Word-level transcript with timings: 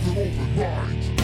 have 0.00 0.16
an 0.16 0.18
open 0.18 0.56
mind. 0.56 1.20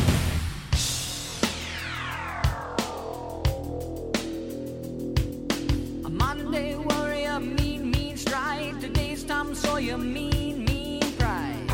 A 6.05 6.11
Monday 6.11 6.77
warrior, 6.77 7.41
mean, 7.41 7.91
mean 7.91 8.17
stride. 8.17 8.81
Today's 8.81 9.25
Tom 9.25 9.55
Sawyer, 9.55 9.99
mean, 9.99 10.65
mean 10.65 11.01
pride. 11.19 11.67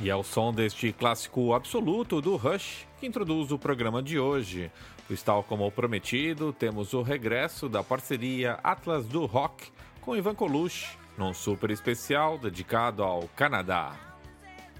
E 0.00 0.08
é 0.08 0.16
o 0.16 0.22
som 0.22 0.52
deste 0.52 0.92
clássico 0.92 1.52
absoluto 1.54 2.20
do 2.20 2.36
Rush 2.36 2.86
que 2.98 3.06
introduz 3.06 3.50
o 3.50 3.58
programa 3.58 4.02
de 4.02 4.18
hoje. 4.18 4.70
Pois, 5.06 5.22
tal 5.22 5.42
como 5.42 5.70
prometido, 5.72 6.52
temos 6.52 6.92
o 6.92 7.02
regresso 7.02 7.68
da 7.68 7.82
parceria 7.82 8.60
Atlas 8.62 9.06
do 9.06 9.26
Rock 9.26 9.70
com 10.00 10.16
Ivan 10.16 10.34
Colucci, 10.34 10.86
num 11.18 11.34
super 11.34 11.70
especial 11.70 12.38
dedicado 12.38 13.02
ao 13.02 13.28
Canadá. 13.34 13.96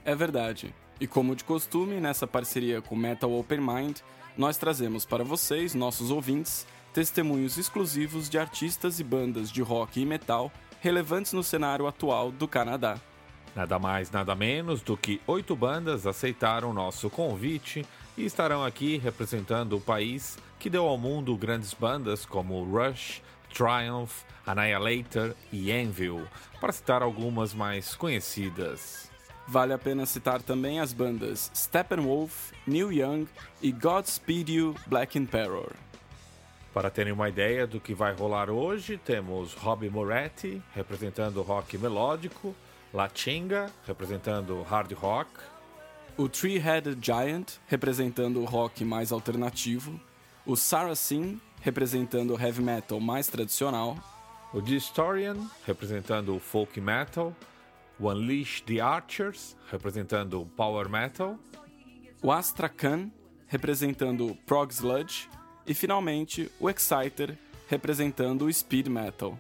É 0.05 0.15
verdade. 0.15 0.73
E 1.01 1.07
como 1.07 1.35
de 1.35 1.45
costume, 1.45 1.99
nessa 1.99 2.27
parceria 2.27 2.83
com 2.83 2.95
Metal 2.95 3.33
Open 3.33 3.59
Mind, 3.59 4.01
nós 4.37 4.59
trazemos 4.59 5.07
para 5.07 5.25
vocês, 5.25 5.75
nossos 5.75 6.11
ouvintes, 6.11 6.67
testemunhos 6.93 7.57
exclusivos 7.57 8.29
de 8.29 8.39
artistas 8.39 9.01
e 9.01 9.05
bandas 9.05 9.51
de 9.51 9.63
rock 9.63 10.01
e 10.01 10.05
metal 10.05 10.53
relevantes 10.81 11.33
no 11.33 11.43
cenário 11.43 11.87
atual 11.87 12.31
do 12.31 12.47
Canadá. 12.47 12.99
Nada 13.57 13.79
mais, 13.79 14.11
nada 14.11 14.35
menos 14.35 14.83
do 14.83 14.97
que 14.97 15.21
oito 15.27 15.57
bandas 15.57 16.07
aceitaram 16.07 16.73
nosso 16.73 17.09
convite 17.09 17.85
e 18.17 18.25
estarão 18.25 18.65
aqui 18.65 18.99
representando 18.99 19.77
o 19.77 19.81
país 19.81 20.39
que 20.59 20.71
deu 20.71 20.87
ao 20.87 20.99
mundo 20.99 21.37
grandes 21.37 21.73
bandas 21.73 22.27
como 22.27 22.63
Rush, 22.65 23.23
Triumph, 23.53 24.23
Annihilator 24.47 25.35
e 25.51 25.73
Anvil, 25.73 26.27
para 26.61 26.73
citar 26.73 27.03
algumas 27.03 27.55
mais 27.55 27.95
conhecidas. 27.95 29.10
Vale 29.51 29.73
a 29.73 29.79
pena 29.79 30.07
citar 30.07 30.41
também 30.41 30.79
as 30.79 30.93
bandas 30.93 31.51
Steppenwolf, 31.53 32.53
Neil 32.65 32.93
Young 32.93 33.27
e 33.61 33.73
Godspeed 33.73 34.49
You 34.49 34.77
Black 34.87 35.19
Emperor. 35.19 35.73
Para 36.73 36.89
terem 36.89 37.13
uma 37.13 37.29
ideia 37.29 37.67
do 37.67 37.81
que 37.81 37.93
vai 37.93 38.15
rolar 38.15 38.49
hoje, 38.49 38.97
temos 38.97 39.55
Robbie 39.55 39.91
Moretti 39.91 40.63
representando 40.73 41.39
o 41.39 41.43
rock 41.43 41.77
melódico, 41.77 42.55
La 42.95 43.11
Chinga 43.13 43.73
representando 43.89 44.63
hard 44.63 44.93
rock, 44.93 45.29
o 46.17 46.29
Three-Headed 46.29 47.05
Giant 47.05 47.55
representando 47.67 48.41
o 48.41 48.45
rock 48.45 48.85
mais 48.85 49.11
alternativo, 49.11 50.01
o 50.47 50.55
Saracen 50.55 51.41
representando 51.61 52.37
o 52.37 52.41
heavy 52.41 52.63
metal 52.63 53.01
mais 53.01 53.27
tradicional, 53.27 53.99
o 54.55 54.63
The 54.63 54.77
Historian 54.77 55.51
representando 55.67 56.37
o 56.37 56.39
folk 56.39 56.81
metal, 56.81 57.35
o 58.01 58.09
Unleash 58.09 58.63
the 58.63 58.81
Archers 58.81 59.57
representando 59.71 60.41
o 60.41 60.47
power 60.47 60.89
metal, 60.89 61.39
o 62.23 62.33
Astrakhan 62.33 63.11
representando 63.47 64.29
o 64.29 64.35
prog 64.35 64.73
sludge 64.73 65.29
e 65.67 65.75
finalmente 65.75 66.51
o 66.59 66.71
Exciter 66.71 67.37
representando 67.69 68.47
o 68.47 68.53
speed 68.53 68.89
metal. 68.89 69.39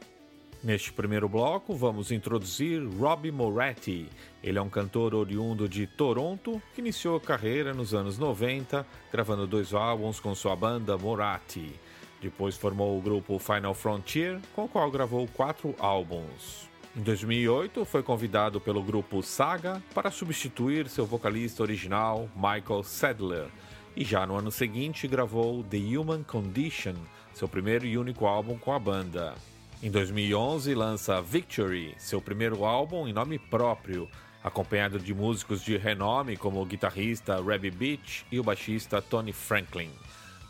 Neste 0.62 0.92
primeiro 0.92 1.26
bloco, 1.26 1.74
vamos 1.74 2.12
introduzir 2.12 2.86
Robbie 2.98 3.32
Moretti. 3.32 4.06
Ele 4.42 4.58
é 4.58 4.62
um 4.62 4.68
cantor 4.68 5.14
oriundo 5.14 5.66
de 5.66 5.86
Toronto 5.86 6.62
que 6.74 6.82
iniciou 6.82 7.16
a 7.16 7.20
carreira 7.20 7.72
nos 7.72 7.94
anos 7.94 8.18
90, 8.18 8.86
gravando 9.10 9.46
dois 9.46 9.72
álbuns 9.72 10.20
com 10.20 10.34
sua 10.34 10.54
banda 10.54 10.98
Moratti. 10.98 11.72
Depois 12.20 12.58
formou 12.58 12.98
o 12.98 13.00
grupo 13.00 13.38
Final 13.38 13.72
Frontier, 13.72 14.38
com 14.54 14.66
o 14.66 14.68
qual 14.68 14.90
gravou 14.90 15.26
quatro 15.28 15.74
álbuns. 15.78 16.69
Em 16.96 17.02
2008, 17.02 17.84
foi 17.84 18.02
convidado 18.02 18.60
pelo 18.60 18.82
grupo 18.82 19.22
Saga 19.22 19.80
para 19.94 20.10
substituir 20.10 20.88
seu 20.88 21.06
vocalista 21.06 21.62
original, 21.62 22.28
Michael 22.34 22.82
Sadler. 22.82 23.46
E 23.94 24.04
já 24.04 24.26
no 24.26 24.36
ano 24.36 24.50
seguinte, 24.50 25.06
gravou 25.06 25.62
The 25.62 25.76
Human 25.76 26.24
Condition, 26.24 26.94
seu 27.32 27.46
primeiro 27.46 27.86
e 27.86 27.96
único 27.96 28.26
álbum 28.26 28.58
com 28.58 28.72
a 28.72 28.78
banda. 28.78 29.34
Em 29.80 29.88
2011, 29.88 30.74
lança 30.74 31.22
Victory, 31.22 31.94
seu 31.96 32.20
primeiro 32.20 32.64
álbum 32.64 33.06
em 33.06 33.12
nome 33.12 33.38
próprio, 33.38 34.08
acompanhado 34.42 34.98
de 34.98 35.14
músicos 35.14 35.62
de 35.62 35.76
renome 35.76 36.36
como 36.36 36.60
o 36.60 36.66
guitarrista 36.66 37.40
Rabbi 37.40 37.70
Beach 37.70 38.26
e 38.32 38.40
o 38.40 38.42
baixista 38.42 39.00
Tony 39.00 39.32
Franklin. 39.32 39.90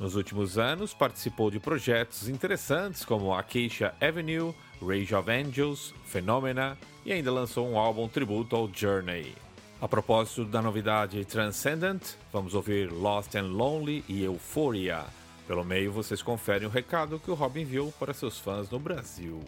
Nos 0.00 0.16
últimos 0.16 0.56
anos, 0.56 0.94
participou 0.94 1.50
de 1.50 1.60
projetos 1.60 2.30
interessantes 2.30 3.04
como 3.04 3.34
Acacia 3.34 3.94
Avenue, 4.00 4.54
Rage 4.80 5.14
of 5.14 5.30
Angels, 5.30 5.94
Phenomena 6.04 6.76
e 7.04 7.12
ainda 7.12 7.32
lançou 7.32 7.68
um 7.68 7.78
álbum 7.78 8.08
tributo 8.08 8.56
ao 8.56 8.68
Journey. 8.72 9.34
A 9.80 9.88
propósito 9.88 10.44
da 10.44 10.60
novidade 10.60 11.24
Transcendent, 11.24 12.02
vamos 12.32 12.54
ouvir 12.54 12.92
Lost 12.92 13.34
and 13.34 13.46
Lonely 13.46 14.04
e 14.08 14.22
Euphoria. 14.22 15.04
Pelo 15.46 15.64
meio, 15.64 15.90
vocês 15.90 16.22
conferem 16.22 16.68
o 16.68 16.70
recado 16.70 17.18
que 17.18 17.30
o 17.30 17.34
Robin 17.34 17.62
enviou 17.62 17.90
para 17.98 18.12
seus 18.12 18.38
fãs 18.38 18.68
no 18.70 18.78
Brasil. 18.78 19.40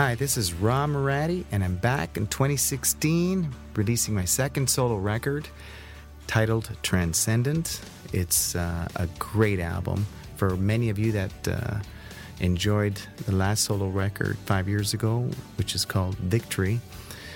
Hi, 0.00 0.14
this 0.14 0.38
is 0.38 0.54
Rob 0.54 0.88
Moratti, 0.88 1.44
and 1.52 1.62
I'm 1.62 1.76
back 1.76 2.16
in 2.16 2.26
2016 2.28 3.54
releasing 3.74 4.14
my 4.14 4.24
second 4.24 4.70
solo 4.70 4.96
record 4.96 5.46
titled 6.26 6.70
Transcendent. 6.82 7.82
It's 8.10 8.56
uh, 8.56 8.88
a 8.96 9.06
great 9.18 9.60
album. 9.60 10.06
For 10.36 10.56
many 10.56 10.88
of 10.88 10.98
you 10.98 11.12
that 11.12 11.46
uh, 11.46 11.80
enjoyed 12.40 12.98
the 13.26 13.32
last 13.32 13.64
solo 13.64 13.88
record 13.88 14.38
five 14.46 14.70
years 14.70 14.94
ago, 14.94 15.28
which 15.58 15.74
is 15.74 15.84
called 15.84 16.16
Victory, 16.16 16.80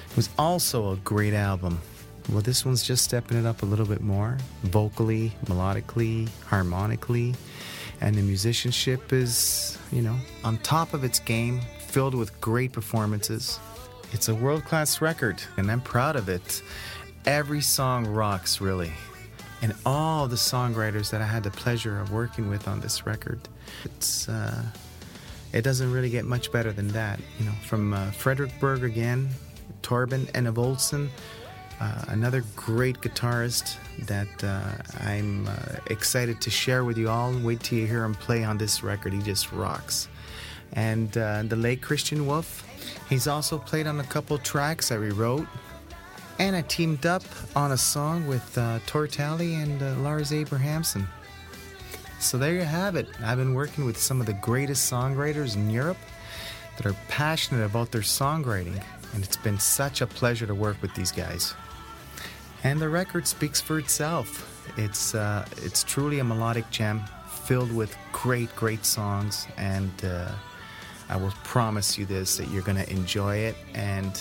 it 0.08 0.16
was 0.16 0.30
also 0.38 0.92
a 0.92 0.96
great 0.96 1.34
album. 1.34 1.82
Well, 2.30 2.40
this 2.40 2.64
one's 2.64 2.82
just 2.82 3.04
stepping 3.04 3.36
it 3.36 3.44
up 3.44 3.60
a 3.60 3.66
little 3.66 3.84
bit 3.84 4.00
more 4.00 4.38
vocally, 4.62 5.34
melodically, 5.44 6.30
harmonically, 6.46 7.34
and 8.00 8.14
the 8.14 8.22
musicianship 8.22 9.12
is, 9.12 9.76
you 9.92 10.00
know, 10.00 10.16
on 10.44 10.56
top 10.58 10.94
of 10.94 11.04
its 11.04 11.18
game, 11.18 11.60
filled 11.94 12.16
with 12.16 12.40
great 12.40 12.72
performances. 12.72 13.60
It's 14.10 14.28
a 14.28 14.34
world 14.34 14.64
class 14.64 15.00
record, 15.00 15.40
and 15.56 15.70
I'm 15.70 15.80
proud 15.80 16.16
of 16.16 16.28
it. 16.28 16.60
Every 17.24 17.60
song 17.60 18.04
rocks, 18.04 18.60
really. 18.60 18.90
And 19.62 19.72
all 19.86 20.26
the 20.26 20.34
songwriters 20.34 21.12
that 21.12 21.22
I 21.22 21.24
had 21.24 21.44
the 21.44 21.52
pleasure 21.52 22.00
of 22.00 22.10
working 22.10 22.48
with 22.48 22.66
on 22.66 22.80
this 22.80 23.06
record, 23.06 23.48
it's, 23.84 24.28
uh, 24.28 24.60
it 25.52 25.62
doesn't 25.62 25.92
really 25.92 26.10
get 26.10 26.24
much 26.24 26.50
better 26.50 26.72
than 26.72 26.88
that. 26.88 27.20
You 27.38 27.44
know, 27.44 27.54
from 27.62 27.94
uh, 27.94 28.10
Fredrik 28.10 28.50
Bergh 28.58 28.82
again, 28.82 29.28
Torben 29.82 30.26
Enevoldsen, 30.32 31.08
uh, 31.80 32.04
another 32.08 32.42
great 32.56 33.02
guitarist 33.02 33.76
that 34.06 34.42
uh, 34.42 35.08
I'm 35.08 35.46
uh, 35.46 35.52
excited 35.90 36.40
to 36.40 36.50
share 36.50 36.82
with 36.82 36.98
you 36.98 37.08
all. 37.08 37.32
Wait 37.38 37.60
till 37.60 37.78
you 37.78 37.86
hear 37.86 38.02
him 38.02 38.14
play 38.14 38.42
on 38.42 38.58
this 38.58 38.82
record. 38.82 39.12
He 39.12 39.22
just 39.22 39.52
rocks. 39.52 40.08
And 40.72 41.16
uh, 41.16 41.42
the 41.44 41.56
late 41.56 41.80
Christian 41.82 42.26
Wolff, 42.26 42.64
he's 43.08 43.26
also 43.26 43.58
played 43.58 43.86
on 43.86 44.00
a 44.00 44.04
couple 44.04 44.38
tracks 44.38 44.88
that 44.88 44.98
we 44.98 45.10
wrote. 45.10 45.46
And 46.38 46.56
I 46.56 46.62
teamed 46.62 47.06
up 47.06 47.22
on 47.54 47.72
a 47.72 47.76
song 47.76 48.26
with 48.26 48.58
uh, 48.58 48.80
Tortali 48.86 49.62
and 49.62 49.80
uh, 49.80 49.94
Lars 50.00 50.32
Abrahamson. 50.32 51.06
So 52.18 52.38
there 52.38 52.54
you 52.54 52.62
have 52.62 52.96
it. 52.96 53.08
I've 53.22 53.38
been 53.38 53.54
working 53.54 53.84
with 53.84 53.98
some 53.98 54.20
of 54.20 54.26
the 54.26 54.32
greatest 54.32 54.90
songwriters 54.90 55.54
in 55.54 55.70
Europe 55.70 55.98
that 56.76 56.86
are 56.86 56.96
passionate 57.08 57.64
about 57.64 57.92
their 57.92 58.00
songwriting, 58.00 58.82
and 59.12 59.22
it's 59.22 59.36
been 59.36 59.58
such 59.60 60.00
a 60.00 60.06
pleasure 60.06 60.46
to 60.46 60.54
work 60.54 60.80
with 60.82 60.94
these 60.94 61.12
guys. 61.12 61.54
And 62.64 62.80
the 62.80 62.88
record 62.88 63.26
speaks 63.26 63.60
for 63.60 63.78
itself. 63.78 64.50
It's 64.78 65.14
uh, 65.14 65.46
it's 65.58 65.84
truly 65.84 66.18
a 66.18 66.24
melodic 66.24 66.68
gem 66.70 67.02
filled 67.44 67.72
with 67.72 67.94
great, 68.12 68.54
great 68.56 68.84
songs, 68.86 69.46
and 69.58 69.92
uh, 70.02 70.32
I 71.08 71.16
will 71.16 71.32
promise 71.44 71.98
you 71.98 72.06
this 72.06 72.36
that 72.36 72.50
you're 72.50 72.62
gonna 72.62 72.84
enjoy 72.84 73.36
it. 73.36 73.56
And 73.74 74.20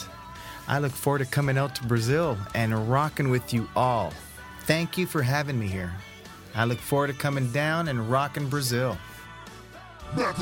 I 0.67 0.79
look 0.79 0.91
forward 0.91 1.19
to 1.19 1.25
coming 1.25 1.57
out 1.57 1.75
to 1.75 1.83
Brazil 1.85 2.37
and 2.53 2.89
rocking 2.89 3.29
with 3.29 3.53
you 3.53 3.67
all. 3.75 4.13
Thank 4.61 4.97
you 4.97 5.05
for 5.05 5.21
having 5.21 5.59
me 5.59 5.67
here. 5.67 5.93
I 6.55 6.65
look 6.65 6.79
forward 6.79 7.07
to 7.07 7.13
coming 7.13 7.51
down 7.51 7.87
and 7.87 8.09
rocking 8.09 8.47
Brazil. 8.47 8.97
You're 10.15 10.33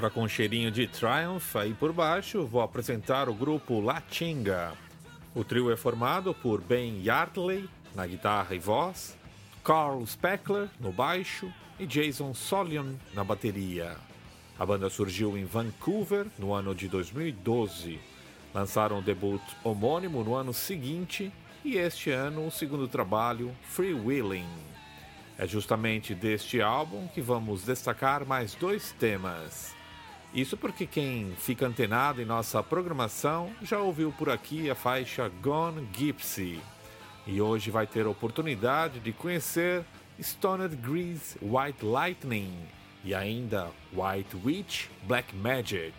Agora 0.00 0.14
com 0.14 0.22
um 0.22 0.28
cheirinho 0.28 0.70
de 0.70 0.86
Triumph 0.86 1.56
aí 1.56 1.74
por 1.74 1.92
baixo, 1.92 2.46
vou 2.46 2.62
apresentar 2.62 3.28
o 3.28 3.34
grupo 3.34 3.82
La 3.82 4.02
Chinga. 4.10 4.72
O 5.34 5.44
trio 5.44 5.70
é 5.70 5.76
formado 5.76 6.32
por 6.32 6.62
Ben 6.62 7.02
Yardley 7.04 7.68
na 7.94 8.06
guitarra 8.06 8.54
e 8.54 8.58
voz, 8.58 9.14
Carl 9.62 10.02
Speckler 10.06 10.70
no 10.80 10.90
baixo 10.90 11.52
e 11.78 11.84
Jason 11.84 12.32
Solion 12.32 12.94
na 13.12 13.22
bateria. 13.22 13.94
A 14.58 14.64
banda 14.64 14.88
surgiu 14.88 15.36
em 15.36 15.44
Vancouver 15.44 16.26
no 16.38 16.54
ano 16.54 16.74
de 16.74 16.88
2012. 16.88 18.00
Lançaram 18.54 19.00
o 19.00 19.02
debut 19.02 19.42
homônimo 19.62 20.24
no 20.24 20.34
ano 20.34 20.54
seguinte 20.54 21.30
e 21.62 21.76
este 21.76 22.10
ano 22.10 22.46
o 22.46 22.50
segundo 22.50 22.88
trabalho, 22.88 23.54
Free 23.64 23.92
Willing. 23.92 24.48
É 25.36 25.46
justamente 25.46 26.14
deste 26.14 26.62
álbum 26.62 27.06
que 27.08 27.20
vamos 27.20 27.64
destacar 27.64 28.24
mais 28.24 28.54
dois 28.54 28.92
temas. 28.92 29.78
Isso 30.32 30.56
porque 30.56 30.86
quem 30.86 31.32
fica 31.36 31.66
antenado 31.66 32.22
em 32.22 32.24
nossa 32.24 32.62
programação 32.62 33.50
já 33.62 33.80
ouviu 33.80 34.12
por 34.12 34.30
aqui 34.30 34.70
a 34.70 34.76
faixa 34.76 35.28
Gone 35.42 35.88
Gypsy. 35.92 36.60
E 37.26 37.40
hoje 37.40 37.70
vai 37.70 37.84
ter 37.84 38.06
a 38.06 38.10
oportunidade 38.10 39.00
de 39.00 39.12
conhecer 39.12 39.84
Stoned 40.20 40.76
Grease 40.76 41.36
White 41.42 41.84
Lightning 41.84 42.52
e 43.04 43.12
ainda 43.12 43.70
White 43.92 44.36
Witch 44.44 44.86
Black 45.02 45.34
Magic. 45.34 45.92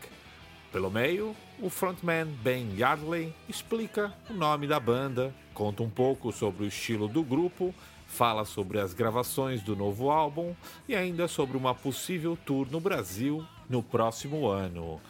Pelo 0.71 0.89
meio, 0.89 1.35
o 1.59 1.69
frontman 1.69 2.27
Ben 2.41 2.73
Yardley 2.77 3.33
explica 3.49 4.13
o 4.29 4.33
nome 4.33 4.65
da 4.65 4.79
banda, 4.79 5.35
conta 5.53 5.83
um 5.83 5.89
pouco 5.89 6.31
sobre 6.31 6.63
o 6.63 6.67
estilo 6.67 7.09
do 7.09 7.21
grupo 7.21 7.75
fala 8.11 8.43
sobre 8.43 8.77
as 8.77 8.93
gravações 8.93 9.63
do 9.63 9.73
novo 9.73 10.11
álbum 10.11 10.53
e 10.87 10.93
ainda 10.93 11.29
sobre 11.29 11.55
uma 11.55 11.73
possível 11.73 12.37
tour 12.45 12.67
no 12.69 12.81
Brasil 12.81 13.45
no 13.71 13.81
próximo 13.81 14.47
ano. 14.47 15.01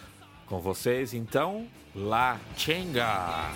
Com 0.45 0.59
vocês, 0.59 1.13
então, 1.13 1.67
La 1.95 2.39
Chenga! 2.55 3.51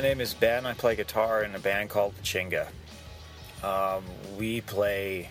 My 0.00 0.08
name 0.08 0.22
is 0.22 0.32
Ben. 0.32 0.64
I 0.64 0.72
play 0.72 0.96
guitar 0.96 1.42
in 1.42 1.54
a 1.54 1.58
band 1.58 1.90
called 1.90 2.14
Chinga. 2.22 2.68
Um, 3.62 4.02
we 4.38 4.62
play, 4.62 5.28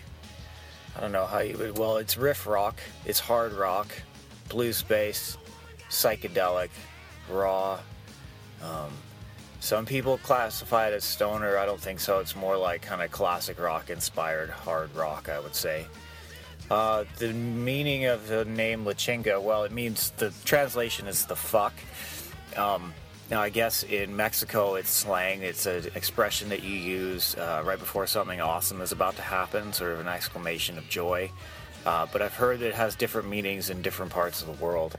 I 0.96 1.00
don't 1.00 1.10
know 1.10 1.26
how 1.26 1.40
you 1.40 1.58
would, 1.58 1.76
well, 1.76 1.96
it's 1.96 2.16
riff 2.16 2.46
rock, 2.46 2.78
it's 3.04 3.18
hard 3.18 3.52
rock, 3.52 3.88
blues 4.48 4.80
bass, 4.80 5.36
psychedelic, 5.88 6.68
raw. 7.28 7.80
Um, 8.62 8.92
some 9.58 9.86
people 9.86 10.18
classify 10.18 10.86
it 10.86 10.94
as 10.94 11.02
stoner. 11.02 11.58
I 11.58 11.66
don't 11.66 11.80
think 11.80 11.98
so. 11.98 12.20
It's 12.20 12.36
more 12.36 12.56
like 12.56 12.80
kind 12.80 13.02
of 13.02 13.10
classic 13.10 13.58
rock 13.58 13.90
inspired 13.90 14.50
hard 14.50 14.94
rock, 14.94 15.28
I 15.28 15.40
would 15.40 15.56
say. 15.56 15.84
Uh, 16.70 17.06
the 17.18 17.32
meaning 17.32 18.04
of 18.04 18.28
the 18.28 18.44
name 18.44 18.84
La 18.84 18.92
Chinga, 18.92 19.42
well, 19.42 19.64
it 19.64 19.72
means 19.72 20.12
the 20.18 20.32
translation 20.44 21.08
is 21.08 21.26
the 21.26 21.34
fuck. 21.34 21.74
Um, 22.56 22.94
now, 23.30 23.40
I 23.40 23.48
guess 23.48 23.84
in 23.84 24.16
Mexico 24.16 24.74
it's 24.74 24.90
slang. 24.90 25.42
It's 25.42 25.66
an 25.66 25.86
expression 25.94 26.48
that 26.48 26.64
you 26.64 26.74
use 26.74 27.36
uh, 27.36 27.62
right 27.64 27.78
before 27.78 28.06
something 28.08 28.40
awesome 28.40 28.80
is 28.80 28.90
about 28.90 29.14
to 29.16 29.22
happen, 29.22 29.72
sort 29.72 29.92
of 29.92 30.00
an 30.00 30.08
exclamation 30.08 30.76
of 30.78 30.88
joy. 30.88 31.30
Uh, 31.86 32.06
but 32.12 32.22
I've 32.22 32.34
heard 32.34 32.58
that 32.60 32.68
it 32.68 32.74
has 32.74 32.96
different 32.96 33.28
meanings 33.28 33.70
in 33.70 33.82
different 33.82 34.10
parts 34.10 34.42
of 34.42 34.48
the 34.48 34.64
world. 34.64 34.98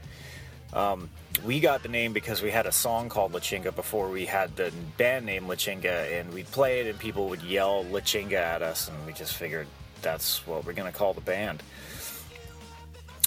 Um, 0.74 1.10
we 1.44 1.60
got 1.60 1.84
the 1.84 1.90
name 1.90 2.14
because 2.14 2.42
we 2.42 2.52
had 2.52 2.66
a 2.66 2.72
song 2.72 3.10
called 3.10 3.34
La 3.34 3.40
Chinga 3.40 3.76
before 3.76 4.10
we 4.10 4.26
had 4.26 4.56
the 4.56 4.72
band 4.98 5.26
name 5.26 5.48
La 5.48 5.56
Chinga, 5.56 6.20
and 6.20 6.34
we'd 6.34 6.50
play 6.52 6.80
it, 6.80 6.88
and 6.88 6.98
people 6.98 7.28
would 7.28 7.42
yell 7.42 7.84
La 7.86 8.00
Chinga 8.00 8.34
at 8.34 8.62
us, 8.62 8.88
and 8.88 9.06
we 9.06 9.12
just 9.12 9.36
figured 9.36 9.68
that's 10.02 10.48
what 10.48 10.66
we're 10.66 10.74
going 10.74 10.92
to 10.92 10.98
call 10.98 11.14
the 11.14 11.22
band. 11.22 11.62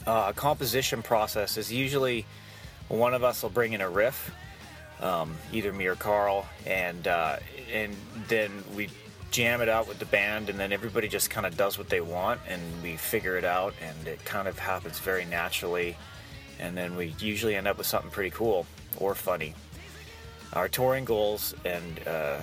Uh, 0.06 0.32
composition 0.32 1.02
process 1.02 1.58
is 1.58 1.70
usually 1.70 2.24
one 2.88 3.14
of 3.14 3.22
us 3.22 3.42
will 3.42 3.50
bring 3.50 3.74
in 3.74 3.80
a 3.80 3.88
riff, 3.88 4.30
um, 5.00 5.34
either 5.52 5.72
me 5.72 5.86
or 5.86 5.96
Carl, 5.96 6.46
and 6.66 7.06
uh, 7.06 7.36
and 7.72 7.94
then 8.28 8.50
we 8.74 8.88
jam 9.30 9.60
it 9.60 9.68
out 9.68 9.88
with 9.88 9.98
the 9.98 10.06
band, 10.06 10.48
and 10.48 10.58
then 10.58 10.72
everybody 10.72 11.08
just 11.08 11.28
kind 11.28 11.46
of 11.46 11.56
does 11.56 11.76
what 11.76 11.88
they 11.88 12.00
want, 12.00 12.40
and 12.48 12.62
we 12.82 12.96
figure 12.96 13.36
it 13.36 13.44
out, 13.44 13.74
and 13.82 14.06
it 14.06 14.24
kind 14.24 14.46
of 14.46 14.58
happens 14.58 14.98
very 15.00 15.24
naturally, 15.24 15.96
and 16.60 16.76
then 16.76 16.96
we 16.96 17.14
usually 17.18 17.56
end 17.56 17.66
up 17.66 17.76
with 17.76 17.86
something 17.86 18.10
pretty 18.10 18.30
cool 18.30 18.66
or 18.98 19.14
funny. 19.14 19.54
Our 20.52 20.68
touring 20.68 21.04
goals 21.04 21.52
and 21.64 22.00
uh, 22.06 22.40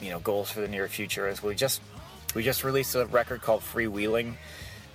you 0.00 0.10
know 0.10 0.18
goals 0.20 0.50
for 0.50 0.60
the 0.60 0.68
near 0.68 0.86
future 0.88 1.28
is 1.28 1.42
we 1.42 1.54
just 1.54 1.80
we 2.34 2.42
just 2.42 2.62
released 2.62 2.94
a 2.94 3.06
record 3.06 3.40
called 3.40 3.62
Freewheeling 3.62 4.34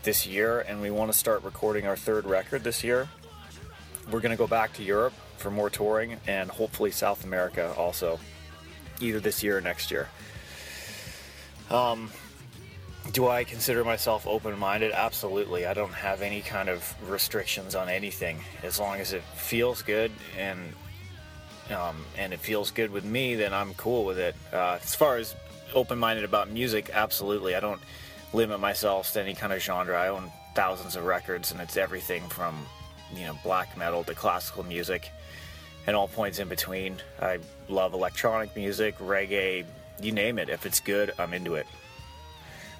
this 0.03 0.27
year, 0.27 0.59
and 0.59 0.81
we 0.81 0.91
want 0.91 1.11
to 1.11 1.17
start 1.17 1.43
recording 1.43 1.87
our 1.87 1.95
third 1.95 2.25
record 2.25 2.63
this 2.63 2.83
year. 2.83 3.09
We're 4.11 4.19
going 4.19 4.31
to 4.31 4.37
go 4.37 4.47
back 4.47 4.73
to 4.73 4.83
Europe 4.83 5.13
for 5.37 5.51
more 5.51 5.69
touring 5.69 6.17
and 6.27 6.49
hopefully 6.49 6.91
South 6.91 7.23
America 7.23 7.73
also, 7.77 8.19
either 9.01 9.19
this 9.19 9.43
year 9.43 9.57
or 9.57 9.61
next 9.61 9.91
year. 9.91 10.09
Um, 11.69 12.11
do 13.11 13.27
I 13.27 13.43
consider 13.43 13.83
myself 13.83 14.25
open 14.27 14.57
minded? 14.57 14.91
Absolutely. 14.93 15.65
I 15.65 15.73
don't 15.73 15.93
have 15.93 16.21
any 16.21 16.41
kind 16.41 16.69
of 16.69 16.95
restrictions 17.09 17.75
on 17.75 17.89
anything. 17.89 18.39
As 18.61 18.79
long 18.79 18.99
as 18.99 19.13
it 19.13 19.23
feels 19.35 19.81
good 19.81 20.11
and 20.37 20.73
um, 21.71 22.03
and 22.17 22.33
it 22.33 22.39
feels 22.39 22.71
good 22.71 22.91
with 22.91 23.05
me, 23.05 23.35
then 23.35 23.53
I'm 23.53 23.73
cool 23.75 24.03
with 24.03 24.19
it. 24.19 24.35
Uh, 24.51 24.77
as 24.81 24.95
far 24.95 25.17
as 25.17 25.33
open 25.73 25.97
minded 25.97 26.25
about 26.25 26.49
music, 26.49 26.89
absolutely. 26.93 27.55
I 27.55 27.61
don't 27.61 27.81
limit 28.33 28.59
myself 28.59 29.13
to 29.13 29.21
any 29.21 29.33
kind 29.33 29.53
of 29.53 29.61
genre. 29.61 29.97
I 29.97 30.09
own 30.09 30.31
thousands 30.55 30.95
of 30.95 31.05
records, 31.05 31.51
and 31.51 31.61
it's 31.61 31.77
everything 31.77 32.27
from 32.27 32.65
you 33.15 33.25
know 33.25 33.37
black 33.43 33.77
metal 33.77 34.03
to 34.05 34.13
classical 34.13 34.63
music, 34.63 35.09
and 35.87 35.95
all 35.95 36.07
points 36.07 36.39
in 36.39 36.47
between. 36.47 36.97
I 37.21 37.39
love 37.69 37.93
electronic 37.93 38.55
music, 38.55 38.97
reggae, 38.99 39.65
you 40.01 40.11
name 40.11 40.39
it. 40.39 40.49
If 40.49 40.65
it's 40.65 40.79
good, 40.79 41.13
I'm 41.17 41.33
into 41.33 41.55
it. 41.55 41.67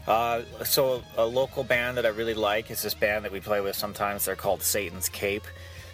Uh, 0.08 0.42
so 0.66 1.02
a 1.18 1.26
local 1.26 1.64
band 1.64 1.98
that 1.98 2.06
I 2.06 2.10
really 2.10 2.34
like 2.34 2.70
is 2.70 2.82
this 2.82 2.94
band 2.94 3.24
that 3.24 3.32
we 3.32 3.40
play 3.40 3.62
with 3.62 3.76
sometimes. 3.76 4.26
They're 4.26 4.36
called 4.36 4.62
Satan's 4.62 5.08
Cape. 5.08 5.46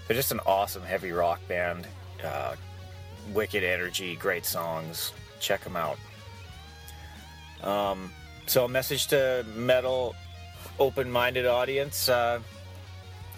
They're 0.07 0.15
just 0.15 0.31
an 0.31 0.39
awesome 0.45 0.83
heavy 0.83 1.11
rock 1.11 1.39
band. 1.47 1.85
Uh, 2.23 2.55
wicked 3.33 3.63
energy, 3.63 4.15
great 4.15 4.45
songs. 4.45 5.13
Check 5.39 5.63
them 5.63 5.75
out. 5.75 5.97
Um, 7.61 8.11
so, 8.47 8.65
a 8.65 8.69
message 8.69 9.07
to 9.07 9.45
metal 9.55 10.15
open 10.79 11.11
minded 11.11 11.45
audience 11.45 12.09
uh, 12.09 12.39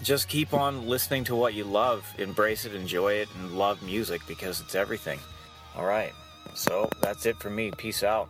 just 0.02 0.28
keep 0.28 0.52
on 0.52 0.86
listening 0.86 1.24
to 1.24 1.36
what 1.36 1.54
you 1.54 1.64
love, 1.64 2.04
embrace 2.18 2.64
it, 2.64 2.74
enjoy 2.74 3.14
it, 3.14 3.28
and 3.36 3.56
love 3.56 3.82
music 3.82 4.20
because 4.26 4.60
it's 4.60 4.74
everything. 4.74 5.18
All 5.76 5.86
right. 5.86 6.12
So, 6.54 6.90
that's 7.00 7.24
it 7.24 7.38
for 7.38 7.50
me. 7.50 7.70
Peace 7.70 8.02
out. 8.02 8.28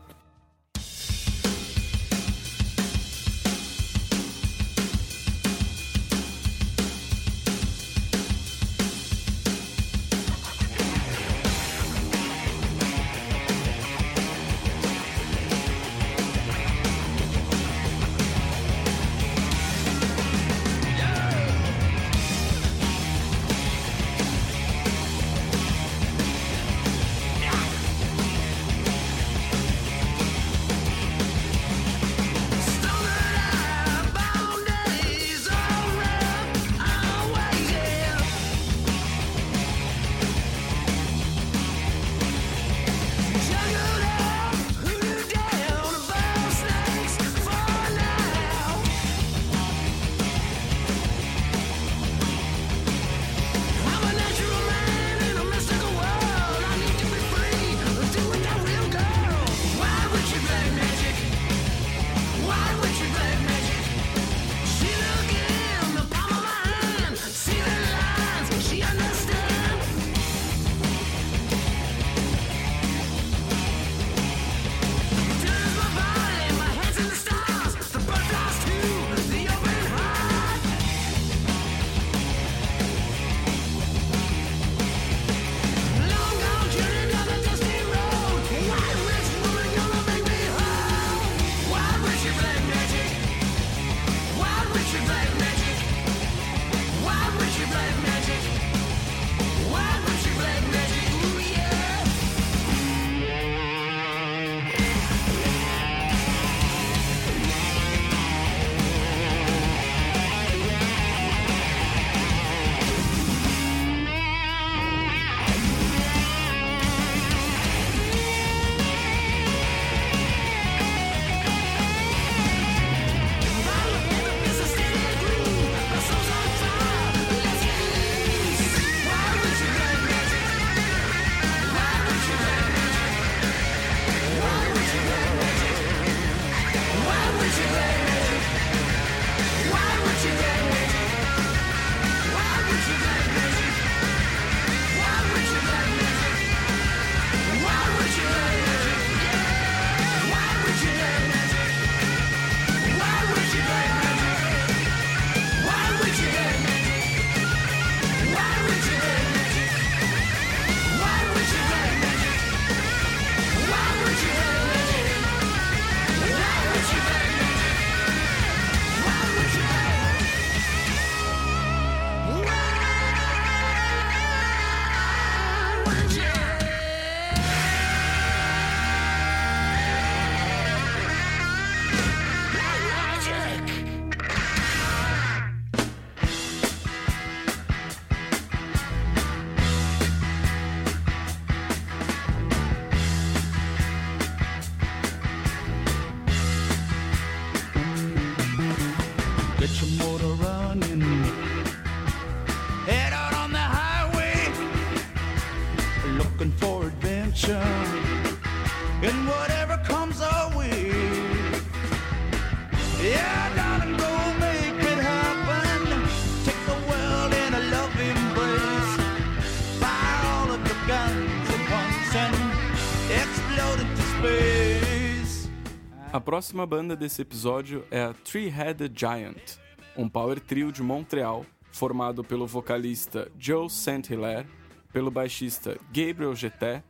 Próxima 226.42 226.66
banda 226.66 226.96
desse 226.96 227.22
episódio 227.22 227.84
é 227.88 228.02
a 228.02 228.12
Three-Headed 228.12 228.98
Giant, 228.98 229.60
um 229.96 230.08
power 230.08 230.40
trio 230.40 230.72
de 230.72 230.82
Montreal 230.82 231.46
formado 231.70 232.24
pelo 232.24 232.48
vocalista 232.48 233.30
Joe 233.38 233.70
St. 233.70 234.12
Hilaire, 234.12 234.48
pelo 234.92 235.08
baixista 235.08 235.78
Gabriel 235.92 236.34
Jeté 236.34 236.82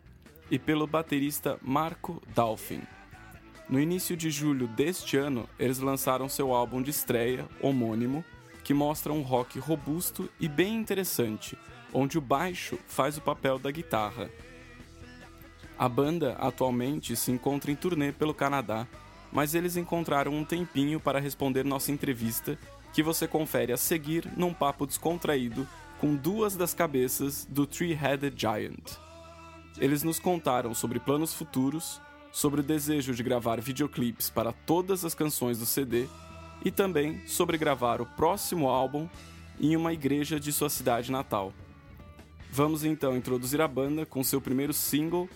e 0.50 0.58
pelo 0.58 0.86
baterista 0.86 1.58
Marco 1.60 2.22
Dolphin. 2.34 2.80
No 3.68 3.78
início 3.78 4.16
de 4.16 4.30
julho 4.30 4.66
deste 4.66 5.18
ano, 5.18 5.46
eles 5.58 5.80
lançaram 5.80 6.30
seu 6.30 6.54
álbum 6.54 6.80
de 6.80 6.88
estreia, 6.88 7.46
homônimo, 7.60 8.24
que 8.64 8.72
mostra 8.72 9.12
um 9.12 9.20
rock 9.20 9.58
robusto 9.58 10.30
e 10.40 10.48
bem 10.48 10.76
interessante, 10.76 11.58
onde 11.92 12.16
o 12.16 12.22
baixo 12.22 12.78
faz 12.86 13.18
o 13.18 13.20
papel 13.20 13.58
da 13.58 13.70
guitarra. 13.70 14.30
A 15.78 15.90
banda 15.90 16.36
atualmente 16.38 17.14
se 17.16 17.30
encontra 17.30 17.70
em 17.70 17.76
turnê 17.76 18.12
pelo 18.12 18.32
Canadá, 18.32 18.88
mas 19.32 19.54
eles 19.54 19.76
encontraram 19.76 20.32
um 20.32 20.44
tempinho 20.44 21.00
para 21.00 21.18
responder 21.18 21.64
nossa 21.64 21.90
entrevista, 21.90 22.58
que 22.92 23.02
você 23.02 23.26
confere 23.26 23.72
a 23.72 23.76
seguir 23.76 24.30
num 24.36 24.52
papo 24.52 24.86
descontraído 24.86 25.66
com 25.98 26.14
duas 26.14 26.56
das 26.56 26.74
cabeças 26.74 27.46
do 27.48 27.66
Three-Headed 27.66 28.38
Giant. 28.38 28.98
Eles 29.78 30.02
nos 30.02 30.18
contaram 30.18 30.74
sobre 30.74 31.00
planos 31.00 31.32
futuros, 31.32 32.00
sobre 32.30 32.60
o 32.60 32.62
desejo 32.62 33.14
de 33.14 33.22
gravar 33.22 33.60
videoclipes 33.60 34.28
para 34.28 34.52
todas 34.52 35.04
as 35.04 35.14
canções 35.14 35.58
do 35.58 35.66
CD 35.66 36.06
e 36.64 36.70
também 36.70 37.26
sobre 37.26 37.56
gravar 37.56 38.00
o 38.00 38.06
próximo 38.06 38.68
álbum 38.68 39.08
em 39.60 39.76
uma 39.76 39.92
igreja 39.92 40.38
de 40.38 40.52
sua 40.52 40.68
cidade 40.68 41.10
natal. 41.10 41.52
Vamos 42.50 42.84
então 42.84 43.16
introduzir 43.16 43.60
a 43.60 43.68
banda 43.68 44.04
com 44.04 44.22
seu 44.22 44.40
primeiro 44.40 44.74
single, 44.74 45.28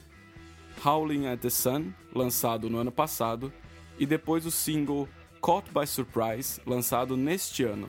Howling 0.85 1.27
at 1.27 1.41
the 1.41 1.49
Sun, 1.49 1.93
lançado 2.15 2.69
no 2.69 2.79
ano 2.79 2.93
passado, 2.93 3.53
e 3.99 4.07
depois 4.07 4.47
o 4.47 4.51
single 4.51 5.09
Caught 5.41 5.71
by 5.73 5.87
Surprise, 5.87 6.61
lançado 6.67 7.17
neste 7.17 7.63
ano. 7.63 7.89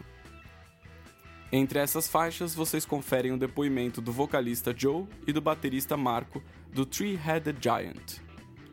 Entre 1.51 1.79
essas 1.79 2.07
faixas, 2.07 2.53
vocês 2.53 2.85
conferem 2.85 3.31
o 3.31 3.37
depoimento 3.37 4.01
do 4.01 4.11
vocalista 4.11 4.73
Joe 4.75 5.07
e 5.25 5.31
do 5.31 5.41
baterista 5.41 5.95
Marco 5.95 6.43
do 6.73 6.85
Three-Headed 6.85 7.57
Giant. 7.61 8.19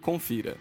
Confira. 0.00 0.58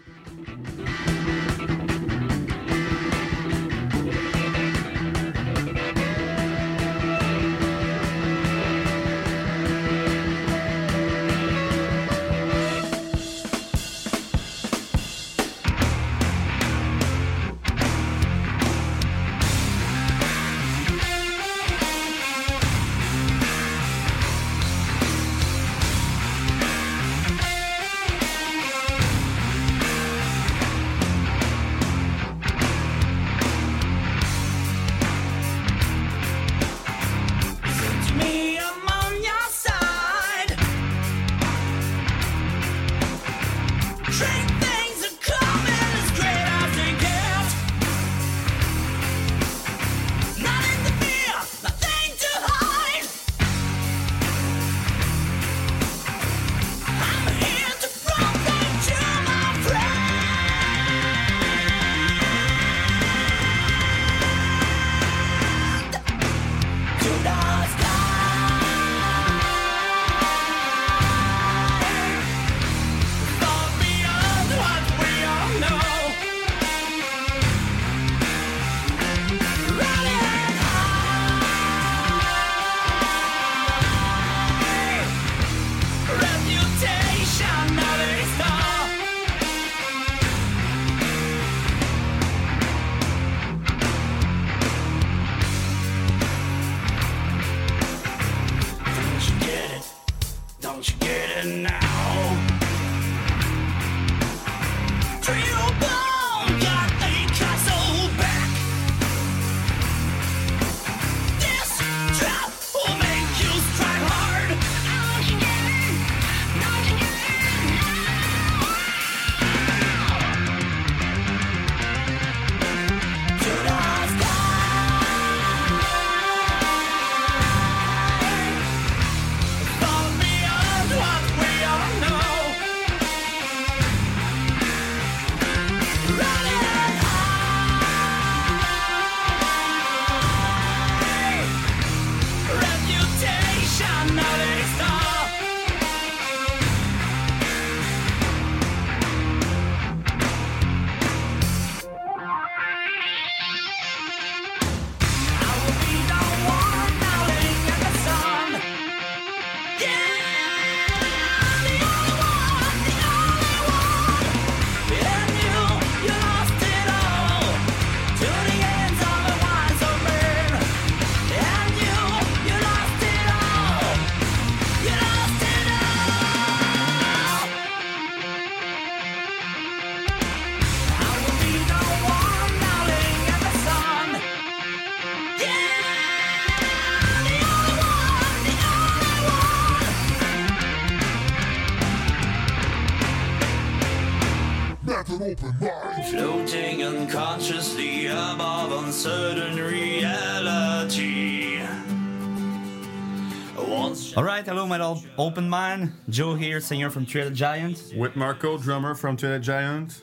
Mind. 205.48 205.92
Joe 206.08 206.34
here, 206.34 206.60
singer 206.60 206.90
from 206.90 207.06
Headed 207.06 207.34
Giant. 207.34 207.92
with 207.96 208.16
Marco, 208.16 208.58
drummer 208.58 208.94
from 208.94 209.16
Three 209.16 209.38
Giant. 209.40 210.02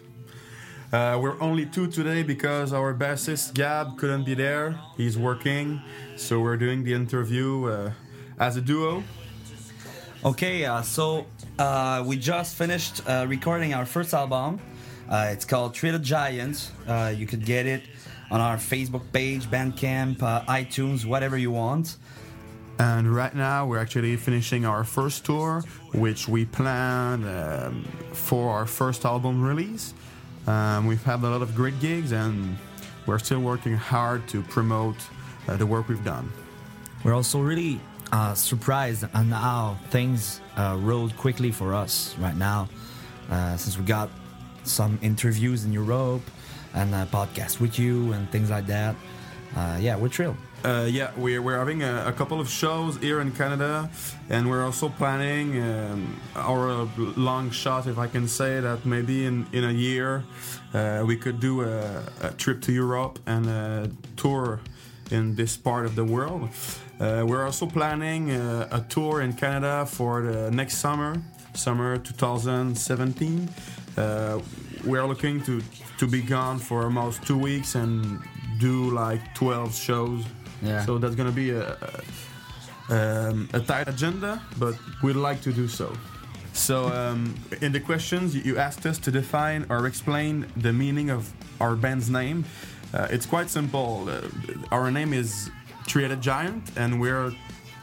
Uh, 0.92 1.18
we're 1.22 1.40
only 1.42 1.66
two 1.66 1.88
today 1.88 2.22
because 2.24 2.74
our 2.74 2.94
bassist 2.94 3.54
Gab 3.54 3.98
couldn't 3.98 4.26
be 4.26 4.34
there. 4.34 4.80
He's 4.98 5.18
working, 5.18 5.82
so 6.18 6.40
we're 6.42 6.58
doing 6.58 6.84
the 6.84 6.94
interview 6.94 7.66
uh, 7.68 7.92
as 8.40 8.58
a 8.58 8.62
duo. 8.62 9.04
Okay, 10.26 10.66
uh, 10.66 10.82
so 10.82 11.26
uh, 11.58 12.04
we 12.06 12.18
just 12.18 12.56
finished 12.56 13.02
uh, 13.08 13.26
recording 13.28 13.74
our 13.74 13.86
first 13.86 14.14
album. 14.14 14.60
Uh, 15.10 15.30
it's 15.32 15.46
called 15.46 15.76
Headed 15.78 16.04
Giant. 16.04 16.72
Uh, 16.88 17.14
you 17.16 17.26
could 17.26 17.46
get 17.46 17.66
it 17.66 17.84
on 18.30 18.40
our 18.40 18.58
Facebook 18.58 19.04
page, 19.12 19.46
Bandcamp, 19.46 20.22
uh, 20.24 20.42
iTunes, 20.44 21.06
whatever 21.06 21.38
you 21.38 21.52
want. 21.52 21.98
And 22.82 23.14
right 23.14 23.36
now, 23.36 23.68
we're 23.68 23.78
actually 23.78 24.16
finishing 24.16 24.66
our 24.66 24.84
first 24.84 25.24
tour, 25.24 25.64
which 25.94 26.28
we 26.28 26.46
planned 26.46 27.26
um, 27.28 27.84
for 28.12 28.50
our 28.50 28.66
first 28.66 29.06
album 29.06 29.44
release. 29.44 29.94
Um, 30.48 30.88
we've 30.88 31.04
had 31.04 31.20
a 31.22 31.30
lot 31.30 31.44
of 31.44 31.54
great 31.54 31.80
gigs, 31.80 32.12
and 32.12 32.58
we're 33.06 33.20
still 33.20 33.42
working 33.42 33.76
hard 33.76 34.28
to 34.30 34.42
promote 34.42 34.96
uh, 35.48 35.58
the 35.58 35.66
work 35.68 35.90
we've 35.90 36.04
done. 36.04 36.32
We're 37.04 37.14
also 37.14 37.40
really 37.40 37.80
uh, 38.12 38.34
surprised 38.34 39.06
on 39.14 39.30
how 39.30 39.78
things 39.92 40.42
uh, 40.58 40.76
rolled 40.80 41.16
quickly 41.18 41.52
for 41.52 41.76
us 41.76 42.16
right 42.18 42.36
now, 42.36 42.68
uh, 43.30 43.58
since 43.58 43.78
we 43.78 43.84
got 43.86 44.10
some 44.64 44.98
interviews 45.04 45.66
in 45.66 45.72
Europe 45.72 46.24
and 46.74 46.96
a 46.96 47.06
podcast 47.12 47.60
with 47.60 47.78
you 47.78 48.14
and 48.14 48.28
things 48.32 48.50
like 48.50 48.66
that. 48.66 48.96
Uh, 49.56 49.78
yeah, 49.80 49.96
we're 49.96 50.10
thrilled. 50.10 50.38
Uh, 50.64 50.86
yeah, 50.88 51.10
we're, 51.18 51.42
we're 51.42 51.58
having 51.58 51.82
a, 51.82 52.06
a 52.06 52.12
couple 52.12 52.40
of 52.40 52.48
shows 52.48 52.96
here 52.98 53.20
in 53.20 53.32
Canada, 53.32 53.90
and 54.30 54.48
we're 54.48 54.64
also 54.64 54.90
planning 54.90 55.60
um, 55.60 56.22
our 56.36 56.88
long 57.18 57.50
shot, 57.50 57.88
if 57.88 57.98
I 57.98 58.06
can 58.06 58.28
say 58.28 58.60
that, 58.60 58.86
maybe 58.86 59.26
in, 59.26 59.48
in 59.54 59.64
a 59.64 59.72
year 59.72 60.24
uh, 60.76 61.04
we 61.06 61.18
could 61.18 61.40
do 61.40 61.64
a, 61.64 62.04
a 62.22 62.30
trip 62.38 62.62
to 62.62 62.72
Europe 62.72 63.18
and 63.26 63.48
a 63.48 63.90
tour 64.18 64.60
in 65.10 65.36
this 65.36 65.58
part 65.58 65.86
of 65.86 65.96
the 65.96 66.06
world. 66.06 66.50
Uh, 67.00 67.26
we're 67.28 67.44
also 67.44 67.66
planning 67.66 68.30
uh, 68.30 68.68
a 68.72 68.82
tour 68.82 69.22
in 69.22 69.34
Canada 69.34 69.88
for 69.88 70.22
the 70.22 70.52
next 70.52 70.78
summer, 70.78 71.20
summer 71.56 71.98
2017. 71.98 73.50
Uh, 73.98 74.40
we're 74.86 75.06
looking 75.08 75.42
to, 75.44 75.64
to 75.98 76.06
be 76.06 76.22
gone 76.22 76.60
for 76.60 76.84
almost 76.84 77.24
two 77.24 77.38
weeks 77.38 77.74
and 77.74 78.22
do 78.60 78.92
like 78.92 79.34
12 79.34 79.74
shows. 79.76 80.24
Yeah. 80.62 80.86
So 80.86 80.98
that's 80.98 81.16
gonna 81.16 81.32
be 81.32 81.50
a, 81.52 81.78
a, 82.90 83.30
um, 83.30 83.50
a 83.54 83.60
tight 83.60 83.88
agenda, 83.88 84.42
but 84.60 84.76
we'd 85.04 85.16
like 85.16 85.42
to 85.42 85.54
do 85.54 85.68
so. 85.68 85.94
So 86.54 86.88
um, 86.90 87.36
in 87.62 87.72
the 87.72 87.80
questions, 87.80 88.36
you- 88.36 88.58
asked 88.58 88.86
us 88.86 88.98
to 89.00 89.12
define 89.12 89.66
or 89.70 89.88
explain 89.88 90.46
the 90.58 90.74
meaning 90.74 91.10
of 91.10 91.32
our 91.60 91.76
band's 91.76 92.10
name. 92.10 92.44
Uh, 92.94 93.08
it's 93.10 93.26
quite 93.26 93.50
simple. 93.50 94.08
Uh, 94.10 94.22
our 94.72 94.92
name 94.92 95.14
is 95.14 95.50
Three-Headed 95.88 96.22
Giant, 96.22 96.64
and 96.76 97.00
we're 97.00 97.32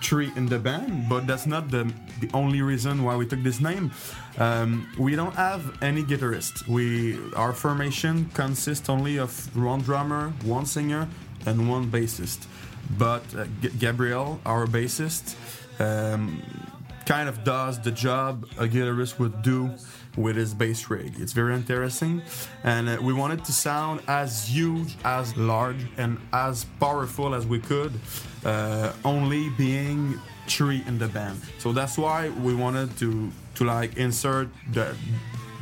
three 0.02 0.30
in 0.36 0.46
the 0.46 0.58
band, 0.58 1.08
but 1.08 1.26
that's 1.26 1.46
not 1.46 1.70
the, 1.70 1.90
the 2.20 2.28
only 2.34 2.60
reason 2.62 3.02
why 3.02 3.16
we 3.16 3.26
took 3.26 3.42
this 3.42 3.58
name. 3.60 3.90
Um, 4.38 4.86
we 4.98 5.16
don't 5.16 5.34
have 5.34 5.82
any 5.82 6.04
guitarist. 6.04 6.68
We 6.68 7.18
our 7.34 7.52
formation 7.52 8.26
consists 8.34 8.88
only 8.88 9.18
of 9.18 9.32
one 9.56 9.80
drummer, 9.80 10.32
one 10.44 10.66
singer, 10.66 11.08
and 11.46 11.68
one 11.68 11.90
bassist. 11.90 12.46
But 12.96 13.22
uh, 13.34 13.44
G- 13.60 13.70
Gabriel, 13.78 14.40
our 14.46 14.66
bassist, 14.66 15.36
um, 15.80 16.42
kind 17.06 17.28
of 17.28 17.42
does 17.44 17.80
the 17.80 17.90
job 17.90 18.46
a 18.58 18.66
guitarist 18.66 19.18
would 19.18 19.42
do 19.42 19.70
with 20.16 20.36
his 20.36 20.52
bass 20.54 20.90
rig. 20.90 21.14
It's 21.18 21.32
very 21.32 21.54
interesting, 21.54 22.22
and 22.64 22.88
uh, 22.88 22.98
we 23.00 23.12
wanted 23.12 23.44
to 23.44 23.52
sound 23.52 24.00
as 24.08 24.48
huge, 24.48 24.96
as 25.04 25.36
large, 25.36 25.86
and 25.96 26.18
as 26.32 26.64
powerful 26.80 27.34
as 27.34 27.46
we 27.46 27.60
could, 27.60 27.92
uh, 28.44 28.92
only 29.04 29.48
being 29.50 30.20
three 30.48 30.82
in 30.86 30.98
the 30.98 31.08
band. 31.08 31.40
So 31.58 31.72
that's 31.72 31.96
why 31.98 32.30
we 32.30 32.54
wanted 32.54 32.96
to 32.98 33.30
to 33.56 33.64
like 33.64 33.96
insert 33.96 34.48
the 34.72 34.94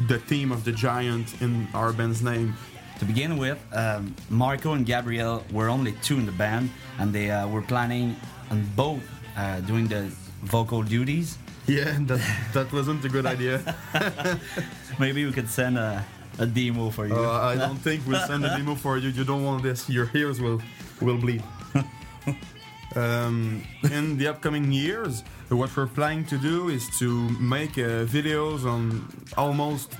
the 0.08 0.18
theme 0.18 0.52
of 0.52 0.64
the 0.64 0.72
giant 0.72 1.40
in 1.40 1.66
our 1.74 1.92
band's 1.92 2.22
name. 2.22 2.54
To 2.98 3.04
begin 3.04 3.36
with, 3.36 3.58
um, 3.72 4.14
Marco 4.30 4.72
and 4.72 4.86
Gabriel 4.86 5.44
were 5.52 5.68
only 5.68 5.92
two 6.02 6.16
in 6.18 6.24
the 6.24 6.32
band, 6.32 6.70
and 6.98 7.12
they 7.12 7.30
uh, 7.30 7.46
were 7.46 7.60
planning 7.60 8.16
on 8.50 8.64
both 8.74 9.02
uh, 9.36 9.60
doing 9.60 9.86
the 9.86 10.10
vocal 10.42 10.82
duties. 10.82 11.36
Yeah, 11.66 11.98
that 12.06 12.20
that 12.54 12.72
wasn't 12.72 13.04
a 13.04 13.08
good 13.08 13.26
idea. 13.26 13.60
Maybe 14.98 15.26
we 15.26 15.32
could 15.32 15.50
send 15.50 15.76
a, 15.76 16.04
a 16.38 16.46
demo 16.46 16.90
for 16.90 17.06
you. 17.06 17.14
Uh, 17.14 17.52
I 17.52 17.56
don't 17.56 17.78
think 17.78 18.06
we'll 18.06 18.26
send 18.26 18.44
a 18.46 18.56
demo 18.56 18.74
for 18.74 18.96
you. 18.98 19.10
You 19.10 19.24
don't 19.24 19.44
want 19.44 19.62
this. 19.62 19.90
Your 19.90 20.08
ears 20.14 20.40
will 20.40 20.62
will 21.00 21.18
bleed. 21.18 21.42
um, 22.96 23.62
in 23.92 24.16
the 24.16 24.28
upcoming 24.28 24.72
years, 24.72 25.22
what 25.48 25.76
we're 25.76 25.86
planning 25.86 26.24
to 26.26 26.38
do 26.38 26.68
is 26.68 26.88
to 26.98 27.28
make 27.40 27.76
uh, 27.78 28.06
videos 28.06 28.64
on 28.64 29.04
almost 29.36 29.96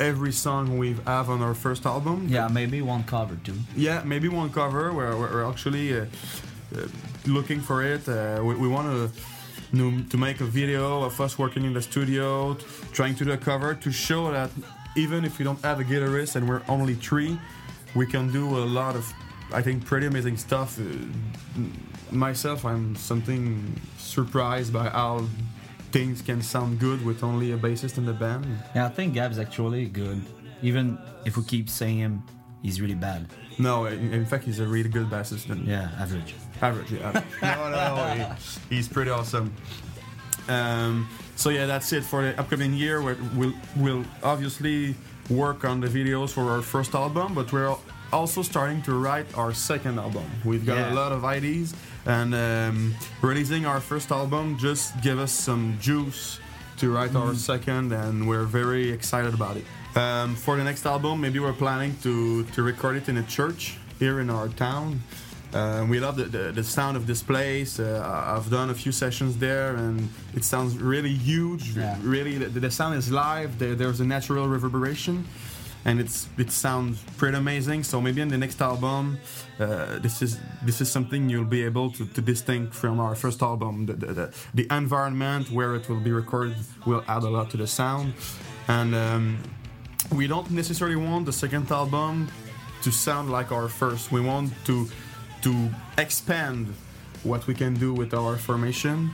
every 0.00 0.32
song 0.32 0.78
we 0.78 0.94
have 1.06 1.30
on 1.30 1.42
our 1.42 1.54
first 1.54 1.86
album. 1.86 2.26
yeah, 2.28 2.48
maybe 2.48 2.82
one 2.82 3.04
cover 3.04 3.36
too. 3.44 3.54
Yeah, 3.76 4.02
maybe 4.04 4.28
one 4.28 4.50
cover 4.50 4.92
where 4.92 5.16
we're 5.16 5.44
actually 5.48 5.98
uh, 5.98 6.04
uh, 6.76 6.86
looking 7.26 7.60
for 7.60 7.82
it. 7.82 8.08
Uh, 8.08 8.40
we 8.42 8.54
we 8.54 8.68
want 8.68 8.86
to 8.88 9.10
to 10.10 10.16
make 10.16 10.40
a 10.40 10.44
video 10.44 11.02
of 11.02 11.20
us 11.20 11.38
working 11.38 11.64
in 11.64 11.74
the 11.74 11.82
studio, 11.82 12.56
trying 12.92 13.14
to 13.14 13.24
do 13.24 13.32
a 13.32 13.36
cover 13.36 13.74
to 13.74 13.90
show 13.92 14.30
that 14.32 14.50
even 14.96 15.24
if 15.24 15.38
we 15.38 15.44
don't 15.44 15.62
have 15.62 15.78
a 15.80 15.84
guitarist 15.84 16.36
and 16.36 16.48
we're 16.48 16.62
only 16.68 16.94
three, 16.94 17.38
we 17.94 18.06
can 18.06 18.32
do 18.32 18.44
a 18.58 18.64
lot 18.64 18.96
of, 18.96 19.12
I 19.52 19.62
think, 19.62 19.84
pretty 19.84 20.06
amazing 20.06 20.36
stuff. 20.38 20.78
Uh, 20.78 20.82
myself, 22.10 22.64
I'm 22.64 22.96
something 22.96 23.78
surprised 23.98 24.72
by 24.72 24.88
how 24.88 25.26
things 25.92 26.22
can 26.22 26.42
sound 26.42 26.78
good 26.78 27.04
with 27.04 27.22
only 27.22 27.52
a 27.52 27.56
bassist 27.58 27.98
in 27.98 28.04
the 28.06 28.12
band. 28.12 28.46
Yeah, 28.74 28.86
I 28.86 28.88
think 28.90 29.14
Gab's 29.14 29.38
actually 29.38 29.86
good. 29.86 30.20
Even 30.62 30.98
if 31.24 31.36
we 31.36 31.44
keep 31.44 31.68
saying 31.70 31.98
him, 31.98 32.22
he's 32.62 32.80
really 32.80 32.94
bad. 32.94 33.26
No, 33.58 33.86
in, 33.86 34.12
in 34.12 34.24
fact, 34.26 34.44
he's 34.44 34.58
a 34.60 34.66
really 34.66 34.88
good 34.88 35.08
bassist. 35.08 35.50
And 35.50 35.66
Yeah, 35.66 35.90
average. 35.98 36.34
Average, 36.60 36.92
yeah. 36.92 37.12
no, 37.42 37.70
no, 37.70 38.14
no. 38.16 38.34
He, 38.68 38.76
he's 38.76 38.88
pretty 38.88 39.10
awesome. 39.10 39.52
Um, 40.48 41.08
so 41.36 41.50
yeah, 41.50 41.66
that's 41.66 41.92
it 41.92 42.04
for 42.04 42.22
the 42.22 42.38
upcoming 42.40 42.72
year. 42.72 43.02
We'll 43.02 43.52
we'll 43.76 44.04
obviously 44.22 44.94
work 45.30 45.64
on 45.64 45.80
the 45.80 45.88
videos 45.88 46.30
for 46.30 46.50
our 46.50 46.62
first 46.62 46.94
album, 46.94 47.34
but 47.34 47.52
we're 47.52 47.74
also 48.12 48.40
starting 48.42 48.80
to 48.82 48.94
write 48.94 49.26
our 49.36 49.52
second 49.52 49.98
album. 49.98 50.24
We've 50.44 50.64
got 50.64 50.78
Yeah. 50.78 50.92
a 50.92 50.94
lot 50.94 51.12
of 51.12 51.24
ideas, 51.26 51.74
and 52.06 52.34
um, 52.34 52.94
releasing 53.22 53.66
our 53.66 53.80
first 53.80 54.10
album 54.10 54.56
just 54.58 55.00
give 55.02 55.18
us 55.18 55.32
some 55.32 55.76
juice 55.80 56.40
to 56.78 56.92
write 56.92 57.14
our 57.14 57.34
second, 57.34 57.92
and 57.92 58.28
we're 58.28 58.44
very 58.44 58.90
excited 58.90 59.34
about 59.34 59.56
it. 59.56 59.64
Um, 59.96 60.36
for 60.36 60.56
the 60.56 60.64
next 60.64 60.86
album, 60.86 61.20
maybe 61.20 61.38
we're 61.38 61.52
planning 61.52 61.96
to 62.02 62.44
to 62.44 62.62
record 62.62 62.96
it 62.96 63.08
in 63.08 63.16
a 63.16 63.24
church 63.24 63.76
here 63.98 64.20
in 64.20 64.30
our 64.30 64.48
town. 64.48 65.00
Uh, 65.52 65.86
we 65.88 65.98
love 65.98 66.16
the, 66.16 66.24
the, 66.24 66.52
the 66.52 66.62
sound 66.62 66.96
of 66.96 67.06
this 67.06 67.22
place. 67.22 67.80
Uh, 67.80 68.36
I've 68.36 68.50
done 68.50 68.68
a 68.68 68.74
few 68.74 68.92
sessions 68.92 69.38
there, 69.38 69.76
and 69.76 70.08
it 70.34 70.44
sounds 70.44 70.76
really 70.76 71.14
huge. 71.14 71.74
Yeah. 71.74 71.96
Really, 72.02 72.36
the, 72.36 72.60
the 72.60 72.70
sound 72.70 72.96
is 72.96 73.10
live. 73.10 73.58
There, 73.58 73.74
there's 73.74 74.00
a 74.00 74.04
natural 74.04 74.46
reverberation, 74.46 75.26
and 75.88 76.00
it's 76.00 76.28
it 76.36 76.50
sounds 76.50 77.02
pretty 77.16 77.38
amazing. 77.38 77.82
So 77.82 78.00
maybe 78.00 78.20
in 78.20 78.28
the 78.28 78.36
next 78.36 78.60
album, 78.60 79.18
uh, 79.58 79.98
this 80.04 80.20
is 80.20 80.38
this 80.62 80.80
is 80.82 80.88
something 80.90 81.30
you'll 81.30 81.52
be 81.58 81.64
able 81.64 81.90
to, 81.96 82.02
to 82.16 82.20
distinct 82.20 82.74
from 82.74 83.00
our 83.00 83.14
first 83.14 83.40
album. 83.42 83.86
The, 83.86 83.94
the, 83.94 84.06
the, 84.18 84.26
the 84.58 84.66
environment 84.70 85.50
where 85.50 85.74
it 85.78 85.88
will 85.88 86.04
be 86.08 86.12
recorded 86.12 86.56
will 86.84 87.02
add 87.08 87.22
a 87.22 87.30
lot 87.36 87.50
to 87.52 87.56
the 87.56 87.66
sound, 87.66 88.12
and 88.68 88.94
um, 88.94 89.38
we 90.12 90.26
don't 90.26 90.50
necessarily 90.50 90.96
want 90.96 91.24
the 91.24 91.32
second 91.32 91.70
album 91.70 92.28
to 92.82 92.90
sound 92.92 93.30
like 93.30 93.50
our 93.50 93.68
first. 93.68 94.12
We 94.12 94.20
want 94.20 94.52
to 94.66 94.86
to 95.44 95.52
expand 95.96 96.66
what 97.22 97.46
we 97.46 97.54
can 97.54 97.72
do 97.74 97.94
with 97.94 98.12
our 98.12 98.36
formation. 98.36 99.10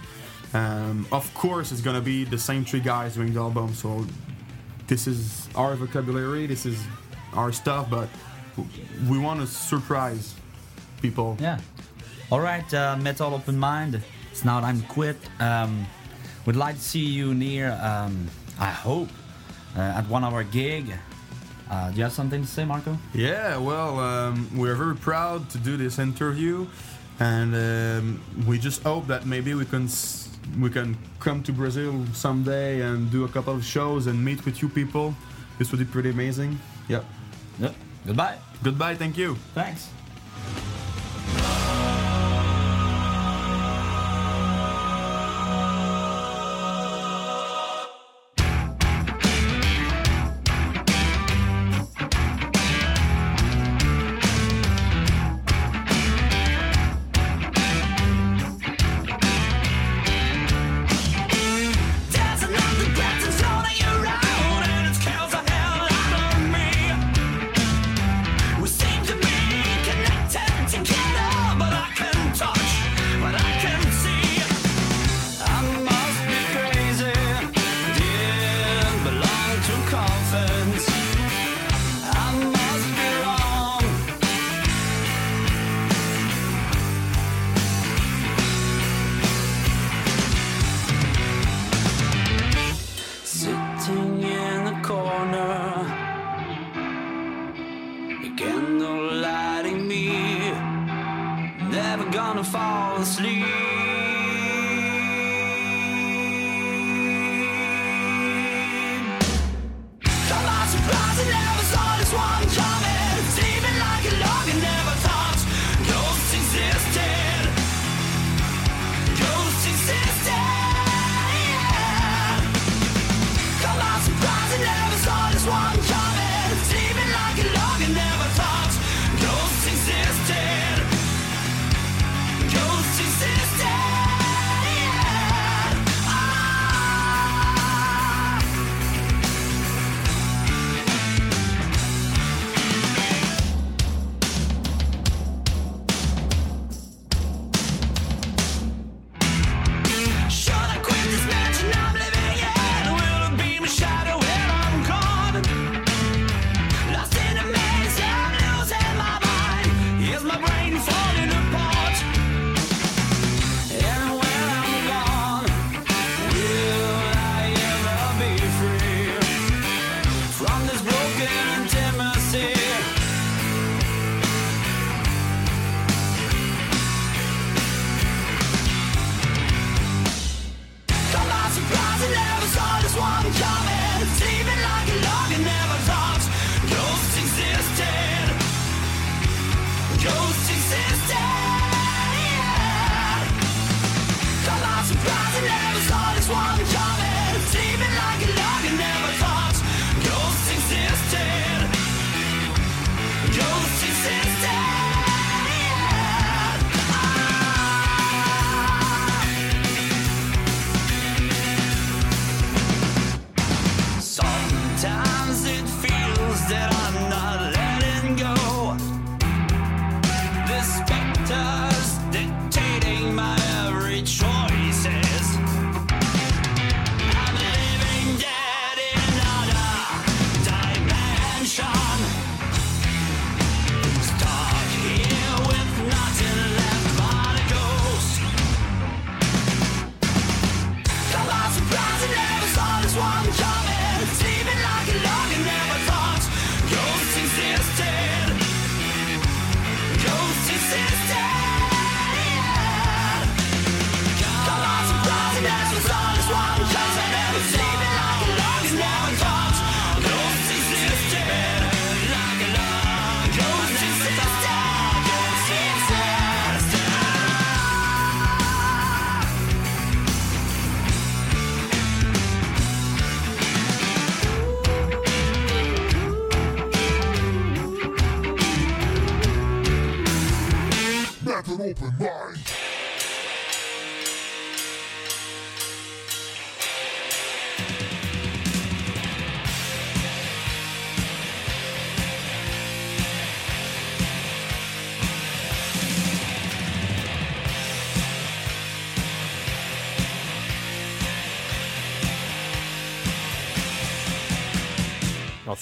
Um, 0.53 1.07
of 1.11 1.33
course, 1.35 1.71
it's 1.73 1.83
gonna 1.83 2.07
be 2.15 2.25
the 2.25 2.39
same 2.39 2.65
three 2.65 2.81
guys 2.81 3.15
doing 3.15 3.33
the 3.33 3.41
album, 3.41 3.75
so 3.75 4.05
this 4.87 5.07
is 5.07 5.49
our 5.55 5.75
vocabulary, 5.77 6.47
this 6.47 6.67
is 6.67 6.79
our 7.35 7.53
stuff, 7.53 7.89
but 7.91 8.09
we 9.09 9.19
want 9.19 9.41
to 9.41 9.47
surprise 9.47 10.35
people. 11.03 11.37
Yeah. 11.41 11.59
All 12.31 12.41
right, 12.41 12.73
uh, 12.75 12.97
Metal 12.97 13.35
Open 13.35 13.59
Mind. 13.59 14.01
It's 14.31 14.45
now 14.45 14.61
time 14.61 14.81
to 14.81 14.87
quit. 14.89 15.17
Um, 15.41 15.87
we'd 16.47 16.57
like 16.57 16.77
to 16.77 16.81
see 16.83 17.05
you 17.05 17.35
near, 17.35 17.73
um, 17.83 18.29
I 18.59 18.71
hope, 18.71 19.09
uh, 19.77 19.81
at 19.81 20.09
one 20.09 20.25
of 20.25 20.33
our 20.35 20.45
gig. 20.45 20.93
Uh, 21.71 21.91
do 21.91 21.97
you 21.97 22.03
have 22.05 22.13
something 22.13 22.43
to 22.43 22.47
say, 22.49 22.65
Marco? 22.65 22.97
Yeah, 23.15 23.57
well, 23.59 23.99
um, 24.01 24.49
we're 24.57 24.75
very 24.75 24.97
proud 24.97 25.49
to 25.51 25.59
do 25.59 25.77
this 25.77 25.99
interview, 25.99 26.67
and 27.21 27.55
um, 27.55 28.21
we 28.47 28.59
just 28.59 28.83
hope 28.83 29.07
that 29.07 29.25
maybe 29.27 29.55
we 29.55 29.65
can 29.65 29.85
s- 29.85 30.29
we 30.61 30.71
can 30.71 30.97
come 31.21 31.43
to 31.43 31.53
Brazil 31.53 32.05
someday 32.13 32.81
and 32.83 33.11
do 33.11 33.25
a 33.25 33.29
couple 33.29 33.55
of 33.55 33.65
shows 33.65 34.07
and 34.07 34.25
meet 34.25 34.45
with 34.45 34.63
you 34.63 34.69
people. 34.69 35.15
This 35.59 35.71
would 35.71 35.79
be 35.79 35.85
pretty 35.85 36.11
amazing. 36.11 36.59
Yeah. 36.89 37.03
Yep. 37.59 37.75
Goodbye. 38.07 38.39
Goodbye. 38.63 38.95
Thank 38.97 39.17
you. 39.17 39.37
Thanks. 39.55 39.89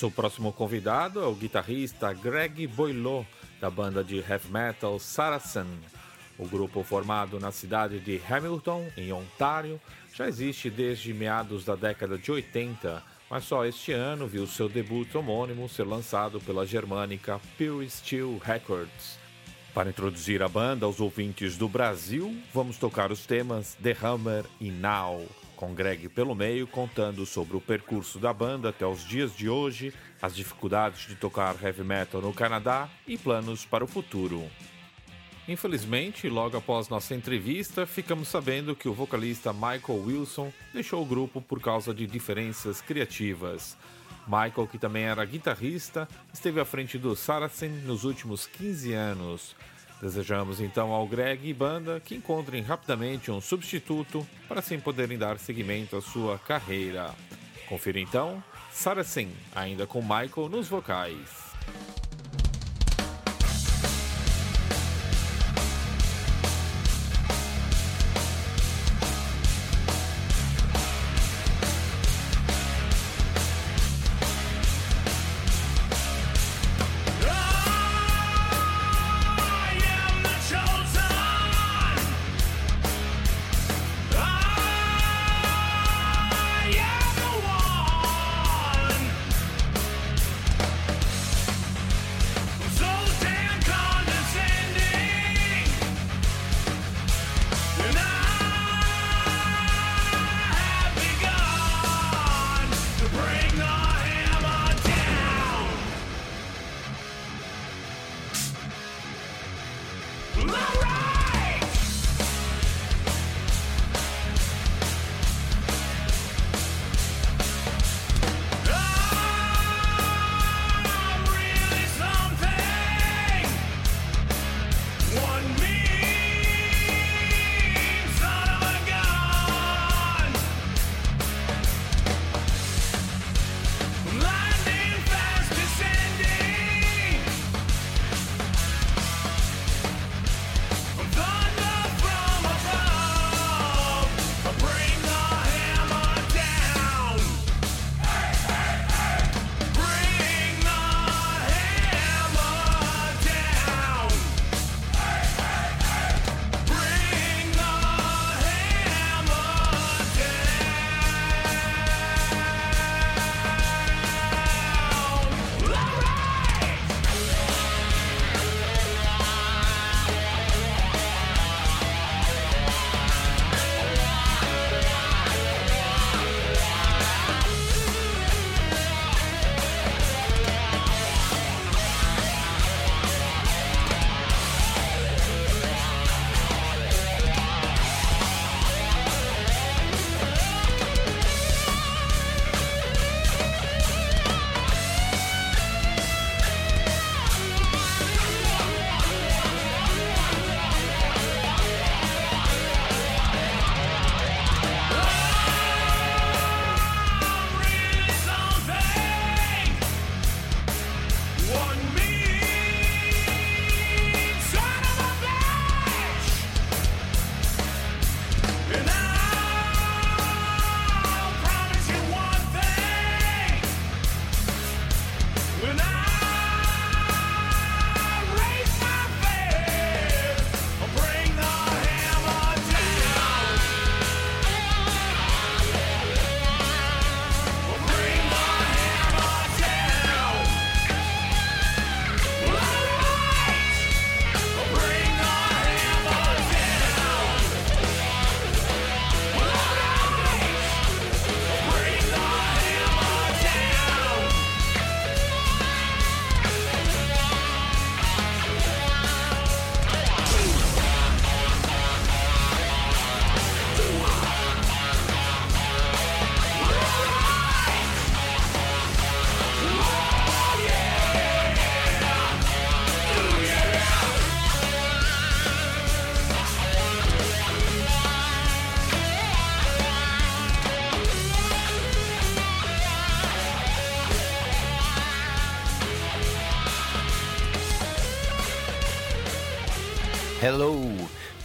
Nosso 0.02 0.16
próximo 0.16 0.52
convidado 0.52 1.22
é 1.22 1.26
o 1.28 1.32
guitarrista 1.32 2.12
Greg 2.12 2.66
Boilot, 2.66 3.24
da 3.60 3.70
banda 3.70 4.02
de 4.02 4.16
heavy 4.16 4.50
metal 4.50 4.98
Saracen. 4.98 5.64
O 6.36 6.44
grupo, 6.44 6.82
formado 6.82 7.38
na 7.38 7.52
cidade 7.52 8.00
de 8.00 8.20
Hamilton, 8.28 8.84
em 8.96 9.12
Ontário, 9.12 9.80
já 10.12 10.26
existe 10.26 10.68
desde 10.68 11.14
meados 11.14 11.64
da 11.64 11.76
década 11.76 12.18
de 12.18 12.32
80, 12.32 13.00
mas 13.30 13.44
só 13.44 13.64
este 13.64 13.92
ano 13.92 14.26
viu 14.26 14.44
seu 14.44 14.68
debut 14.68 15.14
homônimo 15.14 15.68
ser 15.68 15.86
lançado 15.86 16.40
pela 16.40 16.66
germânica 16.66 17.40
Pure 17.56 17.88
Steel 17.88 18.40
Records. 18.44 19.20
Para 19.72 19.90
introduzir 19.90 20.42
a 20.42 20.48
banda 20.48 20.84
aos 20.84 20.98
ouvintes 20.98 21.56
do 21.56 21.68
Brasil, 21.68 22.36
vamos 22.52 22.76
tocar 22.76 23.12
os 23.12 23.24
temas 23.24 23.76
The 23.80 23.96
Hammer 24.02 24.46
e 24.60 24.68
Now 24.68 25.41
com 25.62 25.72
Greg 25.72 26.08
pelo 26.08 26.34
meio 26.34 26.66
contando 26.66 27.24
sobre 27.24 27.56
o 27.56 27.60
percurso 27.60 28.18
da 28.18 28.32
banda 28.32 28.70
até 28.70 28.84
os 28.84 29.06
dias 29.06 29.36
de 29.36 29.48
hoje, 29.48 29.94
as 30.20 30.34
dificuldades 30.34 31.06
de 31.06 31.14
tocar 31.14 31.54
heavy 31.62 31.84
metal 31.84 32.20
no 32.20 32.34
Canadá 32.34 32.90
e 33.06 33.16
planos 33.16 33.64
para 33.64 33.84
o 33.84 33.86
futuro. 33.86 34.42
Infelizmente, 35.46 36.28
logo 36.28 36.56
após 36.56 36.88
nossa 36.88 37.14
entrevista, 37.14 37.86
ficamos 37.86 38.26
sabendo 38.26 38.74
que 38.74 38.88
o 38.88 38.92
vocalista 38.92 39.52
Michael 39.52 40.02
Wilson 40.04 40.52
deixou 40.74 41.00
o 41.00 41.06
grupo 41.06 41.40
por 41.40 41.60
causa 41.60 41.94
de 41.94 42.08
diferenças 42.08 42.80
criativas. 42.80 43.76
Michael, 44.26 44.66
que 44.66 44.78
também 44.78 45.04
era 45.04 45.24
guitarrista, 45.24 46.08
esteve 46.34 46.58
à 46.58 46.64
frente 46.64 46.98
do 46.98 47.14
Saracen 47.14 47.70
nos 47.70 48.02
últimos 48.02 48.46
15 48.48 48.94
anos. 48.94 49.54
Desejamos 50.02 50.60
então 50.60 50.90
ao 50.90 51.06
Greg 51.06 51.48
e 51.48 51.54
banda 51.54 52.00
que 52.00 52.16
encontrem 52.16 52.60
rapidamente 52.60 53.30
um 53.30 53.40
substituto 53.40 54.26
para 54.48 54.58
assim 54.58 54.80
poderem 54.80 55.16
dar 55.16 55.38
seguimento 55.38 55.96
à 55.96 56.02
sua 56.02 56.40
carreira. 56.40 57.14
Confira 57.68 58.00
então 58.00 58.42
Saracen, 58.72 59.30
ainda 59.54 59.86
com 59.86 60.02
Michael 60.02 60.48
nos 60.50 60.66
vocais. 60.66 62.01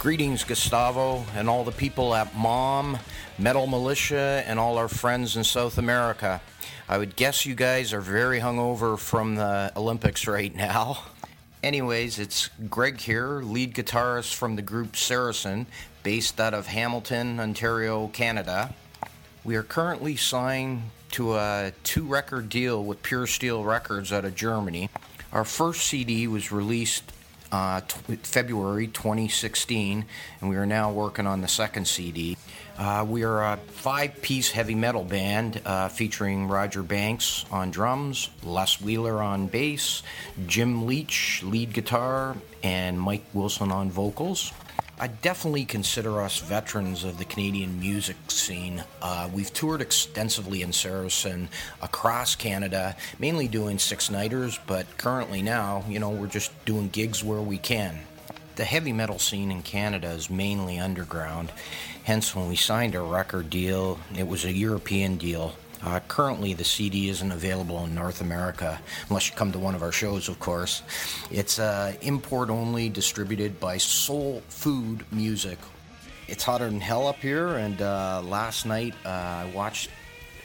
Greetings, 0.08 0.42
Gustavo, 0.42 1.22
and 1.34 1.50
all 1.50 1.64
the 1.64 1.70
people 1.70 2.14
at 2.14 2.34
MOM, 2.34 2.98
Metal 3.38 3.66
Militia, 3.66 4.42
and 4.46 4.58
all 4.58 4.78
our 4.78 4.88
friends 4.88 5.36
in 5.36 5.44
South 5.44 5.76
America. 5.76 6.40
I 6.88 6.96
would 6.96 7.14
guess 7.14 7.44
you 7.44 7.54
guys 7.54 7.92
are 7.92 8.00
very 8.00 8.40
hungover 8.40 8.98
from 8.98 9.34
the 9.34 9.70
Olympics 9.76 10.26
right 10.26 10.54
now. 10.54 11.02
Anyways, 11.62 12.18
it's 12.18 12.48
Greg 12.70 12.98
here, 12.98 13.42
lead 13.42 13.74
guitarist 13.74 14.32
from 14.32 14.56
the 14.56 14.62
group 14.62 14.96
Saracen, 14.96 15.66
based 16.02 16.40
out 16.40 16.54
of 16.54 16.68
Hamilton, 16.68 17.38
Ontario, 17.38 18.06
Canada. 18.08 18.72
We 19.44 19.56
are 19.56 19.62
currently 19.62 20.16
signed 20.16 20.84
to 21.10 21.34
a 21.34 21.74
two 21.84 22.06
record 22.06 22.48
deal 22.48 22.82
with 22.82 23.02
Pure 23.02 23.26
Steel 23.26 23.62
Records 23.62 24.10
out 24.10 24.24
of 24.24 24.34
Germany. 24.34 24.88
Our 25.34 25.44
first 25.44 25.82
CD 25.82 26.26
was 26.26 26.50
released 26.50 27.12
uh, 27.52 27.80
t- 27.80 28.16
February 28.16 28.86
2016, 28.86 30.04
and 30.40 30.50
we 30.50 30.56
are 30.56 30.66
now 30.66 30.92
working 30.92 31.26
on 31.26 31.40
the 31.40 31.48
second 31.48 31.86
CD. 31.86 32.36
Uh, 32.78 33.04
we 33.08 33.24
are 33.24 33.42
a 33.42 33.56
five 33.56 34.22
piece 34.22 34.52
heavy 34.52 34.74
metal 34.74 35.02
band 35.02 35.60
uh, 35.64 35.88
featuring 35.88 36.46
Roger 36.46 36.82
Banks 36.82 37.44
on 37.50 37.70
drums, 37.70 38.30
Les 38.44 38.80
Wheeler 38.80 39.20
on 39.20 39.48
bass, 39.48 40.02
Jim 40.46 40.86
Leach 40.86 41.42
lead 41.42 41.72
guitar, 41.72 42.36
and 42.62 43.00
Mike 43.00 43.24
Wilson 43.32 43.72
on 43.72 43.90
vocals. 43.90 44.52
I 45.00 45.06
definitely 45.06 45.64
consider 45.64 46.20
us 46.20 46.40
veterans 46.40 47.04
of 47.04 47.18
the 47.18 47.24
Canadian 47.24 47.78
music 47.78 48.16
scene. 48.26 48.82
Uh, 49.00 49.30
we've 49.32 49.52
toured 49.52 49.80
extensively 49.80 50.62
in 50.62 50.72
Saracen 50.72 51.48
across 51.80 52.34
Canada, 52.34 52.96
mainly 53.16 53.46
doing 53.46 53.78
six 53.78 54.10
nighters, 54.10 54.58
but 54.66 54.86
currently 54.98 55.40
now, 55.40 55.84
you 55.88 56.00
know, 56.00 56.10
we're 56.10 56.26
just 56.26 56.52
doing 56.64 56.88
gigs 56.88 57.22
where 57.22 57.40
we 57.40 57.58
can. 57.58 58.00
The 58.56 58.64
heavy 58.64 58.92
metal 58.92 59.20
scene 59.20 59.52
in 59.52 59.62
Canada 59.62 60.08
is 60.08 60.28
mainly 60.28 60.80
underground, 60.80 61.52
hence, 62.02 62.34
when 62.34 62.48
we 62.48 62.56
signed 62.56 62.96
a 62.96 63.00
record 63.00 63.50
deal, 63.50 64.00
it 64.16 64.26
was 64.26 64.44
a 64.44 64.52
European 64.52 65.16
deal. 65.16 65.54
Uh, 65.82 66.00
currently, 66.08 66.54
the 66.54 66.64
CD 66.64 67.08
isn't 67.08 67.30
available 67.30 67.84
in 67.84 67.94
North 67.94 68.20
America, 68.20 68.80
unless 69.08 69.30
you 69.30 69.36
come 69.36 69.52
to 69.52 69.58
one 69.58 69.74
of 69.74 69.82
our 69.82 69.92
shows, 69.92 70.28
of 70.28 70.38
course. 70.40 70.82
It's 71.30 71.58
uh, 71.58 71.94
import 72.02 72.50
only, 72.50 72.88
distributed 72.88 73.60
by 73.60 73.78
Soul 73.78 74.42
Food 74.48 75.04
Music. 75.12 75.58
It's 76.26 76.44
hotter 76.44 76.68
than 76.68 76.80
hell 76.80 77.06
up 77.06 77.16
here, 77.16 77.56
and 77.56 77.80
uh, 77.80 78.22
last 78.24 78.66
night 78.66 78.94
uh, 79.04 79.08
I 79.08 79.52
watched 79.54 79.90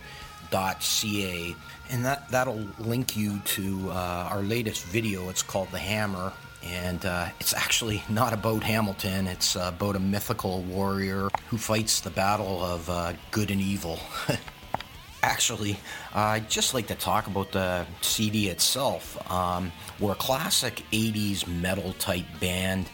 ca 0.51 1.55
and 1.91 2.05
that 2.05 2.29
that'll 2.31 2.67
link 2.79 3.17
you 3.17 3.39
to 3.41 3.91
uh, 3.91 4.29
our 4.31 4.43
latest 4.43 4.85
video. 4.85 5.29
It's 5.29 5.43
called 5.43 5.71
the 5.71 5.79
hammer 5.79 6.33
and 6.63 7.05
uh, 7.05 7.29
it's 7.41 7.55
actually 7.55 8.03
not 8.09 8.33
about 8.33 8.63
hamilton. 8.63 9.27
It's 9.27 9.57
uh, 9.57 9.73
about 9.75 9.97
a 9.97 10.01
mythical 10.01 10.63
warrior 10.63 11.29
who 11.49 11.59
fights 11.59 12.01
the 12.01 12.11
battle 12.11 12.63
of 12.63 12.89
uh, 12.89 13.13
good 13.31 13.51
and 13.51 13.61
evil. 13.61 13.99
Actually 15.23 15.79
i'd 16.15 16.49
just 16.51 16.75
like 16.75 16.87
to 16.89 16.95
talk 16.95 17.27
about 17.27 17.53
the 17.53 17.87
cd 18.01 18.49
itself. 18.49 19.31
Um, 19.31 19.71
we're 19.99 20.13
a 20.13 20.17
classic 20.17 20.83
80s 20.93 21.47
metal 21.47 21.93
type 21.95 22.25
band 22.41 22.89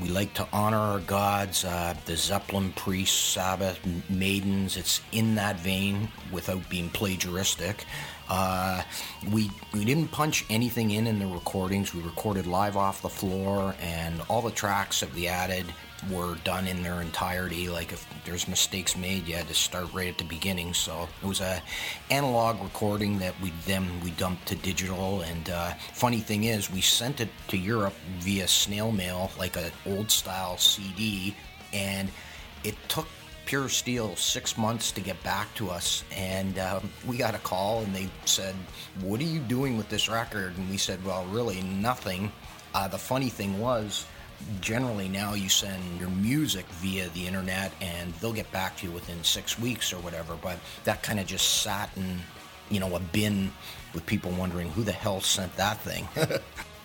we 0.00 0.08
like 0.08 0.34
to 0.34 0.46
honor 0.52 0.76
our 0.78 1.00
gods, 1.00 1.64
uh, 1.64 1.94
the 2.04 2.16
Zeppelin 2.16 2.72
priests, 2.72 3.16
Sabbath, 3.16 3.78
maidens. 4.08 4.76
It's 4.76 5.00
in 5.12 5.34
that 5.36 5.58
vein 5.60 6.08
without 6.32 6.68
being 6.68 6.90
plagiaristic. 6.90 7.84
Uh, 8.28 8.82
we 9.32 9.50
we 9.72 9.84
didn't 9.84 10.08
punch 10.08 10.44
anything 10.48 10.92
in 10.92 11.06
in 11.06 11.18
the 11.18 11.26
recordings. 11.26 11.94
We 11.94 12.02
recorded 12.02 12.46
live 12.46 12.76
off 12.76 13.02
the 13.02 13.08
floor, 13.08 13.74
and 13.80 14.20
all 14.28 14.42
the 14.42 14.52
tracks 14.52 15.00
that 15.00 15.12
we 15.14 15.26
added 15.26 15.66
were 16.08 16.36
done 16.44 16.66
in 16.66 16.82
their 16.82 17.00
entirety. 17.00 17.68
Like 17.68 17.92
if 17.92 18.06
there's 18.24 18.48
mistakes 18.48 18.96
made, 18.96 19.26
you 19.26 19.34
had 19.34 19.48
to 19.48 19.54
start 19.54 19.92
right 19.92 20.08
at 20.08 20.18
the 20.18 20.24
beginning. 20.24 20.74
So 20.74 21.08
it 21.22 21.26
was 21.26 21.40
a 21.40 21.62
analog 22.10 22.62
recording 22.62 23.18
that 23.18 23.38
we 23.40 23.52
then 23.66 23.88
we 24.02 24.10
dumped 24.12 24.46
to 24.48 24.56
digital. 24.56 25.22
And 25.22 25.50
uh, 25.50 25.72
funny 25.92 26.20
thing 26.20 26.44
is, 26.44 26.70
we 26.70 26.80
sent 26.80 27.20
it 27.20 27.28
to 27.48 27.56
Europe 27.56 27.94
via 28.18 28.48
snail 28.48 28.92
mail, 28.92 29.30
like 29.38 29.56
an 29.56 29.70
old 29.86 30.10
style 30.10 30.56
CD, 30.56 31.34
and 31.72 32.10
it 32.64 32.76
took 32.88 33.06
Pure 33.46 33.70
Steel 33.70 34.14
six 34.14 34.56
months 34.56 34.92
to 34.92 35.00
get 35.00 35.20
back 35.24 35.52
to 35.56 35.70
us, 35.70 36.04
and 36.12 36.56
um, 36.60 36.88
we 37.04 37.16
got 37.16 37.34
a 37.34 37.38
call, 37.38 37.80
and 37.80 37.92
they 37.92 38.08
said, 38.24 38.54
"What 39.00 39.18
are 39.18 39.24
you 39.24 39.40
doing 39.40 39.76
with 39.76 39.88
this 39.88 40.08
record?" 40.08 40.56
And 40.56 40.70
we 40.70 40.76
said, 40.76 41.04
"Well, 41.04 41.24
really 41.26 41.60
nothing." 41.62 42.30
Uh, 42.72 42.86
the 42.86 42.98
funny 42.98 43.28
thing 43.28 43.58
was, 43.58 44.06
generally 44.60 45.08
now 45.08 45.34
you 45.34 45.48
send 45.48 45.82
your 45.98 46.10
music 46.10 46.66
via 46.80 47.08
the 47.10 47.26
internet, 47.26 47.72
and 47.80 48.12
they'll 48.14 48.32
get 48.32 48.50
back 48.52 48.76
to 48.78 48.86
you 48.86 48.92
within 48.92 49.22
six 49.24 49.58
weeks 49.58 49.92
or 49.92 49.96
whatever. 49.96 50.36
But 50.40 50.58
that 50.84 51.02
kind 51.02 51.20
of 51.20 51.26
just 51.26 51.62
sat 51.62 51.90
in, 51.96 52.20
you 52.70 52.80
know, 52.80 52.94
a 52.94 53.00
bin 53.00 53.52
with 53.94 54.06
people 54.06 54.30
wondering 54.32 54.70
who 54.70 54.82
the 54.82 54.92
hell 54.92 55.20
sent 55.20 55.54
that 55.56 55.80
thing, 55.80 56.04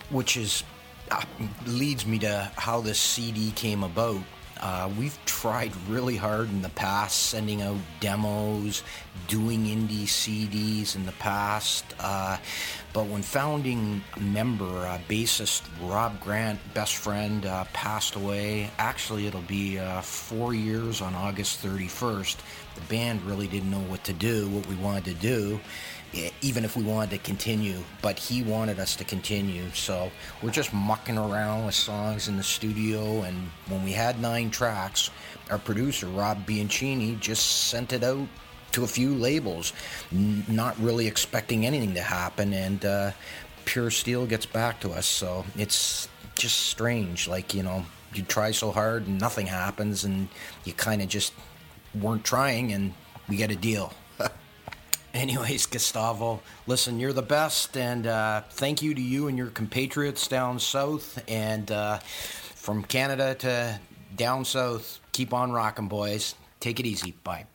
which 0.10 0.38
is 0.38 0.64
uh, 1.12 1.24
leads 1.66 2.06
me 2.06 2.20
to 2.20 2.52
how 2.56 2.82
this 2.82 3.00
CD 3.00 3.52
came 3.52 3.84
about. 3.84 4.22
Uh, 4.62 4.90
we've 4.98 5.18
tried 5.26 5.72
really 5.88 6.16
hard 6.16 6.50
in 6.50 6.62
the 6.62 6.70
past, 6.70 7.24
sending 7.28 7.62
out 7.62 7.78
demos, 8.00 8.84
doing 9.28 9.66
indie 9.66 10.06
CDs 10.06 10.96
in 10.96 11.06
the 11.06 11.12
past. 11.14 11.86
Uh, 12.00 12.38
but 12.94 13.08
when 13.08 13.22
founding 13.22 14.02
member, 14.20 14.66
uh, 14.66 15.00
bassist 15.10 15.64
Rob 15.82 16.20
Grant, 16.22 16.60
best 16.74 16.96
friend, 16.96 17.46
uh, 17.46 17.66
passed 17.74 18.16
away, 18.16 18.70
actually, 18.78 19.28
it'll 19.28 19.42
be 19.42 19.78
uh, 19.78 20.02
four 20.02 20.54
years 20.54 21.02
on 21.02 21.14
August 21.16 21.64
31st. 21.64 22.38
The 22.76 22.82
band 22.82 23.22
really 23.24 23.48
didn't 23.48 23.72
know 23.72 23.80
what 23.80 24.04
to 24.06 24.14
do, 24.14 24.48
what 24.50 24.66
we 24.68 24.76
wanted 24.76 25.06
to 25.06 25.14
do 25.14 25.60
even 26.42 26.64
if 26.64 26.78
we 26.78 26.84
wanted 26.84 27.12
to 27.12 27.18
continue, 27.20 27.78
but 28.02 28.18
he 28.18 28.44
wanted 28.44 28.80
us 28.80 28.96
to 28.98 29.04
continue. 29.04 29.70
So 29.74 30.12
we're 30.42 30.52
just 30.52 30.74
mucking 30.74 31.18
around 31.18 31.66
with 31.66 31.76
songs 31.76 32.28
in 32.28 32.38
the 32.38 32.44
studio. 32.44 33.24
And 33.24 33.50
when 33.68 33.84
we 33.84 33.92
had 33.92 34.22
nine 34.22 34.50
tracks, 34.50 35.10
our 35.50 35.58
producer, 35.58 36.08
Rob 36.08 36.46
Bianchini, 36.46 37.20
just 37.20 37.70
sent 37.70 37.94
it 37.94 38.04
out 38.04 38.28
to 38.72 38.84
a 38.84 38.88
few 38.88 39.14
labels, 39.16 39.74
n- 40.12 40.44
not 40.48 40.80
really 40.80 41.08
expecting 41.08 41.66
anything 41.66 41.94
to 41.94 42.02
happen. 42.02 42.54
And 42.54 42.84
uh, 42.84 43.12
Pure 43.66 43.92
Steel 43.92 44.26
gets 44.26 44.46
back 44.46 44.80
to 44.82 44.92
us. 44.92 45.06
So 45.06 45.46
it's 45.58 46.08
just 46.36 46.58
strange. 46.68 47.28
Like, 47.28 47.54
you 47.54 47.64
know, 47.64 47.86
you 48.14 48.24
try 48.24 48.52
so 48.52 48.72
hard 48.72 49.08
and 49.08 49.20
nothing 49.20 49.48
happens, 49.48 50.04
and 50.06 50.30
you 50.64 50.74
kind 50.74 51.02
of 51.02 51.10
just 51.10 51.34
weren't 52.00 52.24
trying, 52.24 52.72
and 52.72 52.94
we 53.28 53.36
get 53.36 53.52
a 53.52 53.56
deal. 53.56 53.94
Anyways, 55.16 55.66
Gustavo, 55.72 56.42
listen, 56.68 57.00
you're 57.00 57.14
the 57.14 57.22
best, 57.22 57.78
and 57.78 58.06
uh, 58.06 58.42
thank 58.52 58.82
you 58.82 58.94
to 58.94 59.02
you 59.02 59.30
and 59.30 59.38
your 59.38 59.48
compatriots 59.48 60.28
down 60.28 60.60
south, 60.60 61.24
and 61.30 61.72
uh, 61.72 62.00
from 62.00 62.84
Canada 62.84 63.34
to 63.36 63.80
down 64.16 64.44
south. 64.44 65.00
Keep 65.14 65.34
on 65.34 65.54
rocking, 65.54 65.88
boys. 65.88 66.36
Take 66.60 66.82
it 66.82 66.86
easy. 66.86 67.16
Bye. 67.24 67.46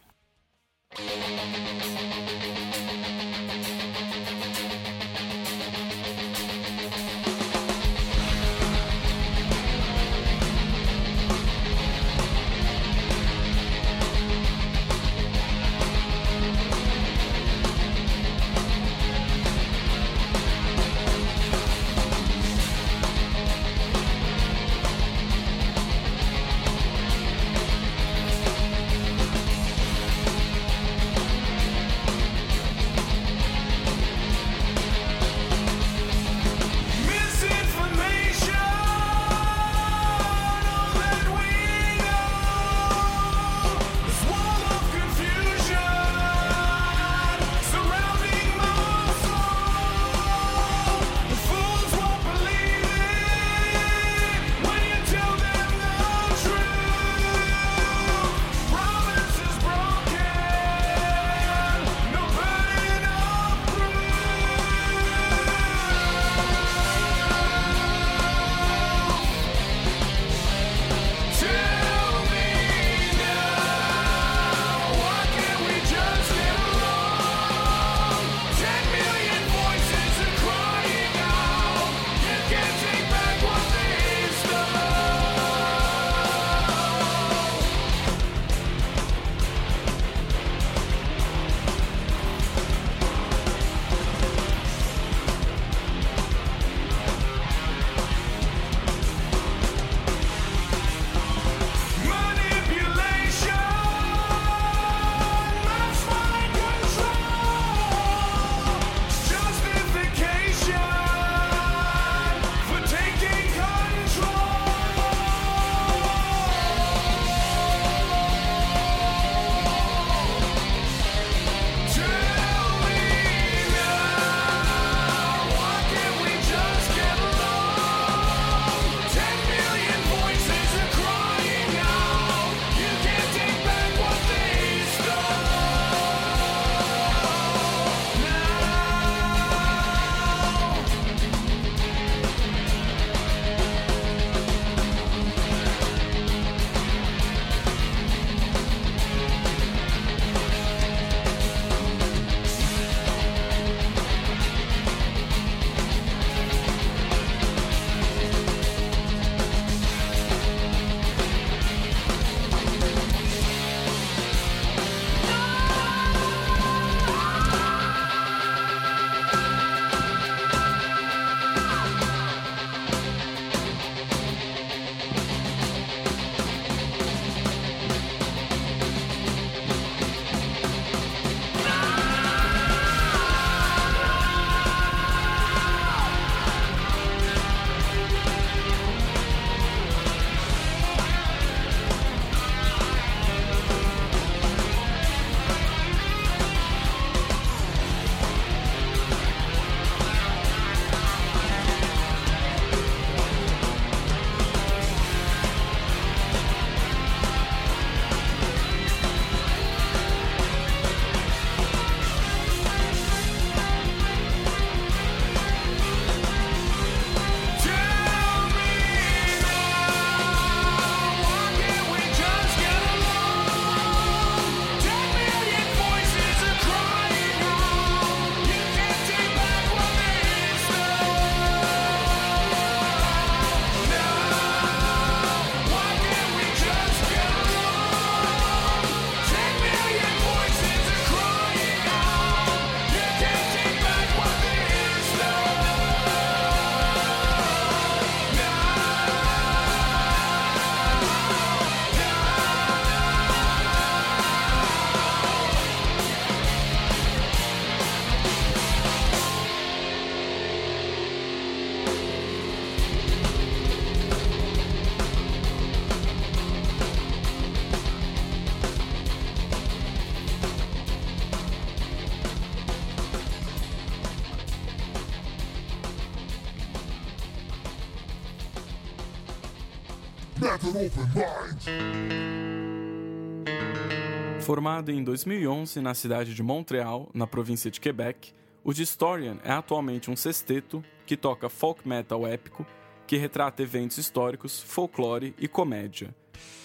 Formado 284.42 284.90
em 284.90 285.02
2011 285.02 285.80
na 285.80 285.94
cidade 285.94 286.34
de 286.34 286.42
Montreal, 286.42 287.08
na 287.14 287.26
província 287.26 287.70
de 287.70 287.80
Quebec, 287.80 288.34
o 288.62 288.74
Distorian 288.74 289.38
é 289.42 289.52
atualmente 289.52 290.10
um 290.10 290.16
sexteto 290.16 290.84
que 291.06 291.16
toca 291.16 291.48
folk 291.48 291.88
metal 291.88 292.26
épico, 292.26 292.66
que 293.06 293.16
retrata 293.16 293.62
eventos 293.62 293.96
históricos, 293.96 294.60
folclore 294.60 295.34
e 295.38 295.48
comédia. 295.48 296.14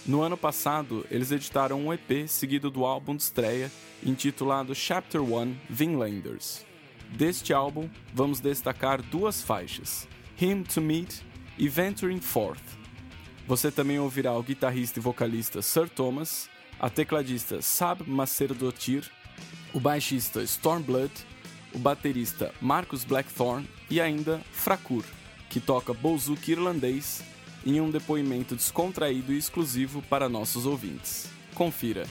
No 0.06 0.22
ano 0.22 0.38
passado, 0.38 1.06
eles 1.10 1.32
editaram 1.32 1.80
um 1.80 1.94
EP 1.94 2.28
seguido 2.28 2.70
do 2.70 2.86
álbum 2.86 3.16
de 3.16 3.24
estreia, 3.24 3.72
intitulado 4.04 4.76
Chapter 4.76 5.22
1 5.22 5.56
Vinlanders. 5.70 6.66
Deste 7.12 7.54
álbum, 7.54 7.90
vamos 8.14 8.42
destacar 8.42 9.02
duas 9.02 9.42
faixas, 9.42 10.06
Him 10.40 10.64
to 10.64 10.82
Meet 10.82 11.22
e 11.58 11.70
Venturing 11.70 12.20
Forth. 12.20 12.75
Você 13.48 13.72
também 13.72 14.00
ouvirá 14.00 14.34
o 14.34 14.42
guitarrista 14.42 15.00
e 15.00 15.02
vocalista 15.02 15.62
Sir 15.62 15.88
Thomas, 15.88 16.50
a 16.80 16.90
tecladista 16.90 17.62
Sab 17.62 18.02
Macerdotir, 18.08 19.10
o 19.72 19.80
baixista 19.80 20.42
Stormblood, 20.42 21.14
o 21.72 21.78
baterista 21.78 22.54
Marcus 22.60 23.04
Blackthorne 23.04 23.70
e 23.90 24.02
ainda 24.02 24.42
Fracur, 24.52 25.04
que 25.50 25.60
toca 25.60 25.94
bouzouki 25.94 26.54
irlandês 26.54 27.24
em 27.64 27.80
um 27.80 27.92
depoimento 27.92 28.56
descontraído 28.56 29.32
e 29.32 29.38
exclusivo 29.38 30.02
para 30.04 30.28
nossos 30.28 30.66
ouvintes. 30.66 31.30
Confira. 31.54 32.08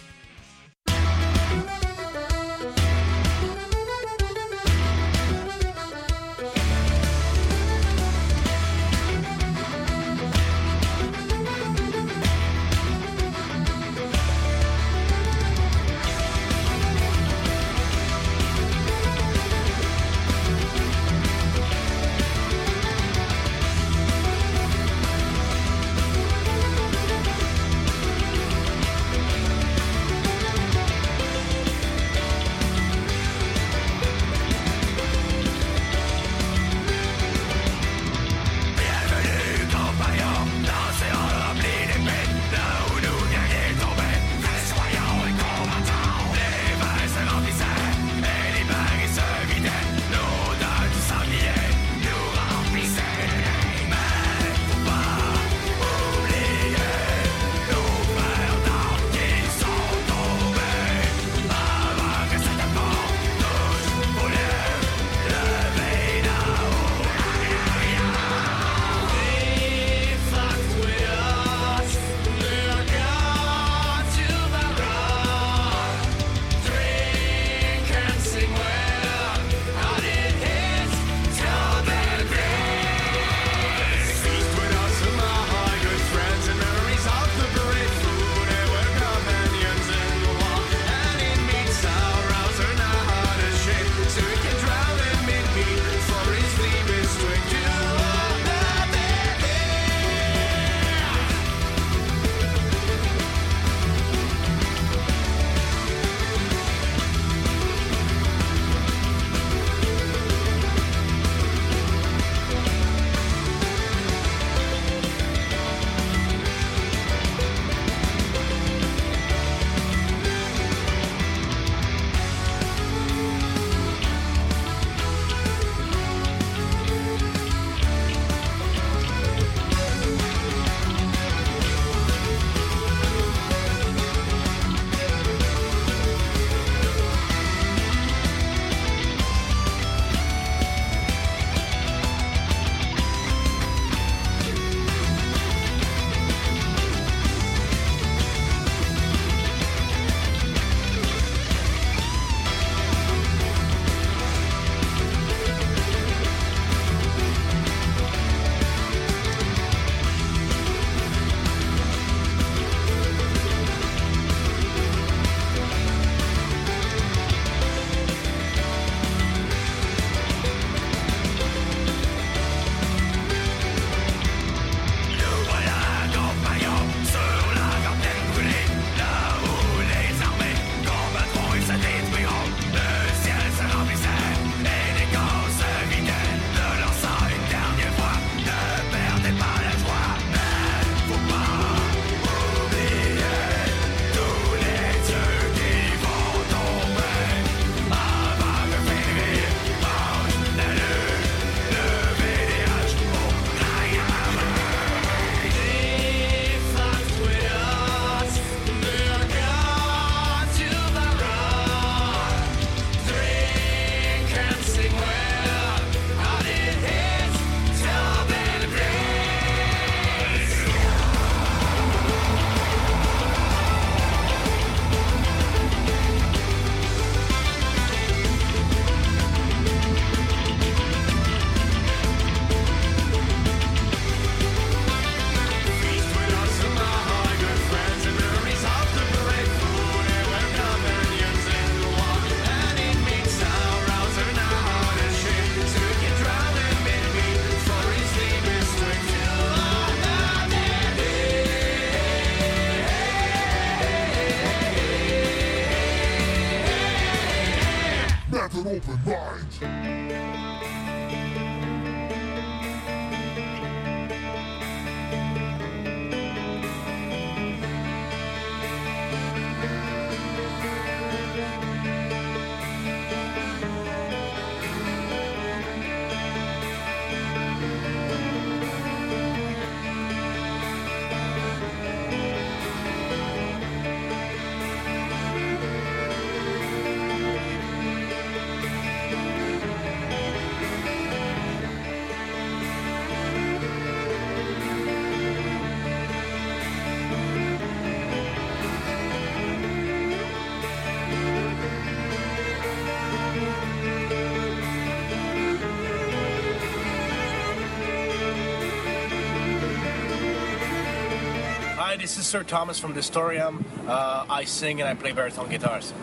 This 312.05 312.19
is 312.19 312.27
Sir 312.27 312.43
Thomas 312.43 312.79
from 312.79 312.93
Distorian. 312.93 313.65
Uh, 313.89 314.27
I 314.29 314.45
sing 314.45 314.83
and 314.83 314.87
I 314.91 314.93
play 314.93 315.13
baritone 315.13 315.49
guitars. 315.49 315.95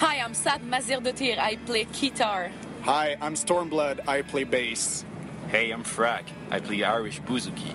Hi, 0.00 0.18
I'm 0.18 0.34
Sad 0.34 0.64
Mazir 0.64 0.98
Dotir. 0.98 1.38
I 1.38 1.54
play 1.54 1.84
guitar. 1.84 2.50
Hi, 2.82 3.16
I'm 3.20 3.34
Stormblood. 3.34 4.08
I 4.08 4.22
play 4.22 4.42
bass. 4.42 5.04
Hey, 5.46 5.70
I'm 5.70 5.84
Frack. 5.84 6.24
I 6.50 6.58
play 6.58 6.82
Irish 6.82 7.20
bouzouki. 7.20 7.72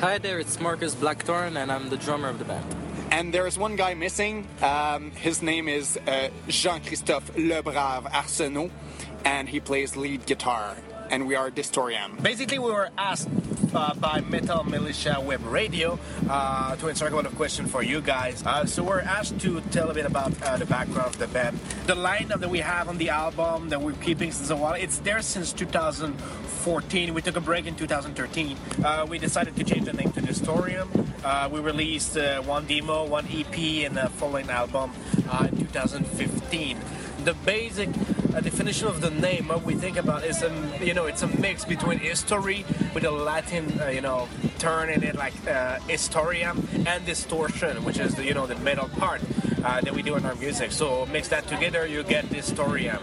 Hi 0.00 0.16
there, 0.16 0.38
it's 0.38 0.58
Marcus 0.58 0.94
Blackthorn, 0.94 1.58
and 1.58 1.70
I'm 1.70 1.90
the 1.90 1.98
drummer 1.98 2.30
of 2.30 2.38
the 2.38 2.46
band. 2.46 2.64
And 3.10 3.34
there's 3.34 3.58
one 3.58 3.76
guy 3.76 3.92
missing. 3.92 4.48
Um, 4.62 5.10
his 5.10 5.42
name 5.42 5.68
is 5.68 5.98
uh, 6.06 6.30
Jean-Christophe 6.48 7.34
Lebrave 7.34 8.10
Arsenault, 8.10 8.70
and 9.26 9.50
he 9.50 9.60
plays 9.60 9.96
lead 9.96 10.24
guitar. 10.24 10.78
And 11.10 11.26
we 11.26 11.34
are 11.34 11.50
Distorian. 11.50 12.22
Basically, 12.22 12.58
we 12.58 12.70
were 12.70 12.88
asked 12.96 13.28
uh, 13.74 13.94
by 13.94 14.20
Metal 14.20 14.64
Militia 14.64 15.20
Web 15.20 15.44
Radio 15.44 15.98
uh, 16.28 16.76
to 16.76 16.88
answer 16.88 17.06
a 17.06 17.10
couple 17.10 17.26
of 17.26 17.34
questions 17.36 17.70
for 17.70 17.82
you 17.82 18.00
guys. 18.00 18.42
Uh, 18.44 18.64
so 18.64 18.82
we're 18.82 19.00
asked 19.00 19.38
to 19.40 19.60
tell 19.70 19.90
a 19.90 19.94
bit 19.94 20.06
about 20.06 20.32
uh, 20.42 20.56
the 20.56 20.66
background 20.66 21.08
of 21.08 21.18
the 21.18 21.26
band, 21.28 21.58
the 21.86 21.94
lineup 21.94 22.40
that 22.40 22.50
we 22.50 22.58
have 22.58 22.88
on 22.88 22.98
the 22.98 23.08
album 23.08 23.68
that 23.68 23.80
we're 23.80 23.92
keeping 23.92 24.30
since 24.32 24.50
a 24.50 24.56
while. 24.56 24.74
It's 24.74 24.98
there 24.98 25.22
since 25.22 25.52
2014. 25.52 27.14
We 27.14 27.22
took 27.22 27.36
a 27.36 27.40
break 27.40 27.66
in 27.66 27.74
2013. 27.74 28.56
Uh, 28.84 29.06
we 29.08 29.18
decided 29.18 29.56
to 29.56 29.64
change 29.64 29.86
the 29.86 29.92
name 29.92 30.12
to 30.12 30.20
Distorian. 30.20 30.88
Uh, 31.24 31.48
we 31.50 31.60
released 31.60 32.16
one 32.44 32.66
demo, 32.66 33.06
one 33.06 33.26
EP, 33.32 33.56
and 33.86 33.98
a 33.98 34.08
full-length 34.08 34.50
album 34.50 34.92
in 35.16 35.56
2015 35.56 36.78
the 37.24 37.34
basic 37.44 37.88
uh, 38.34 38.40
definition 38.40 38.88
of 38.88 39.00
the 39.00 39.10
name 39.10 39.48
what 39.48 39.62
we 39.62 39.74
think 39.74 39.96
about 39.96 40.24
is 40.24 40.42
a 40.42 40.52
you 40.80 40.94
know 40.94 41.06
it's 41.06 41.22
a 41.22 41.28
mix 41.38 41.64
between 41.64 41.98
history 41.98 42.64
with 42.94 43.04
a 43.04 43.10
latin 43.10 43.64
uh, 43.80 43.88
you 43.88 44.00
know 44.00 44.28
turn 44.58 44.88
in 44.90 45.02
it 45.02 45.16
like 45.16 45.34
uh, 45.48 45.78
historia 45.80 46.54
and 46.86 47.04
distortion 47.06 47.84
which 47.84 47.98
is 47.98 48.14
the 48.14 48.24
you 48.24 48.34
know 48.34 48.46
the 48.46 48.56
metal 48.56 48.88
part 49.00 49.20
uh, 49.64 49.80
that 49.80 49.94
we 49.94 50.02
do 50.02 50.14
in 50.16 50.24
our 50.24 50.34
music 50.36 50.72
so 50.72 51.06
mix 51.06 51.28
that 51.28 51.46
together 51.46 51.86
you 51.86 52.02
get 52.02 52.24
Distorian 52.26 53.00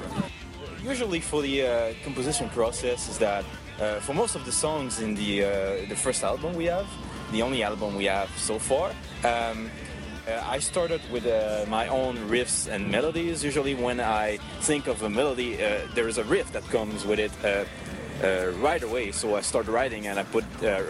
Usually, 0.84 1.20
for 1.20 1.42
the 1.42 1.68
uh, 1.68 1.94
composition 2.04 2.50
process, 2.50 3.10
is 3.10 3.18
that 3.18 3.44
uh, 3.80 4.00
for 4.00 4.14
most 4.14 4.36
of 4.36 4.46
the 4.46 4.52
songs 4.52 5.02
in 5.02 5.14
the 5.14 5.44
uh, 5.44 5.50
the 5.90 5.96
first 5.96 6.24
album 6.24 6.56
we 6.56 6.66
have, 6.66 6.88
the 7.32 7.42
only 7.42 7.64
album 7.64 7.96
we 7.96 8.06
have 8.06 8.30
so 8.38 8.58
far. 8.58 8.92
Um, 9.24 9.70
uh, 10.30 10.44
I 10.48 10.60
started 10.60 11.02
with 11.12 11.26
uh, 11.26 11.66
my 11.68 11.88
own 11.88 12.18
riffs 12.30 12.68
and 12.68 12.90
melodies. 12.90 13.44
Usually, 13.44 13.74
when 13.74 14.00
I 14.00 14.38
think 14.62 14.88
of 14.88 15.02
a 15.02 15.10
melody, 15.10 15.56
uh, 15.56 15.82
there 15.96 16.08
is 16.08 16.18
a 16.18 16.24
riff 16.24 16.52
that 16.54 16.64
comes 16.70 17.06
with 17.06 17.20
it 17.20 17.32
uh, 17.44 17.66
uh, 18.24 18.52
right 18.60 18.84
away. 18.84 19.12
So 19.12 19.36
I 19.36 19.42
start 19.42 19.68
writing, 19.68 20.08
and 20.08 20.20
I 20.20 20.24
put 20.24 20.46
uh, 20.64 20.84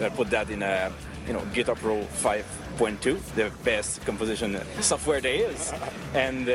I 0.00 0.08
put 0.08 0.30
that 0.30 0.50
in 0.50 0.62
a 0.62 0.92
you 1.26 1.32
know 1.34 1.44
Guitar 1.52 1.74
Pro 1.74 2.02
5.2, 2.22 3.20
the 3.34 3.52
best 3.64 4.04
composition 4.04 4.60
software 4.80 5.20
there 5.20 5.50
is, 5.50 5.72
and. 6.14 6.48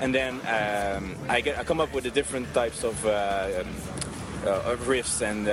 And 0.00 0.12
then 0.12 0.34
um, 0.48 1.14
I, 1.28 1.40
get, 1.40 1.56
I 1.56 1.62
come 1.62 1.80
up 1.80 1.94
with 1.94 2.02
the 2.02 2.10
different 2.10 2.52
types 2.52 2.82
of, 2.82 3.06
of 3.06 4.78
riffs 4.88 5.22
and 5.22 5.44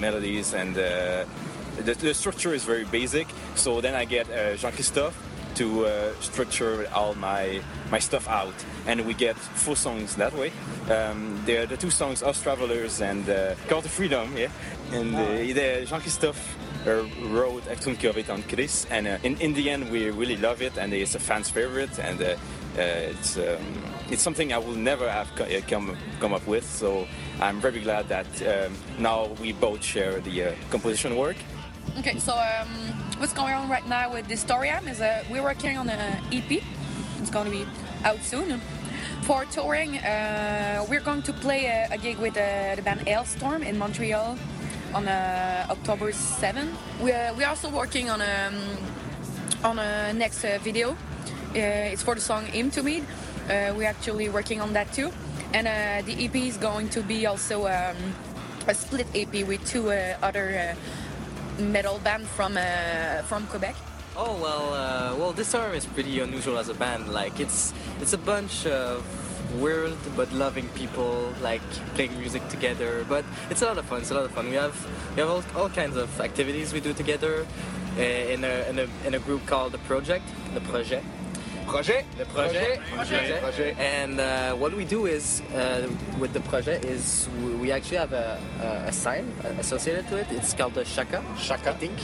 melodies, 0.00 0.54
and 0.54 0.74
the, 0.74 1.26
the 1.76 2.14
structure 2.14 2.54
is 2.54 2.64
very 2.64 2.86
basic. 2.86 3.28
So 3.56 3.82
then 3.82 3.94
I 3.94 4.06
get 4.06 4.30
uh, 4.30 4.56
Jean-Christophe 4.56 5.14
to 5.60 5.84
uh, 5.84 6.12
structure 6.20 6.88
all 6.94 7.14
my 7.14 7.60
my 7.90 8.00
stuff 8.00 8.26
out, 8.28 8.54
and 8.86 9.04
we 9.06 9.12
get 9.12 9.36
full 9.36 9.76
songs 9.76 10.16
that 10.16 10.32
way. 10.32 10.50
Um, 10.88 11.44
are 11.48 11.66
the 11.66 11.76
two 11.76 11.90
songs, 11.90 12.22
Us 12.22 12.42
Travelers 12.42 13.02
and 13.02 13.28
uh, 13.28 13.54
Call 13.68 13.82
to 13.82 13.88
Freedom, 13.88 14.26
yeah, 14.36 14.48
and 14.92 15.14
uh, 15.14 15.20
the 15.54 15.84
Jean-Christophe 15.86 16.42
uh, 16.86 17.04
wrote 17.28 17.62
Echt 17.68 17.82
toen 17.82 17.96
Kjovit 17.96 18.30
on 18.30 18.42
Chris, 18.42 18.86
and 18.90 19.06
uh, 19.06 19.18
in, 19.22 19.36
in 19.40 19.52
the 19.52 19.68
end 19.68 19.90
we 19.90 20.08
really 20.10 20.36
love 20.36 20.62
it, 20.62 20.78
and 20.78 20.94
it's 20.94 21.14
a 21.14 21.18
fan's 21.18 21.50
favorite, 21.50 21.98
and 21.98 22.22
uh, 22.22 22.26
uh, 22.78 23.10
it's 23.12 23.36
um, 23.36 23.44
it's 24.10 24.22
something 24.22 24.54
I 24.54 24.58
will 24.58 24.76
never 24.76 25.10
have 25.10 25.28
co- 25.36 25.60
come 25.68 25.94
come 26.20 26.32
up 26.32 26.46
with. 26.46 26.64
So 26.64 27.06
I'm 27.38 27.60
very 27.60 27.80
glad 27.80 28.08
that 28.08 28.30
um, 28.42 28.72
now 28.98 29.28
we 29.42 29.52
both 29.52 29.84
share 29.84 30.20
the 30.20 30.44
uh, 30.44 30.52
composition 30.70 31.16
work. 31.16 31.36
Okay, 31.98 32.18
so 32.18 32.32
um, 32.32 32.68
what's 33.18 33.32
going 33.32 33.52
on 33.52 33.68
right 33.68 33.86
now 33.86 34.12
with 34.12 34.26
Distorian 34.28 34.88
is 34.88 35.00
uh, 35.00 35.24
we're 35.30 35.42
working 35.42 35.76
on 35.76 35.90
an 35.90 36.22
EP. 36.32 36.62
It's 37.18 37.30
going 37.30 37.44
to 37.46 37.50
be 37.50 37.66
out 38.04 38.22
soon. 38.22 38.60
For 39.22 39.44
touring, 39.46 39.98
uh, 39.98 40.86
we're 40.88 41.00
going 41.00 41.22
to 41.22 41.32
play 41.32 41.66
a, 41.66 41.88
a 41.92 41.98
gig 41.98 42.18
with 42.18 42.36
uh, 42.36 42.76
the 42.76 42.82
band 42.82 43.00
Hailstorm 43.06 43.62
in 43.62 43.76
Montreal 43.76 44.38
on 44.94 45.08
uh, 45.08 45.66
October 45.68 46.12
7. 46.12 46.72
We, 47.02 47.12
uh, 47.12 47.34
we're 47.34 47.48
also 47.48 47.68
working 47.68 48.08
on 48.08 48.20
a, 48.20 48.52
on 49.62 49.78
a 49.78 50.12
next 50.12 50.44
uh, 50.44 50.58
video. 50.62 50.92
Uh, 50.92 51.92
it's 51.92 52.02
for 52.02 52.14
the 52.14 52.20
song 52.20 52.46
Him 52.46 52.70
to 52.70 52.82
Me. 52.82 53.00
Uh, 53.00 53.74
we're 53.76 53.88
actually 53.88 54.28
working 54.28 54.60
on 54.60 54.72
that 54.72 54.92
too. 54.92 55.12
And 55.52 55.66
uh, 55.66 56.06
the 56.06 56.24
EP 56.24 56.36
is 56.36 56.56
going 56.56 56.88
to 56.90 57.02
be 57.02 57.26
also 57.26 57.66
um, 57.66 57.96
a 58.66 58.74
split 58.74 59.06
EP 59.14 59.46
with 59.46 59.66
two 59.66 59.90
uh, 59.90 60.16
other 60.22 60.76
uh, 60.76 61.09
metal 61.60 61.98
band 61.98 62.26
from 62.26 62.56
uh, 62.56 63.22
from 63.22 63.46
Quebec. 63.46 63.76
Oh 64.16 64.36
well, 64.40 64.74
uh, 64.74 65.16
well, 65.16 65.32
this 65.32 65.54
arm 65.54 65.74
is 65.74 65.86
pretty 65.86 66.20
unusual 66.20 66.58
as 66.58 66.68
a 66.68 66.74
band. 66.74 67.08
Like 67.12 67.40
it's 67.40 67.72
it's 68.00 68.12
a 68.12 68.18
bunch 68.18 68.66
of 68.66 69.04
weird 69.60 69.96
but 70.16 70.32
loving 70.32 70.68
people 70.70 71.32
like 71.42 71.62
playing 71.94 72.18
music 72.18 72.46
together. 72.48 73.04
But 73.08 73.24
it's 73.50 73.62
a 73.62 73.66
lot 73.66 73.78
of 73.78 73.84
fun. 73.86 74.00
It's 74.00 74.10
a 74.10 74.14
lot 74.14 74.24
of 74.24 74.32
fun. 74.32 74.48
We 74.48 74.56
have 74.56 74.76
we 75.14 75.20
have 75.20 75.30
all, 75.30 75.44
all 75.56 75.68
kinds 75.68 75.96
of 75.96 76.08
activities 76.20 76.72
we 76.72 76.80
do 76.80 76.92
together 76.92 77.46
uh, 77.98 78.02
in 78.02 78.44
a, 78.44 78.68
in 78.68 78.78
a 78.78 78.86
in 79.06 79.14
a 79.14 79.18
group 79.18 79.46
called 79.46 79.72
the 79.72 79.78
Project, 79.78 80.26
the 80.54 80.60
Projet. 80.60 81.04
Projet. 81.70 82.04
The 82.18 82.24
projet. 82.26 82.80
Projet. 82.92 83.40
Projet. 83.40 83.78
And 83.78 84.18
uh, 84.18 84.54
what 84.54 84.74
we 84.74 84.84
do 84.84 85.06
is, 85.06 85.40
uh, 85.54 85.88
with 86.18 86.32
the 86.32 86.40
project, 86.40 86.84
is 86.84 87.28
we- 87.62 87.70
actually 87.70 87.98
have 87.98 88.12
a, 88.12 88.40
a, 88.60 88.88
a 88.88 88.92
sign 88.92 89.24
associated 89.58 90.08
to 90.08 90.16
it. 90.16 90.26
It's 90.32 90.52
called 90.52 90.74
the 90.74 90.84
shaka. 90.84 91.22
Shaka. 91.38 91.70
I 91.70 91.74
think. 91.74 91.96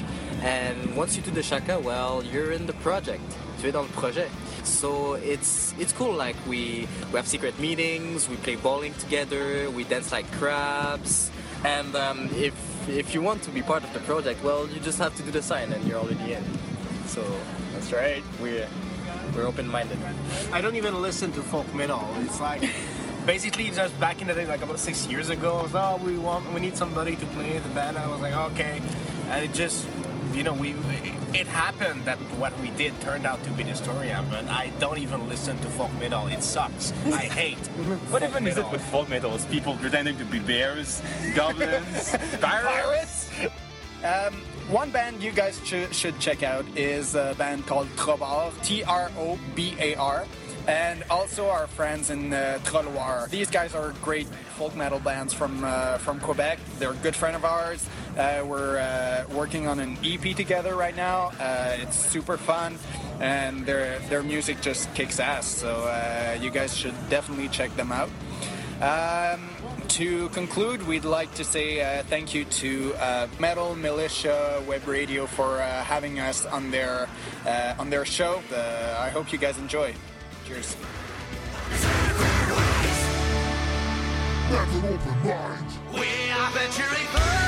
And 0.43 0.95
once 0.97 1.17
you 1.17 1.23
do 1.23 1.33
the 1.33 1.43
shaka, 1.43 1.81
well, 1.81 2.23
you're 2.23 2.53
in 2.53 2.67
the 2.67 2.75
project. 2.75 3.23
Tu 3.61 3.67
es 3.67 3.73
dans 3.73 3.83
le 3.83 3.89
projet. 4.01 4.29
So 4.63 5.15
it's 5.15 5.75
it's 5.81 5.93
cool. 5.93 6.13
Like 6.15 6.37
we 6.47 6.87
we 7.11 7.17
have 7.17 7.27
secret 7.27 7.59
meetings. 7.59 8.29
We 8.29 8.37
play 8.37 8.55
bowling 8.55 8.95
together. 8.95 9.69
We 9.71 9.83
dance 9.85 10.13
like 10.13 10.31
crabs. 10.39 11.31
And 11.65 11.97
um, 11.97 12.31
if 12.37 12.55
if 12.89 13.15
you 13.15 13.21
want 13.23 13.43
to 13.43 13.51
be 13.51 13.63
part 13.63 13.83
of 13.83 13.93
the 13.93 14.01
project, 14.01 14.45
well, 14.45 14.69
you 14.69 14.79
just 14.81 14.99
have 15.01 15.17
to 15.17 15.23
do 15.25 15.33
the 15.33 15.43
sign, 15.43 15.73
and 15.73 15.83
you're 15.89 15.99
already 15.99 16.35
in. 16.35 16.45
So 17.07 17.23
that's 17.73 17.91
right. 17.93 18.23
We're 18.41 18.69
we're 19.37 19.47
open-minded. 19.47 19.99
I 20.53 20.61
don't 20.61 20.77
even 20.77 21.03
listen 21.03 21.31
to 21.33 21.43
folk 21.43 21.73
metal. 21.75 22.03
It's 22.21 22.41
like 22.41 22.63
basically 23.27 23.71
just 23.71 23.99
back 24.01 24.23
in 24.23 24.29
the 24.29 24.35
day, 24.35 24.47
like 24.47 24.63
about 24.63 24.79
six 24.79 25.07
years 25.07 25.29
ago. 25.29 25.59
I 25.59 25.63
was 25.63 25.75
oh, 25.75 26.01
we 26.05 26.17
want, 26.17 26.53
we 26.53 26.61
need 26.61 26.77
somebody 26.77 27.17
to 27.17 27.27
play 27.27 27.59
the 27.59 27.69
band. 27.71 27.99
I 27.99 28.07
was 28.09 28.21
like, 28.21 28.35
okay, 28.53 28.81
and 29.29 29.45
it 29.45 29.53
just, 29.53 29.87
you 30.33 30.43
know, 30.43 30.55
we 30.55 30.75
it 31.35 31.47
happened 31.47 32.05
that 32.07 32.17
what 32.39 32.59
we 32.61 32.71
did 32.71 32.99
turned 33.03 33.27
out 33.27 33.43
to 33.45 33.51
be 33.51 33.63
Distorian, 33.63 34.31
but 34.31 34.47
I 34.47 34.73
don't 34.79 34.99
even 34.99 35.29
listen 35.29 35.59
to 35.59 35.69
folk 35.69 35.93
metal. 36.01 36.27
It 36.29 36.43
sucks. 36.43 36.93
I 37.07 37.25
hate. 37.41 37.59
What 38.09 38.23
folk 38.23 38.31
even 38.31 38.47
is 38.47 38.57
it 38.57 38.71
with 38.71 38.83
folk 38.87 39.11
metal? 39.11 39.35
Is 39.35 39.45
people 39.45 39.77
pretending 39.77 40.17
to 40.17 40.25
be 40.25 40.39
bears, 40.39 41.03
goblins, 41.35 42.17
pirates? 42.41 43.29
Um, 44.03 44.41
one 44.69 44.91
band 44.91 45.23
you 45.23 45.31
guys 45.33 45.61
should, 45.65 46.19
check 46.19 46.43
out 46.43 46.65
is 46.77 47.15
a 47.15 47.35
band 47.39 47.67
called 47.67 47.89
Trobar, 47.97 48.53
T 48.63 48.83
R 48.85 49.11
O 49.17 49.39
B 49.55 49.75
A 49.79 49.95
R. 49.97 50.27
and 50.67 51.05
also 51.11 51.49
our 51.49 51.67
friends 51.69 52.11
in 52.11 52.33
uh, 52.33 52.59
Trolloir. 52.65 53.29
These 53.31 53.51
guys 53.51 53.75
are 53.75 53.93
great 54.03 54.27
folk 54.57 54.75
metal 54.75 54.99
bands 54.99 55.33
from 55.33 55.63
uh, 55.63 55.99
from 55.99 56.19
Quebec. 56.21 56.59
They're 56.79 56.91
a 56.93 56.97
good 56.97 57.15
friend 57.15 57.37
of 57.37 57.45
ours. 57.45 57.89
Uh, 58.19 58.43
we're 58.45 58.79
uh, 58.79 59.25
working 59.33 59.69
on 59.69 59.79
an 59.79 59.97
EP 60.03 60.35
together 60.35 60.75
right 60.75 60.97
now. 60.97 61.31
Uh, 61.39 61.77
it's 61.79 61.97
super 61.97 62.37
fun, 62.37 62.77
and 63.21 63.65
their 63.65 64.01
their 64.11 64.23
music 64.25 64.61
just 64.61 64.93
kicks 64.95 65.21
ass. 65.21 65.47
So 65.47 65.69
uh, 65.69 66.37
you 66.41 66.51
guys 66.51 66.77
should 66.77 66.95
definitely 67.09 67.49
check 67.49 67.75
them 67.77 67.93
out. 67.93 68.11
Um, 68.83 69.49
to 69.89 70.29
conclude, 70.31 70.87
we'd 70.87 71.05
like 71.05 71.33
to 71.35 71.45
say 71.45 71.81
uh, 71.81 72.03
thank 72.05 72.35
you 72.35 72.45
to 72.45 72.95
uh, 72.95 73.27
Metal 73.39 73.75
Militia 73.75 74.63
Web 74.67 74.87
Radio 74.87 75.27
for 75.27 75.61
uh, 75.61 75.83
having 75.85 76.21
us 76.21 76.47
on 76.47 76.71
their 76.71 77.09
uh, 77.47 77.75
on 77.79 77.91
their 77.91 78.05
show. 78.05 78.43
Uh, 78.53 78.97
I 78.99 79.09
hope 79.09 79.33
you 79.33 79.39
guys 79.39 79.59
enjoy. 79.59 79.95
Cheers. 80.47 80.77
Never 84.51 84.89
open 84.89 85.29
mind. 85.29 85.73
We 85.93 86.31
are 86.31 86.51
venturing 86.51 87.46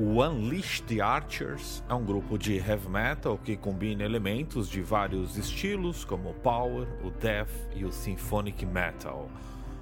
O 0.00 0.22
Unleash 0.22 0.80
the 0.82 1.00
Archers 1.00 1.82
é 1.88 1.92
um 1.92 2.04
grupo 2.04 2.38
de 2.38 2.56
heavy 2.56 2.88
metal 2.88 3.36
que 3.36 3.56
combina 3.56 4.04
elementos 4.04 4.70
de 4.70 4.80
vários 4.80 5.36
estilos, 5.36 6.04
como 6.04 6.30
o 6.30 6.34
power, 6.34 6.86
o 7.02 7.10
death 7.10 7.50
e 7.74 7.84
o 7.84 7.90
symphonic 7.90 8.64
metal. 8.64 9.28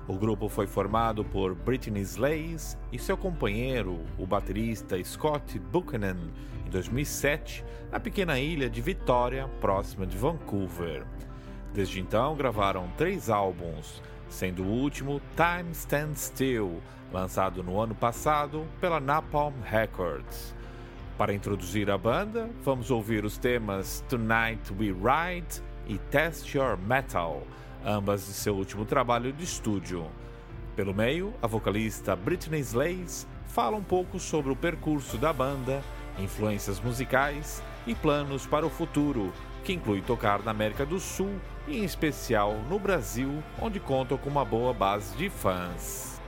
O 0.08 0.14
grupo 0.14 0.48
foi 0.48 0.66
formado 0.66 1.22
por 1.22 1.54
Brittany 1.54 2.00
Slays 2.00 2.78
e 2.90 2.98
seu 2.98 3.14
companheiro, 3.14 4.00
o 4.16 4.26
baterista 4.26 4.96
Scott 5.04 5.58
Buchanan, 5.58 6.16
em 6.66 6.70
2007, 6.70 7.62
na 7.92 8.00
pequena 8.00 8.40
ilha 8.40 8.70
de 8.70 8.80
Vitória, 8.80 9.46
próxima 9.60 10.06
de 10.06 10.16
Vancouver. 10.16 11.04
Desde 11.74 12.00
então, 12.00 12.34
gravaram 12.34 12.88
três 12.96 13.28
álbuns, 13.28 14.00
sendo 14.28 14.62
o 14.62 14.66
último 14.66 15.20
Time 15.36 15.70
Stands 15.72 16.20
Still, 16.20 16.82
lançado 17.12 17.62
no 17.62 17.80
ano 17.80 17.94
passado 17.94 18.66
pela 18.80 19.00
Napalm 19.00 19.54
Records. 19.62 20.54
Para 21.16 21.32
introduzir 21.32 21.90
a 21.90 21.96
banda, 21.96 22.50
vamos 22.62 22.90
ouvir 22.90 23.24
os 23.24 23.38
temas 23.38 24.04
Tonight 24.08 24.72
We 24.78 24.86
Ride 24.88 25.62
e 25.86 25.98
Test 25.98 26.54
Your 26.54 26.76
Metal, 26.76 27.42
ambas 27.84 28.26
de 28.26 28.32
seu 28.32 28.54
último 28.54 28.84
trabalho 28.84 29.32
de 29.32 29.44
estúdio. 29.44 30.06
Pelo 30.74 30.92
meio, 30.92 31.32
a 31.40 31.46
vocalista 31.46 32.14
Brittany 32.14 32.58
Slays 32.58 33.26
fala 33.46 33.76
um 33.78 33.82
pouco 33.82 34.20
sobre 34.20 34.52
o 34.52 34.56
percurso 34.56 35.16
da 35.16 35.32
banda, 35.32 35.82
influências 36.18 36.78
musicais 36.80 37.62
e 37.86 37.94
planos 37.94 38.46
para 38.46 38.66
o 38.66 38.70
futuro, 38.70 39.32
que 39.64 39.72
inclui 39.72 40.02
tocar 40.02 40.42
na 40.42 40.50
América 40.50 40.84
do 40.84 41.00
Sul 41.00 41.40
e 41.66 41.78
em 41.78 41.84
especial 41.84 42.54
no 42.68 42.78
Brasil, 42.78 43.42
onde 43.60 43.80
contam 43.80 44.16
com 44.16 44.30
uma 44.30 44.44
boa 44.44 44.72
base 44.72 45.16
de 45.16 45.28
fãs. 45.28 46.20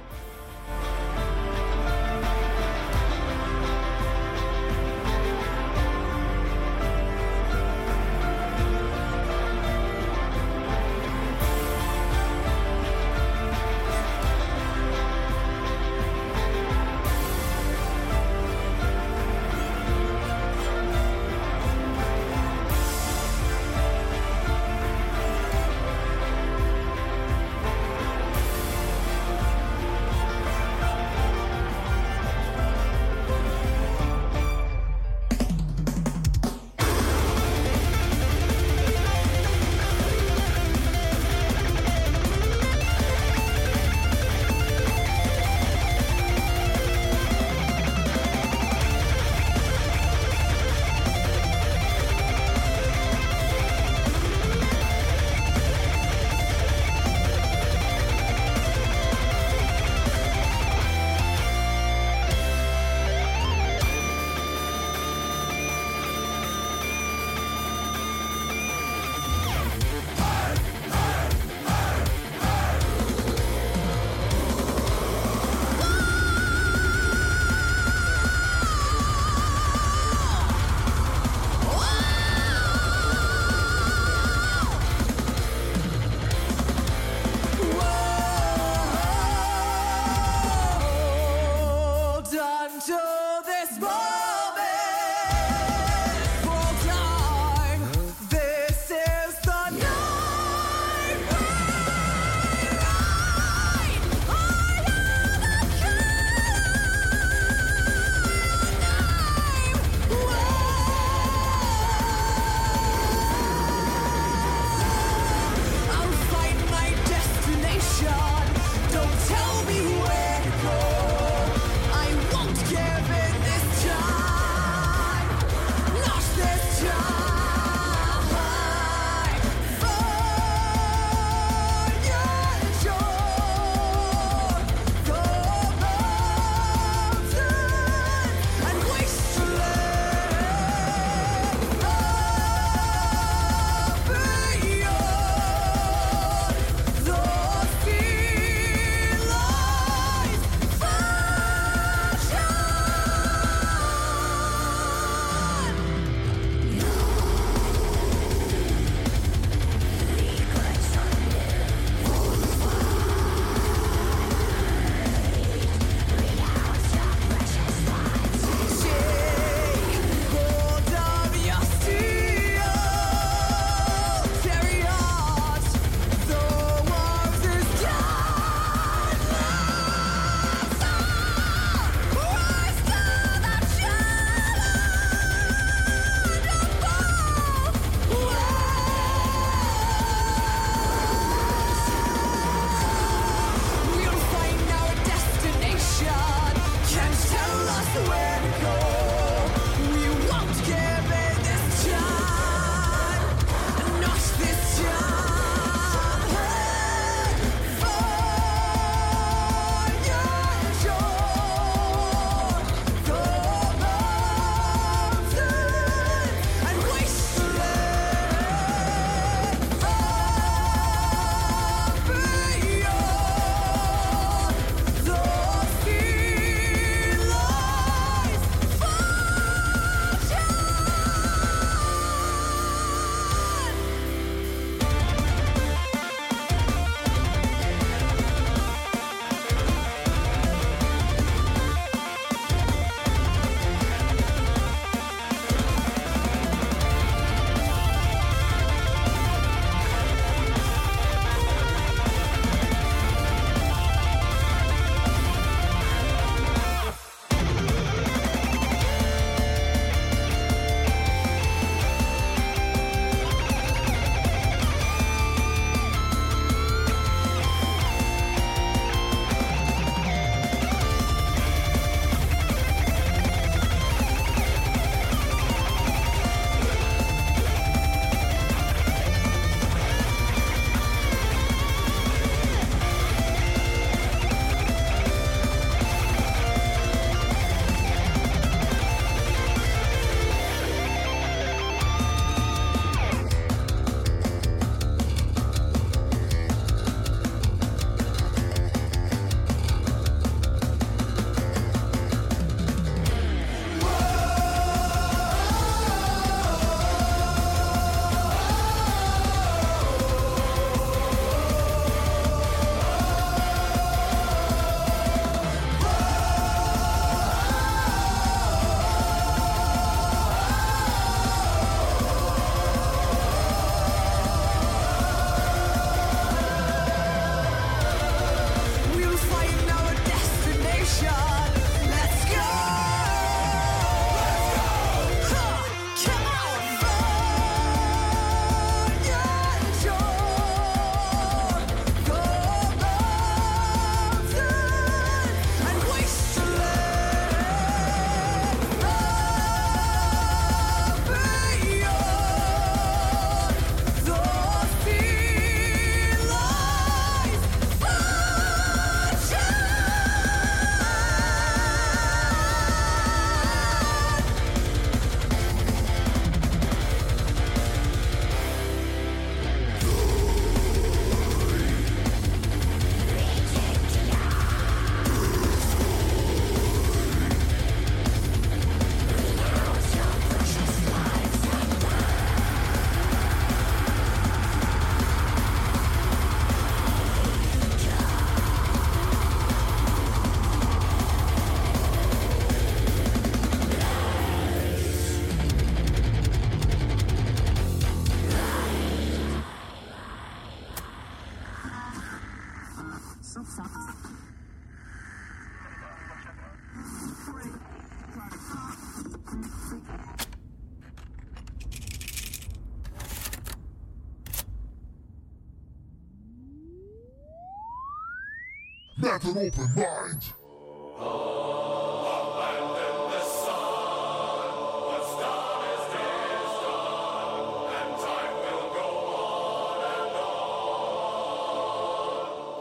An 419.24 419.36
open 419.36 419.74
mind. 419.74 420.32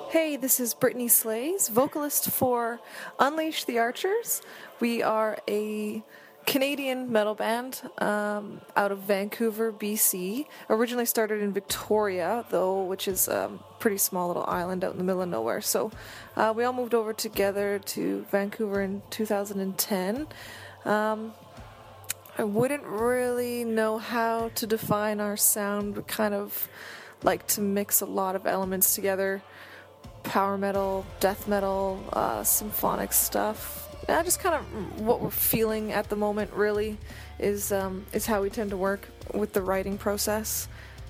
Hey, 0.09 0.35
this 0.35 0.59
is 0.59 0.73
Brittney 0.73 1.11
Slayes, 1.11 1.67
vocalist 1.67 2.31
for 2.31 2.79
Unleash 3.19 3.65
the 3.65 3.77
Archers. 3.77 4.41
We 4.79 5.03
are 5.03 5.37
a 5.47 5.76
Canadian 6.57 7.11
metal 7.11 7.35
band 7.35 7.83
um, 7.99 8.59
out 8.75 8.91
of 8.91 8.97
Vancouver, 9.01 9.71
BC. 9.71 10.47
Originally 10.71 11.05
started 11.05 11.39
in 11.39 11.53
Victoria, 11.53 12.45
though, 12.49 12.81
which 12.81 13.07
is 13.07 13.27
a 13.27 13.51
pretty 13.77 13.99
small 13.99 14.27
little 14.29 14.43
island 14.47 14.83
out 14.83 14.93
in 14.93 14.97
the 14.97 15.03
middle 15.03 15.21
of 15.21 15.29
nowhere. 15.29 15.61
So 15.61 15.91
uh, 16.35 16.51
we 16.57 16.63
all 16.63 16.73
moved 16.73 16.95
over 16.95 17.13
together 17.13 17.77
to 17.77 18.25
Vancouver 18.31 18.81
in 18.81 19.03
2010. 19.11 20.25
Um, 20.85 21.33
I 22.39 22.43
wouldn't 22.43 22.85
really 22.85 23.63
know 23.63 23.99
how 23.99 24.49
to 24.55 24.65
define 24.65 25.19
our 25.19 25.37
sound. 25.37 25.95
We 25.95 26.01
kind 26.01 26.33
of 26.33 26.67
like 27.21 27.45
to 27.49 27.61
mix 27.61 28.01
a 28.01 28.07
lot 28.07 28.35
of 28.35 28.47
elements 28.47 28.95
together 28.95 29.43
power 30.23 30.57
metal, 30.57 31.05
death 31.19 31.47
metal, 31.47 32.03
uh, 32.13 32.43
symphonic 32.43 33.13
stuff. 33.13 33.86
Yeah, 34.07 34.23
just 34.23 34.39
kind 34.39 34.55
of 34.55 35.01
what 35.01 35.19
we're 35.19 35.29
feeling 35.29 35.91
at 35.91 36.09
the 36.09 36.15
moment. 36.15 36.53
Really, 36.53 36.97
is 37.39 37.71
um, 37.71 38.05
is 38.13 38.25
how 38.25 38.41
we 38.41 38.49
tend 38.49 38.69
to 38.69 38.77
work 38.77 39.07
with 39.33 39.53
the 39.53 39.61
writing 39.61 39.97
process. 39.97 40.67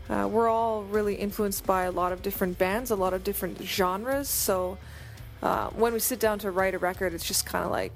Uh, 0.10 0.28
we're 0.32 0.48
all 0.48 0.84
really 0.84 1.15
influenced 1.15 1.65
by 1.65 1.84
a 1.84 1.91
lot 1.91 2.11
of 2.11 2.22
different 2.22 2.57
bands, 2.57 2.91
a 2.91 2.95
lot 2.95 3.14
of 3.14 3.24
different 3.24 3.61
genres. 3.61 4.30
So 4.30 4.78
uh, 5.44 5.68
when 5.69 5.94
we 5.94 5.99
sit 5.99 6.19
down 6.19 6.40
to 6.40 6.52
write 6.52 6.74
a 6.74 6.80
record, 6.80 7.14
it's 7.14 7.26
just 7.26 7.45
kind 7.45 7.65
of 7.65 7.72
like, 7.72 7.91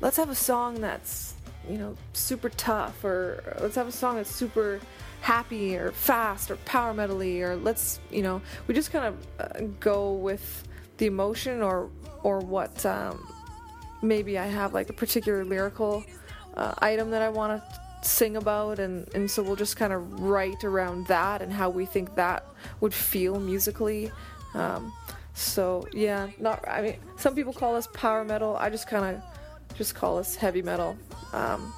let's 0.00 0.16
have 0.16 0.30
a 0.30 0.34
song 0.34 0.80
that's 0.80 1.34
you 1.68 1.76
know 1.76 1.96
super 2.14 2.48
tough, 2.48 3.04
or 3.04 3.56
let's 3.60 3.74
have 3.74 3.88
a 3.88 3.92
song 3.92 4.16
that's 4.16 4.30
super 4.30 4.80
happy 5.20 5.76
or 5.76 5.92
fast 5.92 6.50
or 6.50 6.56
power 6.56 6.92
metally 6.92 7.42
or 7.42 7.54
let's 7.54 8.00
you 8.10 8.22
know 8.22 8.42
we 8.66 8.74
just 8.74 8.90
kind 8.90 9.04
of 9.04 9.26
uh, 9.38 9.66
go 9.78 10.14
with 10.14 10.66
the 10.96 11.06
emotion 11.06 11.62
or 11.62 11.88
or 12.24 12.40
what 12.40 12.84
um, 12.84 13.31
maybe 14.02 14.38
I 14.38 14.46
have 14.46 14.74
like 14.74 14.90
a 14.90 14.92
particular 14.92 15.44
lyrical 15.44 16.04
uh, 16.56 16.74
item 16.78 17.10
that 17.10 17.22
I 17.22 17.28
want 17.28 17.62
to 17.62 17.80
sing 18.06 18.36
about 18.36 18.80
and 18.80 19.08
and 19.14 19.30
so 19.30 19.42
we'll 19.42 19.56
just 19.56 19.76
kind 19.76 19.92
of 19.92 20.20
write 20.20 20.64
around 20.64 21.06
that 21.06 21.40
and 21.40 21.52
how 21.52 21.70
we 21.70 21.86
think 21.86 22.14
that 22.16 22.44
would 22.80 22.92
feel 22.92 23.38
musically. 23.38 24.10
Um, 24.54 24.92
so 25.34 25.86
yeah 25.92 26.28
not 26.38 26.66
I 26.68 26.82
mean 26.82 26.96
some 27.16 27.34
people 27.34 27.52
call 27.52 27.76
us 27.76 27.86
power 27.94 28.24
metal. 28.24 28.56
I 28.56 28.70
just 28.70 28.88
kind 28.88 29.16
of 29.16 29.22
just 29.78 29.94
call 29.94 30.18
us 30.18 30.34
heavy 30.34 30.62
metal. 30.62 30.96
Um, 31.32 31.72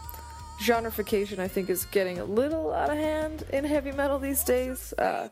genreification 0.60 1.38
I 1.38 1.48
think 1.48 1.68
is 1.68 1.84
getting 1.86 2.18
a 2.20 2.24
little 2.24 2.72
out 2.72 2.90
of 2.90 2.96
hand 2.96 3.44
in 3.52 3.64
heavy 3.64 3.92
metal 3.92 4.18
these 4.18 4.42
days 4.44 4.94
uh, 4.98 5.28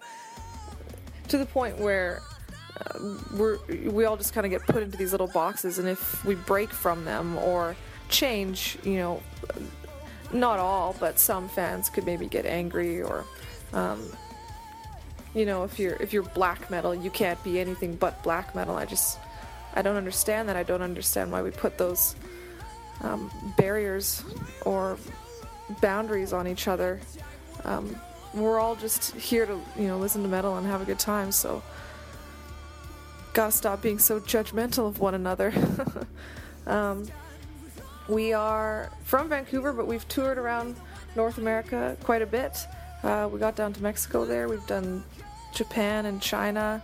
to 1.28 1.38
the 1.38 1.46
point 1.46 1.78
where 1.78 2.20
we're 3.32 3.58
we 3.90 4.04
all 4.04 4.16
just 4.16 4.32
kind 4.34 4.46
of 4.46 4.50
get 4.50 4.62
put 4.66 4.82
into 4.82 4.96
these 4.96 5.12
little 5.12 5.26
boxes 5.28 5.78
and 5.78 5.88
if 5.88 6.24
we 6.24 6.34
break 6.34 6.70
from 6.70 7.04
them 7.04 7.36
or 7.38 7.76
change 8.08 8.78
you 8.82 8.96
know 8.96 9.22
not 10.32 10.58
all 10.58 10.96
but 10.98 11.18
some 11.18 11.48
fans 11.48 11.88
could 11.88 12.04
maybe 12.06 12.26
get 12.26 12.46
angry 12.46 13.02
or 13.02 13.24
um, 13.72 14.00
you 15.34 15.44
know 15.44 15.64
if 15.64 15.78
you're 15.78 15.96
if 15.96 16.12
you're 16.12 16.22
black 16.22 16.70
metal 16.70 16.94
you 16.94 17.10
can't 17.10 17.42
be 17.44 17.60
anything 17.60 17.94
but 17.94 18.22
black 18.22 18.54
metal 18.54 18.76
I 18.76 18.86
just 18.86 19.18
I 19.74 19.82
don't 19.82 19.96
understand 19.96 20.48
that 20.48 20.56
I 20.56 20.62
don't 20.62 20.82
understand 20.82 21.32
why 21.32 21.42
we 21.42 21.50
put 21.50 21.78
those 21.78 22.14
um, 23.02 23.30
barriers 23.56 24.22
or 24.64 24.98
boundaries 25.80 26.32
on 26.32 26.46
each 26.46 26.68
other. 26.68 27.00
Um, 27.64 27.96
we're 28.34 28.58
all 28.58 28.76
just 28.76 29.14
here 29.14 29.46
to, 29.46 29.60
you 29.76 29.88
know, 29.88 29.98
listen 29.98 30.22
to 30.22 30.28
metal 30.28 30.56
and 30.56 30.66
have 30.66 30.82
a 30.82 30.84
good 30.84 30.98
time. 30.98 31.32
So, 31.32 31.62
gotta 33.32 33.52
stop 33.52 33.82
being 33.82 33.98
so 33.98 34.20
judgmental 34.20 34.86
of 34.86 34.98
one 34.98 35.14
another. 35.14 35.52
um, 36.66 37.06
we 38.08 38.32
are 38.32 38.90
from 39.04 39.28
Vancouver, 39.28 39.72
but 39.72 39.86
we've 39.86 40.06
toured 40.08 40.38
around 40.38 40.76
North 41.16 41.38
America 41.38 41.96
quite 42.02 42.22
a 42.22 42.26
bit. 42.26 42.58
Uh, 43.02 43.28
we 43.32 43.38
got 43.38 43.56
down 43.56 43.72
to 43.72 43.82
Mexico 43.82 44.24
there. 44.24 44.48
We've 44.48 44.66
done 44.66 45.02
Japan 45.54 46.06
and 46.06 46.20
China. 46.20 46.82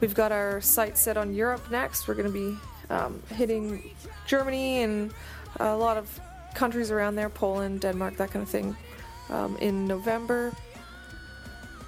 We've 0.00 0.14
got 0.14 0.32
our 0.32 0.60
sights 0.60 1.00
set 1.00 1.16
on 1.16 1.34
Europe 1.34 1.70
next. 1.70 2.08
We're 2.08 2.14
going 2.14 2.32
to 2.32 2.32
be 2.32 2.56
um, 2.90 3.22
hitting 3.30 3.94
Germany 4.26 4.82
and 4.82 5.12
a 5.60 5.76
lot 5.76 5.96
of 5.96 6.20
countries 6.54 6.90
around 6.90 7.14
there 7.14 7.28
Poland, 7.28 7.80
Denmark, 7.80 8.16
that 8.16 8.30
kind 8.30 8.42
of 8.42 8.48
thing 8.48 8.76
um, 9.30 9.56
in 9.58 9.86
November. 9.86 10.52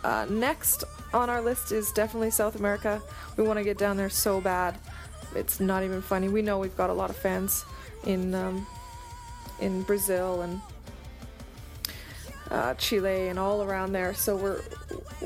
Uh, 0.02 0.26
next 0.28 0.84
on 1.14 1.30
our 1.30 1.40
list 1.40 1.72
is 1.72 1.92
definitely 1.92 2.30
South 2.30 2.56
America. 2.56 3.00
We 3.36 3.44
want 3.44 3.58
to 3.58 3.64
get 3.64 3.78
down 3.78 3.96
there 3.96 4.10
so 4.10 4.40
bad. 4.40 4.76
It's 5.34 5.60
not 5.60 5.84
even 5.84 6.02
funny. 6.02 6.28
We 6.28 6.42
know 6.42 6.58
we've 6.58 6.76
got 6.76 6.90
a 6.90 6.92
lot 6.92 7.08
of 7.08 7.16
fans 7.16 7.64
in 8.04 8.34
um, 8.34 8.66
in 9.60 9.82
Brazil 9.82 10.42
and 10.42 10.60
uh, 12.50 12.74
Chile 12.74 13.28
and 13.28 13.38
all 13.38 13.62
around 13.62 13.92
there. 13.92 14.12
So 14.14 14.36
we're 14.36 14.60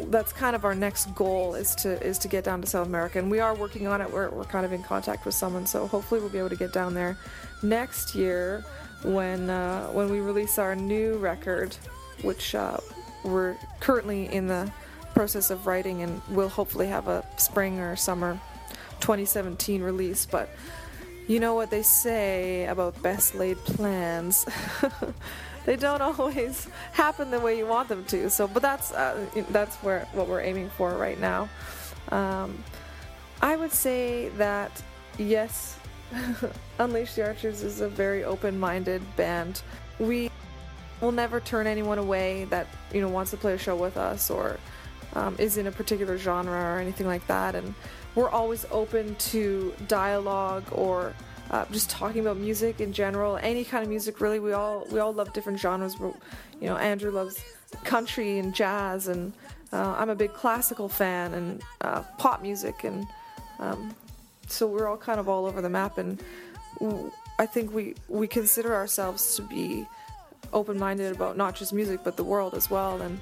that's 0.06 0.32
kind 0.32 0.54
of 0.54 0.64
our 0.64 0.74
next 0.74 1.14
goal 1.14 1.54
is 1.54 1.74
to 1.76 2.00
is 2.06 2.18
to 2.18 2.28
get 2.28 2.44
down 2.44 2.60
to 2.60 2.66
South 2.66 2.86
America, 2.86 3.18
and 3.18 3.30
we 3.30 3.40
are 3.40 3.54
working 3.54 3.86
on 3.86 4.00
it. 4.00 4.12
We're 4.12 4.30
we're 4.30 4.44
kind 4.44 4.64
of 4.64 4.72
in 4.72 4.82
contact 4.82 5.24
with 5.24 5.34
someone, 5.34 5.66
so 5.66 5.86
hopefully 5.86 6.20
we'll 6.20 6.30
be 6.30 6.38
able 6.38 6.50
to 6.50 6.56
get 6.56 6.72
down 6.72 6.94
there 6.94 7.18
next 7.62 8.14
year 8.14 8.64
when 9.04 9.50
uh, 9.50 9.88
when 9.88 10.10
we 10.10 10.20
release 10.20 10.58
our 10.58 10.76
new 10.76 11.16
record, 11.16 11.74
which 12.22 12.54
uh, 12.54 12.78
we're 13.24 13.56
currently 13.80 14.32
in 14.32 14.46
the 14.46 14.70
process 15.18 15.50
of 15.50 15.66
writing, 15.66 16.02
and 16.02 16.22
we'll 16.30 16.48
hopefully 16.48 16.86
have 16.86 17.08
a 17.08 17.24
spring 17.38 17.80
or 17.80 17.96
summer 17.96 18.38
2017 19.00 19.82
release. 19.82 20.24
But 20.24 20.48
you 21.26 21.40
know 21.40 21.54
what 21.54 21.70
they 21.72 21.82
say 21.82 22.66
about 22.66 23.02
best 23.02 23.34
laid 23.34 23.56
plans. 23.64 24.46
they 25.66 25.74
don't 25.74 26.00
always 26.00 26.68
happen 26.92 27.32
the 27.32 27.40
way 27.40 27.58
you 27.58 27.66
want 27.66 27.88
them 27.88 28.04
to. 28.04 28.30
So, 28.30 28.46
but 28.46 28.62
that's 28.62 28.92
uh, 28.92 29.26
that's 29.50 29.74
where 29.78 30.06
what 30.12 30.28
we're 30.28 30.40
aiming 30.40 30.70
for 30.70 30.94
right 30.94 31.18
now. 31.18 31.48
Um, 32.10 32.62
I 33.42 33.56
would 33.56 33.72
say 33.72 34.28
that 34.36 34.70
yes, 35.18 35.80
Unleash 36.78 37.14
the 37.14 37.26
Archers 37.26 37.64
is 37.64 37.80
a 37.80 37.88
very 37.88 38.22
open-minded 38.22 39.02
band. 39.16 39.62
We 39.98 40.30
will 41.00 41.10
never 41.10 41.40
turn 41.40 41.66
anyone 41.66 41.98
away 41.98 42.44
that 42.50 42.68
you 42.94 43.00
know 43.00 43.08
wants 43.08 43.32
to 43.32 43.36
play 43.36 43.54
a 43.54 43.58
show 43.58 43.74
with 43.74 43.96
us 43.96 44.30
or 44.30 44.60
um, 45.14 45.36
is 45.38 45.56
in 45.56 45.66
a 45.66 45.72
particular 45.72 46.18
genre 46.18 46.74
or 46.74 46.78
anything 46.78 47.06
like 47.06 47.26
that. 47.26 47.54
And 47.54 47.74
we're 48.14 48.30
always 48.30 48.66
open 48.70 49.14
to 49.16 49.72
dialogue 49.86 50.64
or 50.72 51.14
uh, 51.50 51.64
just 51.70 51.88
talking 51.88 52.20
about 52.20 52.36
music 52.36 52.80
in 52.80 52.92
general, 52.92 53.38
any 53.38 53.64
kind 53.64 53.82
of 53.82 53.88
music. 53.88 54.20
Really, 54.20 54.40
we 54.40 54.52
all 54.52 54.86
we 54.90 54.98
all 54.98 55.12
love 55.12 55.32
different 55.32 55.58
genres. 55.58 55.96
You 55.98 56.14
know, 56.68 56.76
Andrew 56.76 57.10
loves 57.10 57.42
country 57.84 58.38
and 58.38 58.54
jazz, 58.54 59.08
and 59.08 59.32
uh, 59.72 59.94
I'm 59.96 60.10
a 60.10 60.14
big 60.14 60.32
classical 60.34 60.88
fan 60.88 61.34
and 61.34 61.62
uh, 61.80 62.02
pop 62.18 62.42
music, 62.42 62.84
and 62.84 63.06
um, 63.58 63.94
so 64.46 64.66
we're 64.66 64.86
all 64.86 64.96
kind 64.96 65.20
of 65.20 65.28
all 65.28 65.46
over 65.46 65.62
the 65.62 65.70
map. 65.70 65.98
And 65.98 66.22
I 67.38 67.46
think 67.46 67.72
we 67.72 67.94
we 68.08 68.26
consider 68.26 68.74
ourselves 68.74 69.36
to 69.36 69.42
be 69.42 69.86
open-minded 70.52 71.14
about 71.14 71.36
not 71.36 71.54
just 71.54 71.72
music 71.72 72.00
but 72.04 72.16
the 72.16 72.24
world 72.24 72.54
as 72.54 72.70
well, 72.70 73.00
and 73.00 73.20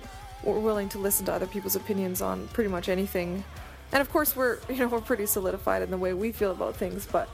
we're 0.55 0.60
willing 0.60 0.89
to 0.90 0.98
listen 0.98 1.27
to 1.27 1.32
other 1.32 1.47
people's 1.47 1.77
opinions 1.77 2.23
on 2.23 2.48
pretty 2.48 2.70
much 2.70 2.89
anything. 2.89 3.44
And 3.93 4.01
of 4.01 4.10
course, 4.10 4.36
we're 4.36 4.59
you 4.68 4.77
know 4.77 4.89
we're 4.89 5.01
pretty 5.01 5.27
solidified 5.27 5.82
in 5.82 5.90
the 5.90 5.98
way 5.98 6.14
we 6.14 6.32
feel 6.32 6.52
about 6.52 6.77
things, 6.77 7.06
but 7.10 7.28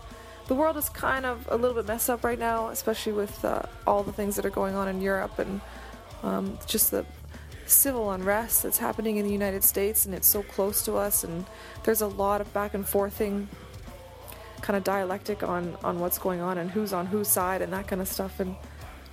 the 0.49 0.55
world 0.55 0.77
is 0.77 0.89
kind 0.89 1.25
of 1.25 1.47
a 1.51 1.57
little 1.57 1.75
bit 1.75 1.87
messed 1.87 2.11
up 2.11 2.25
right 2.25 2.39
now, 2.39 2.69
especially 2.69 3.13
with 3.13 3.45
uh, 3.45 3.63
all 3.87 4.03
the 4.03 4.13
things 4.13 4.37
that 4.37 4.45
are 4.45 4.51
going 4.51 4.75
on 4.75 4.89
in 4.89 5.01
Europe 5.01 5.39
and 5.39 5.61
um, 6.23 6.59
just 6.67 6.91
the 6.91 7.07
civil 7.67 8.11
unrest 8.11 8.65
that's 8.65 8.79
happening 8.79 9.17
in 9.17 9.25
the 9.25 9.33
United 9.33 9.63
States, 9.63 10.05
and 10.05 10.15
it's 10.15 10.27
so 10.27 10.43
close 10.43 10.85
to 10.85 10.97
us, 10.97 11.25
and 11.25 11.47
there's 11.85 12.03
a 12.03 12.07
lot 12.07 12.41
of 12.41 12.53
back 12.53 12.75
and 12.75 12.87
forthing 12.87 13.49
kind 14.63 14.77
of 14.77 14.85
dialectic 14.85 15.43
on 15.43 15.77
on 15.83 15.99
what's 15.99 16.19
going 16.19 16.41
on 16.41 16.57
and 16.57 16.71
who's 16.71 16.93
on 16.93 17.05
whose 17.07 17.29
side 17.29 17.61
and 17.63 17.73
that 17.73 17.89
kind 17.89 18.01
of 18.01 18.07
stuff 18.07 18.39
and 18.39 18.55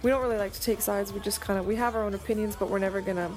we 0.03 0.11
don't 0.11 0.21
really 0.21 0.37
like 0.37 0.53
to 0.53 0.61
take 0.61 0.79
sides 0.79 1.11
we 1.11 1.19
just 1.19 1.41
kind 1.41 1.59
of 1.59 1.65
we 1.65 1.75
have 1.75 1.95
our 1.95 2.03
own 2.03 2.13
opinions 2.13 2.55
but 2.55 2.69
we're 2.69 2.79
never 2.79 3.01
gonna 3.01 3.31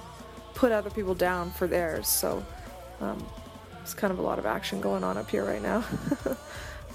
put 0.54 0.72
other 0.72 0.90
people 0.90 1.14
down 1.14 1.50
for 1.50 1.66
theirs 1.66 2.08
so 2.08 2.44
um, 3.00 3.24
There's 3.78 3.94
kind 3.94 4.12
of 4.12 4.18
a 4.18 4.22
lot 4.22 4.38
of 4.38 4.46
action 4.46 4.80
going 4.80 5.02
on 5.02 5.16
up 5.16 5.28
here 5.28 5.44
right 5.44 5.62
now. 5.62 5.84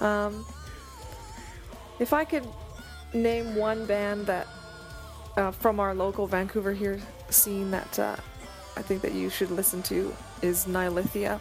um, 0.00 0.44
if 1.98 2.12
I 2.12 2.24
could 2.24 2.46
name 3.12 3.54
one 3.54 3.86
band 3.86 4.26
that 4.26 4.46
uh, 5.36 5.50
from 5.50 5.80
our 5.80 5.94
local 5.94 6.26
Vancouver 6.26 6.72
here 6.72 6.98
scene 7.30 7.70
that 7.70 7.98
uh, 7.98 8.16
I 8.76 8.82
think 8.82 9.02
that 9.02 9.12
you 9.12 9.28
should 9.30 9.50
listen 9.50 9.82
to 9.84 10.14
is 10.42 10.66
Nylithia. 10.66 11.40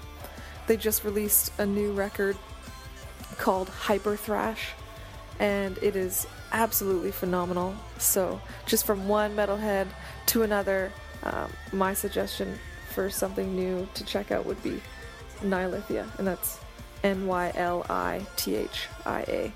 They 0.67 0.75
just 0.75 1.03
released 1.03 1.51
a 1.59 1.65
new 1.65 1.93
record 1.93 2.35
called 3.37 3.69
Hyper 3.69 4.15
Thrash, 4.15 4.69
and 5.39 5.77
it 5.81 5.95
is 5.95 6.27
absolutely 6.51 7.11
phenomenal. 7.11 7.75
So, 7.99 8.41
just 8.65 8.85
from 8.85 9.07
one 9.07 9.35
metalhead 9.35 9.87
to 10.27 10.43
another, 10.43 10.91
um, 11.23 11.51
my 11.73 11.93
suggestion 11.93 12.57
for 12.93 13.09
something 13.09 13.55
new 13.55 13.87
to 13.93 14.03
check 14.05 14.31
out 14.31 14.45
would 14.45 14.61
be 14.63 14.81
Nylithia, 15.41 16.05
and 16.17 16.27
that's 16.27 16.59
N 17.03 17.27
Y 17.27 17.51
L 17.55 17.85
I 17.89 18.25
T 18.35 18.55
H 18.55 18.87
I 19.05 19.21
A. 19.27 19.53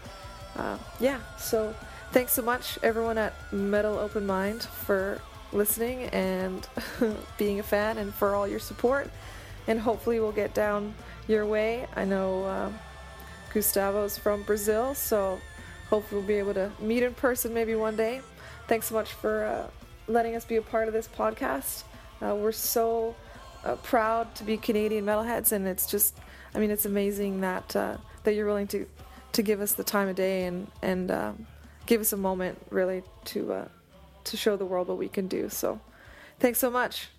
Uh, 0.59 0.77
yeah, 0.99 1.19
so 1.37 1.73
thanks 2.11 2.33
so 2.33 2.41
much, 2.41 2.77
everyone 2.83 3.17
at 3.17 3.33
Metal 3.51 3.97
Open 3.97 4.25
Mind, 4.25 4.63
for 4.63 5.21
listening 5.53 6.03
and 6.09 6.67
being 7.37 7.59
a 7.59 7.63
fan 7.63 7.97
and 7.97 8.13
for 8.13 8.35
all 8.35 8.47
your 8.47 8.59
support. 8.59 9.09
And 9.67 9.79
hopefully, 9.79 10.19
we'll 10.19 10.31
get 10.31 10.53
down 10.53 10.93
your 11.27 11.45
way. 11.45 11.87
I 11.95 12.05
know 12.05 12.43
uh, 12.45 12.71
Gustavo's 13.53 14.17
from 14.17 14.43
Brazil, 14.43 14.95
so 14.95 15.39
hopefully, 15.89 16.19
we'll 16.19 16.27
be 16.27 16.35
able 16.35 16.53
to 16.55 16.71
meet 16.79 17.03
in 17.03 17.13
person 17.13 17.53
maybe 17.53 17.75
one 17.75 17.95
day. 17.95 18.21
Thanks 18.67 18.87
so 18.87 18.95
much 18.95 19.13
for 19.13 19.45
uh, 19.45 19.67
letting 20.13 20.35
us 20.35 20.45
be 20.45 20.55
a 20.55 20.61
part 20.61 20.87
of 20.87 20.93
this 20.93 21.07
podcast. 21.07 21.83
Uh, 22.21 22.35
we're 22.35 22.51
so 22.51 23.15
uh, 23.63 23.75
proud 23.77 24.33
to 24.35 24.43
be 24.43 24.57
Canadian 24.57 25.05
metalheads, 25.05 25.51
and 25.51 25.67
it's 25.67 25.85
just, 25.85 26.17
I 26.53 26.59
mean, 26.59 26.71
it's 26.71 26.85
amazing 26.85 27.41
that 27.41 27.75
uh, 27.75 27.97
that 28.23 28.33
you're 28.33 28.47
willing 28.47 28.67
to 28.67 28.85
to 29.33 29.41
give 29.41 29.61
us 29.61 29.73
the 29.73 29.83
time 29.83 30.07
of 30.07 30.15
day 30.15 30.45
and 30.45 30.67
and 30.81 31.11
um, 31.11 31.47
give 31.85 32.01
us 32.01 32.13
a 32.13 32.17
moment 32.17 32.57
really 32.69 33.03
to 33.25 33.53
uh, 33.53 33.67
to 34.25 34.37
show 34.37 34.55
the 34.55 34.65
world 34.65 34.87
what 34.87 34.97
we 34.97 35.07
can 35.07 35.27
do. 35.27 35.49
So, 35.49 35.79
thanks 36.39 36.59
so 36.59 36.69
much. 36.69 37.09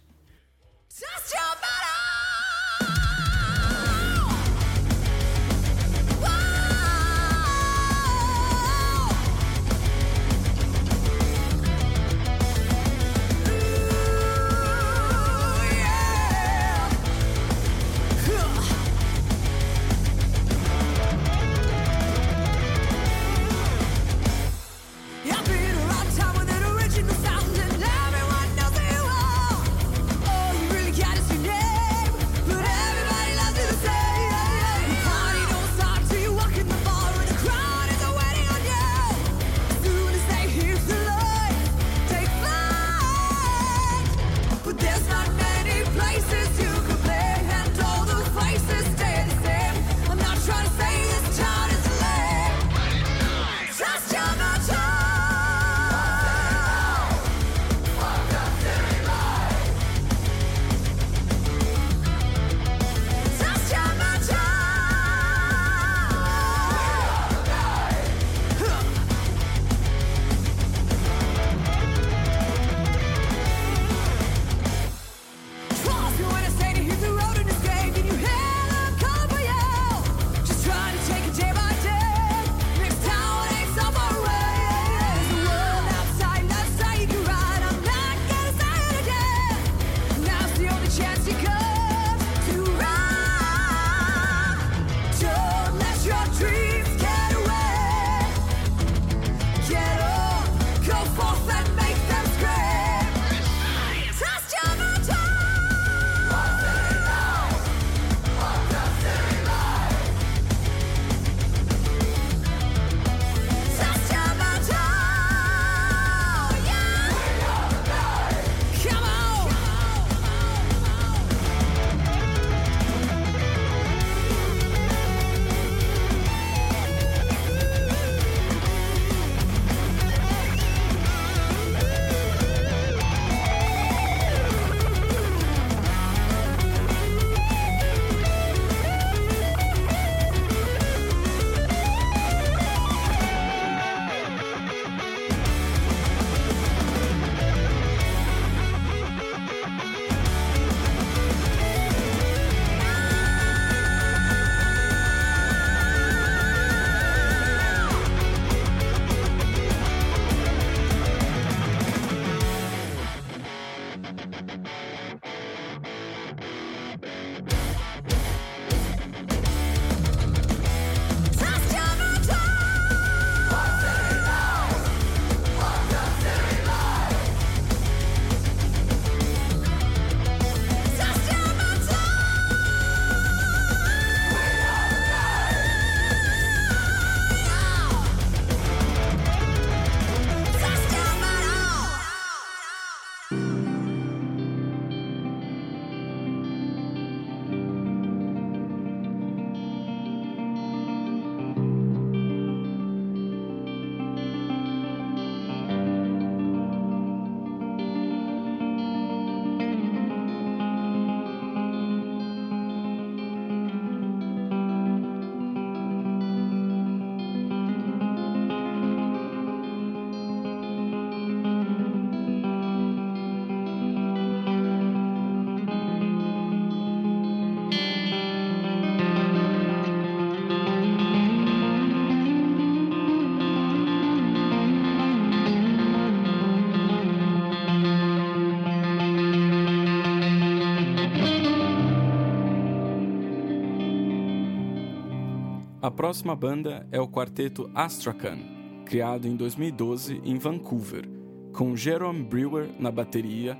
Próxima 245.92 246.34
banda 246.34 246.86
é 246.90 247.00
o 247.00 247.06
quarteto 247.06 247.70
Astrakhan, 247.74 248.38
criado 248.84 249.28
em 249.28 249.36
2012 249.36 250.20
em 250.24 250.38
Vancouver, 250.38 251.08
com 251.52 251.76
Jerome 251.76 252.22
Brewer 252.24 252.70
na 252.78 252.90
bateria, 252.90 253.58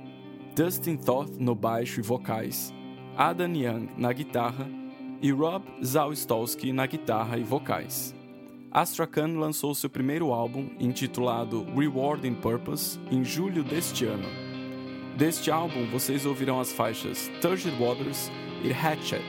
Dustin 0.55 0.97
Toth 0.97 1.37
no 1.39 1.55
baixo 1.55 1.99
e 1.99 2.03
vocais, 2.03 2.73
Adam 3.15 3.53
Young 3.53 3.89
na 3.97 4.11
guitarra 4.11 4.67
e 5.21 5.31
Rob 5.31 5.63
Zawistowski 5.83 6.73
na 6.73 6.85
guitarra 6.85 7.37
e 7.37 7.43
vocais. 7.43 8.15
Astrakhan 8.71 9.37
lançou 9.37 9.75
seu 9.75 9.89
primeiro 9.89 10.33
álbum, 10.33 10.69
intitulado 10.79 11.63
Rewarding 11.75 12.33
Purpose, 12.33 12.99
em 13.11 13.23
julho 13.23 13.63
deste 13.63 14.05
ano. 14.05 14.27
Deste 15.15 15.51
álbum, 15.51 15.85
vocês 15.91 16.25
ouvirão 16.25 16.59
as 16.59 16.73
faixas 16.73 17.29
Turgid 17.39 17.77
Waters 17.79 18.31
e 18.63 18.71
Hatchet. 18.71 19.23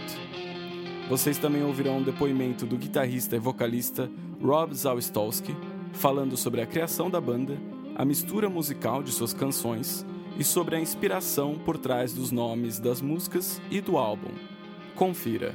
Vocês 1.09 1.37
também 1.37 1.63
ouvirão 1.63 1.99
um 1.99 2.03
depoimento 2.03 2.65
do 2.65 2.79
guitarrista 2.79 3.37
e 3.37 3.39
vocalista 3.39 4.11
Rob 4.43 4.75
Zawistowski, 4.75 5.55
falando 5.93 6.37
sobre 6.37 6.63
a 6.63 6.67
criação 6.67 7.11
da 7.11 7.21
banda, 7.21 7.59
a 7.95 8.05
mistura 8.05 8.49
musical 8.49 9.03
de 9.03 9.13
suas 9.13 9.35
canções 9.35 10.05
e 10.39 10.43
sobre 10.43 10.77
a 10.77 10.81
inspiração 10.81 11.57
por 11.59 11.77
trás 11.77 12.15
dos 12.15 12.33
nomes 12.33 12.79
das 12.79 13.03
músicas 13.03 13.61
e 13.71 13.83
do 13.83 13.99
álbum. 13.99 14.31
Confira. 14.97 15.55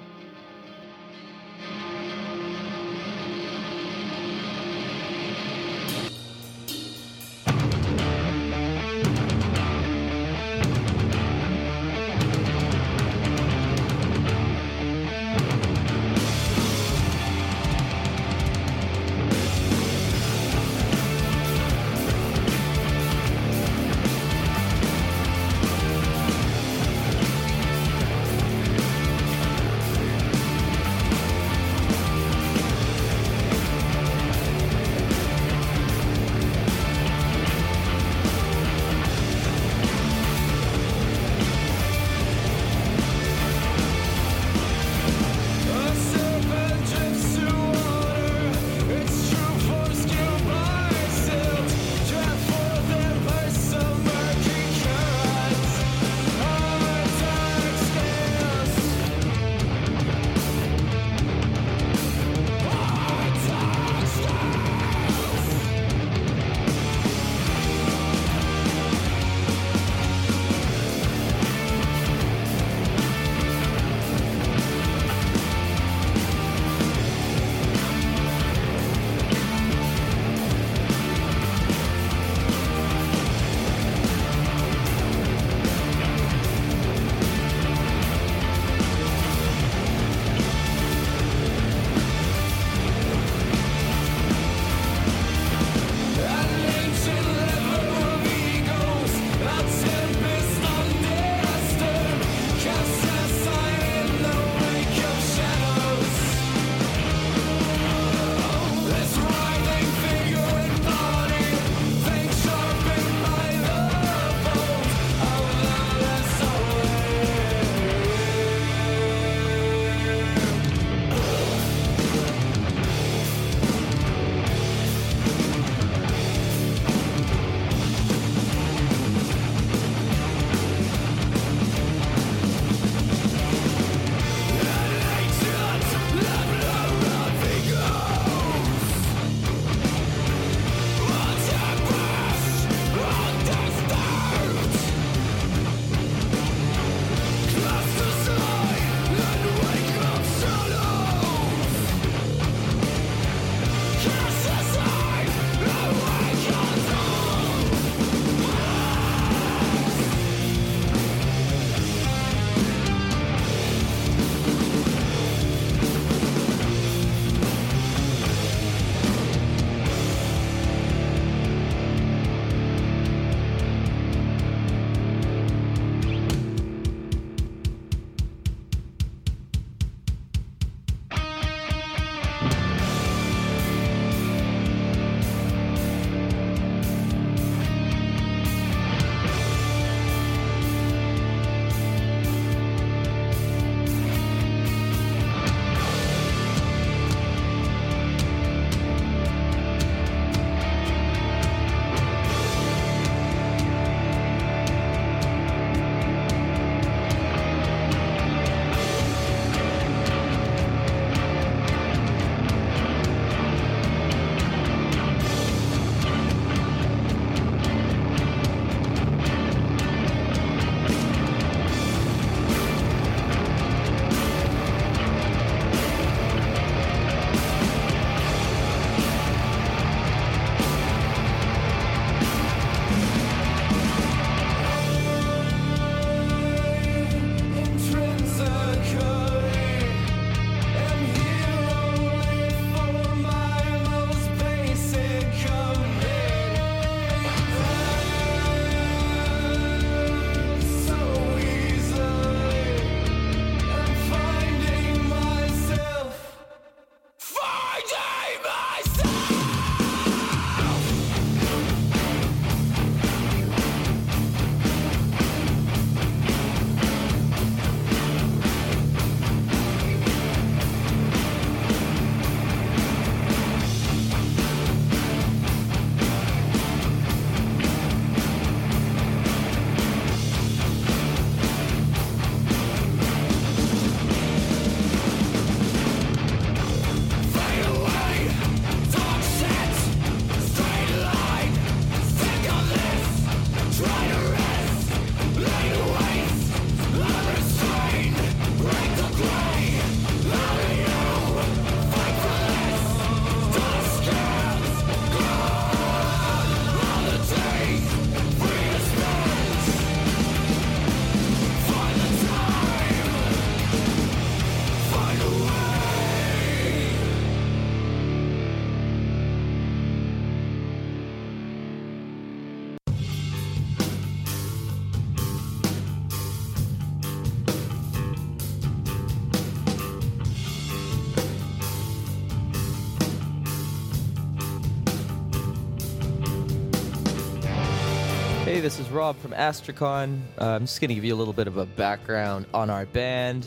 Rob 338.92 339.18
from 339.18 339.32
Astracon. 339.32 340.22
Uh, 340.40 340.46
I'm 340.46 340.62
just 340.62 340.82
going 340.82 340.90
to 340.90 340.96
give 340.96 341.04
you 341.04 341.14
a 341.14 341.18
little 341.18 341.34
bit 341.34 341.48
of 341.48 341.58
a 341.58 341.66
background 341.66 342.46
on 342.54 342.70
our 342.70 342.86
band 342.86 343.46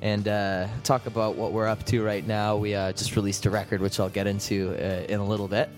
and 0.00 0.26
uh, 0.28 0.66
talk 0.84 1.06
about 1.06 1.36
what 1.36 1.52
we're 1.52 1.66
up 1.66 1.84
to 1.86 2.02
right 2.02 2.26
now. 2.26 2.56
We 2.56 2.74
uh, 2.74 2.92
just 2.92 3.16
released 3.16 3.46
a 3.46 3.50
record, 3.50 3.80
which 3.80 3.98
I'll 3.98 4.08
get 4.08 4.26
into 4.26 4.70
uh, 4.70 5.06
in 5.08 5.20
a 5.20 5.24
little 5.24 5.48
bit. 5.48 5.68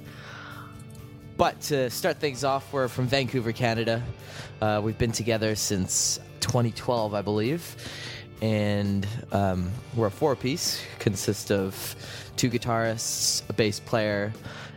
But 1.37 1.61
to 1.63 1.91
start 1.91 2.19
things 2.19 2.45
off, 2.45 2.73
we're 2.73 2.89
from 2.89 3.07
Vancouver, 3.07 3.53
Canada. 3.53 4.03
Uh, 4.61 4.81
we've 4.85 4.99
been 4.99 5.13
together 5.13 5.55
since 5.55 6.19
2012, 6.41 7.15
I 7.15 7.23
believe. 7.23 7.77
And 8.43 9.07
um, 9.33 9.71
we're 9.95 10.09
a 10.09 10.11
four 10.11 10.37
piece, 10.37 10.83
consists 10.99 11.51
of 11.51 11.97
two 12.37 12.51
guitarists, 12.51 13.43
a 13.49 13.53
bass 13.53 13.81
player, 13.81 14.33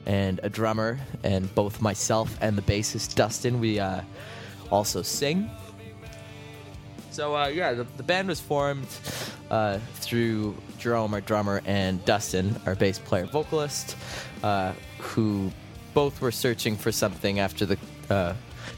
and 0.07 0.39
a 0.41 0.49
drummer. 0.49 0.97
And 1.23 1.53
both 1.53 1.79
myself 1.81 2.35
and 2.41 2.57
the 2.57 2.63
bassist, 2.63 3.13
Dustin, 3.13 3.59
we 3.59 3.79
uh, 3.79 4.01
also 4.71 5.03
sing. 5.03 5.51
So 7.11 7.35
uh, 7.35 7.47
yeah, 7.47 7.73
the, 7.73 7.83
the 7.97 8.03
band 8.03 8.27
was 8.27 8.39
formed 8.39 8.87
uh, 9.51 9.79
through 9.95 10.55
Jerome, 10.79 11.13
our 11.13 11.21
drummer, 11.21 11.61
and 11.65 12.03
Dustin, 12.05 12.55
our 12.65 12.75
bass 12.75 12.99
player 12.99 13.25
vocalist, 13.25 13.95
uh, 14.43 14.73
who 14.99 15.51
both 15.93 16.21
were 16.21 16.31
searching 16.31 16.77
for 16.77 16.91
something 16.91 17.39
after 17.39 17.65
the 17.65 17.77
uh, 18.09 18.33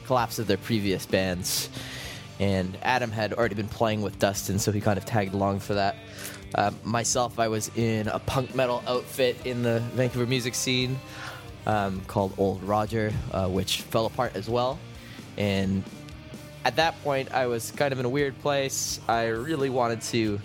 collapse 0.05 0.39
of 0.39 0.47
their 0.47 0.57
previous 0.57 1.05
bands. 1.05 1.69
And 2.39 2.77
Adam 2.81 3.11
had 3.11 3.33
already 3.33 3.55
been 3.55 3.67
playing 3.67 4.01
with 4.01 4.17
Dustin, 4.19 4.57
so 4.57 4.71
he 4.71 4.79
kind 4.79 4.97
of 4.97 5.03
tagged 5.03 5.33
along 5.33 5.59
for 5.59 5.73
that. 5.73 5.97
Uh, 6.55 6.71
myself, 6.83 7.39
I 7.39 7.47
was 7.47 7.69
in 7.75 8.07
a 8.07 8.19
punk 8.19 8.55
metal 8.55 8.83
outfit 8.87 9.37
in 9.45 9.61
the 9.61 9.79
Vancouver 9.93 10.25
music 10.25 10.55
scene 10.55 10.99
um, 11.65 12.01
called 12.07 12.33
Old 12.37 12.63
Roger, 12.63 13.13
uh, 13.31 13.47
which 13.47 13.81
fell 13.81 14.05
apart 14.05 14.35
as 14.35 14.49
well. 14.49 14.79
And 15.37 15.83
at 16.65 16.75
that 16.77 17.01
point, 17.03 17.31
I 17.31 17.47
was 17.47 17.71
kind 17.71 17.93
of 17.93 17.99
in 17.99 18.05
a 18.05 18.09
weird 18.09 18.39
place. 18.41 18.99
I 19.07 19.27
really 19.27 19.69
wanted 19.69 20.01
to 20.01 20.39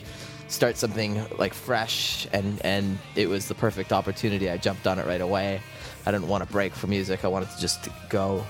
start 0.48 0.76
something 0.76 1.24
like 1.38 1.54
fresh, 1.54 2.28
and 2.32 2.60
and 2.64 2.98
it 3.16 3.28
was 3.28 3.48
the 3.48 3.54
perfect 3.54 3.92
opportunity. 3.92 4.50
I 4.50 4.58
jumped 4.58 4.86
on 4.86 4.98
it 4.98 5.06
right 5.06 5.20
away. 5.20 5.60
I 6.06 6.12
didn't 6.12 6.28
want 6.28 6.44
to 6.46 6.52
break 6.52 6.74
from 6.74 6.90
music. 6.90 7.24
I 7.24 7.28
wanted 7.28 7.50
to 7.50 7.60
just 7.60 7.88
go, 8.10 8.44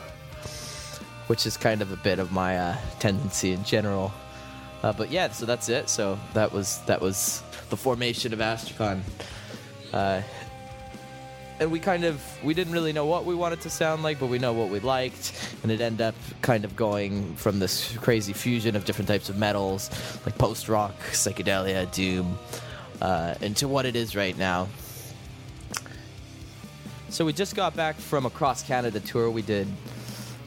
which 1.29 1.47
is 1.47 1.57
kind 1.57 1.83
of 1.83 1.93
a 1.93 1.97
bit 1.97 2.19
of 2.19 2.33
my 2.33 2.59
uh, 2.59 2.77
tendency 2.99 3.53
in 3.53 3.63
general. 3.65 4.13
Uh, 4.85 4.93
but 4.93 5.11
yeah, 5.11 5.31
so 5.31 5.47
that's 5.47 5.71
it. 5.71 5.89
So 5.89 6.19
that 6.35 6.53
was 6.53 6.81
that 6.81 7.01
was 7.01 7.43
the 7.71 7.77
formation 7.77 8.35
of 8.35 8.41
Astracon. 8.41 9.01
Uh, 9.95 10.21
and 11.59 11.73
we 11.73 11.79
kind 11.79 12.05
of 12.05 12.23
we 12.45 12.53
didn't 12.53 12.75
really 12.75 12.93
know 12.93 13.07
what 13.07 13.25
we 13.25 13.35
wanted 13.35 13.63
to 13.63 13.71
sound 13.71 14.03
like, 14.03 14.21
but 14.21 14.27
we 14.27 14.39
know 14.39 14.53
what 14.53 14.69
we 14.69 14.81
liked, 14.81 15.33
and 15.63 15.73
it 15.73 15.81
ended 15.81 16.03
up 16.03 16.15
kind 16.43 16.67
of 16.67 16.77
going 16.77 17.35
from 17.37 17.61
this 17.61 17.97
crazy 17.97 18.35
fusion 18.35 18.77
of 18.77 18.85
different 18.85 19.09
types 19.09 19.31
of 19.31 19.39
metals, 19.39 19.89
like 20.27 20.37
post 20.37 20.69
rock, 20.69 20.95
psychedelia, 21.13 21.91
doom, 21.91 22.39
uh, 23.01 23.37
into 23.41 23.67
what 23.67 23.87
it 23.87 23.97
is 23.97 24.15
right 24.15 24.37
now. 24.37 24.69
So 27.09 27.25
we 27.25 27.33
just 27.33 27.57
got 27.57 27.75
back 27.75 27.97
from 27.97 28.27
a 28.27 28.31
cross 28.31 28.63
Canada 28.63 29.01
tour. 29.01 29.31
We 29.31 29.41
did, 29.41 29.67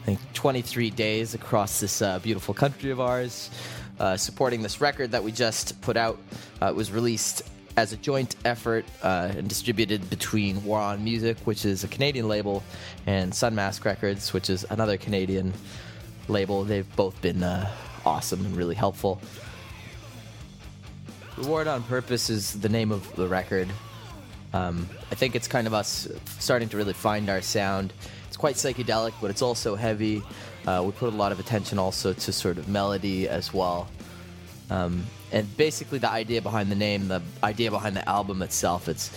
I 0.02 0.04
think, 0.04 0.20
23 0.34 0.90
days 0.90 1.34
across 1.34 1.80
this 1.80 2.00
uh, 2.00 2.20
beautiful 2.20 2.54
country 2.54 2.92
of 2.92 3.00
ours, 3.00 3.50
uh, 4.00 4.16
supporting 4.16 4.62
this 4.62 4.80
record 4.80 5.10
that 5.12 5.22
we 5.22 5.32
just 5.32 5.80
put 5.80 5.96
out. 5.96 6.18
Uh, 6.60 6.66
it 6.66 6.74
was 6.74 6.90
released 6.92 7.42
as 7.76 7.92
a 7.92 7.96
joint 7.96 8.34
effort 8.44 8.84
uh, 9.02 9.32
and 9.36 9.48
distributed 9.48 10.10
between 10.10 10.64
War 10.64 10.80
on 10.80 11.04
Music, 11.04 11.36
which 11.44 11.64
is 11.64 11.84
a 11.84 11.88
Canadian 11.88 12.26
label, 12.26 12.62
and 13.06 13.32
Sunmask 13.32 13.84
Records, 13.84 14.32
which 14.32 14.50
is 14.50 14.66
another 14.70 14.96
Canadian 14.96 15.52
label. 16.26 16.64
They've 16.64 16.96
both 16.96 17.20
been 17.22 17.42
uh, 17.42 17.70
awesome 18.04 18.44
and 18.44 18.56
really 18.56 18.74
helpful. 18.74 19.20
Reward 21.36 21.68
and 21.68 21.86
Purpose 21.86 22.30
is 22.30 22.60
the 22.60 22.68
name 22.68 22.90
of 22.90 23.14
the 23.14 23.28
record. 23.28 23.68
Um, 24.52 24.88
I 25.12 25.14
think 25.14 25.36
it's 25.36 25.46
kind 25.46 25.68
of 25.68 25.74
us 25.74 26.08
starting 26.38 26.68
to 26.70 26.76
really 26.76 26.94
find 26.94 27.30
our 27.30 27.40
sound. 27.40 27.92
It's 28.26 28.36
quite 28.36 28.56
psychedelic, 28.56 29.12
but 29.20 29.30
it's 29.30 29.42
also 29.42 29.76
heavy. 29.76 30.22
Uh, 30.68 30.82
we 30.82 30.92
put 30.92 31.14
a 31.14 31.16
lot 31.16 31.32
of 31.32 31.40
attention 31.40 31.78
also 31.78 32.12
to 32.12 32.30
sort 32.30 32.58
of 32.58 32.68
melody 32.68 33.26
as 33.26 33.54
well. 33.54 33.88
Um, 34.68 35.06
and 35.32 35.56
basically, 35.56 35.98
the 35.98 36.10
idea 36.10 36.42
behind 36.42 36.70
the 36.70 36.76
name, 36.76 37.08
the 37.08 37.22
idea 37.42 37.70
behind 37.70 37.96
the 37.96 38.06
album 38.06 38.42
itself, 38.42 38.86
it's 38.86 39.10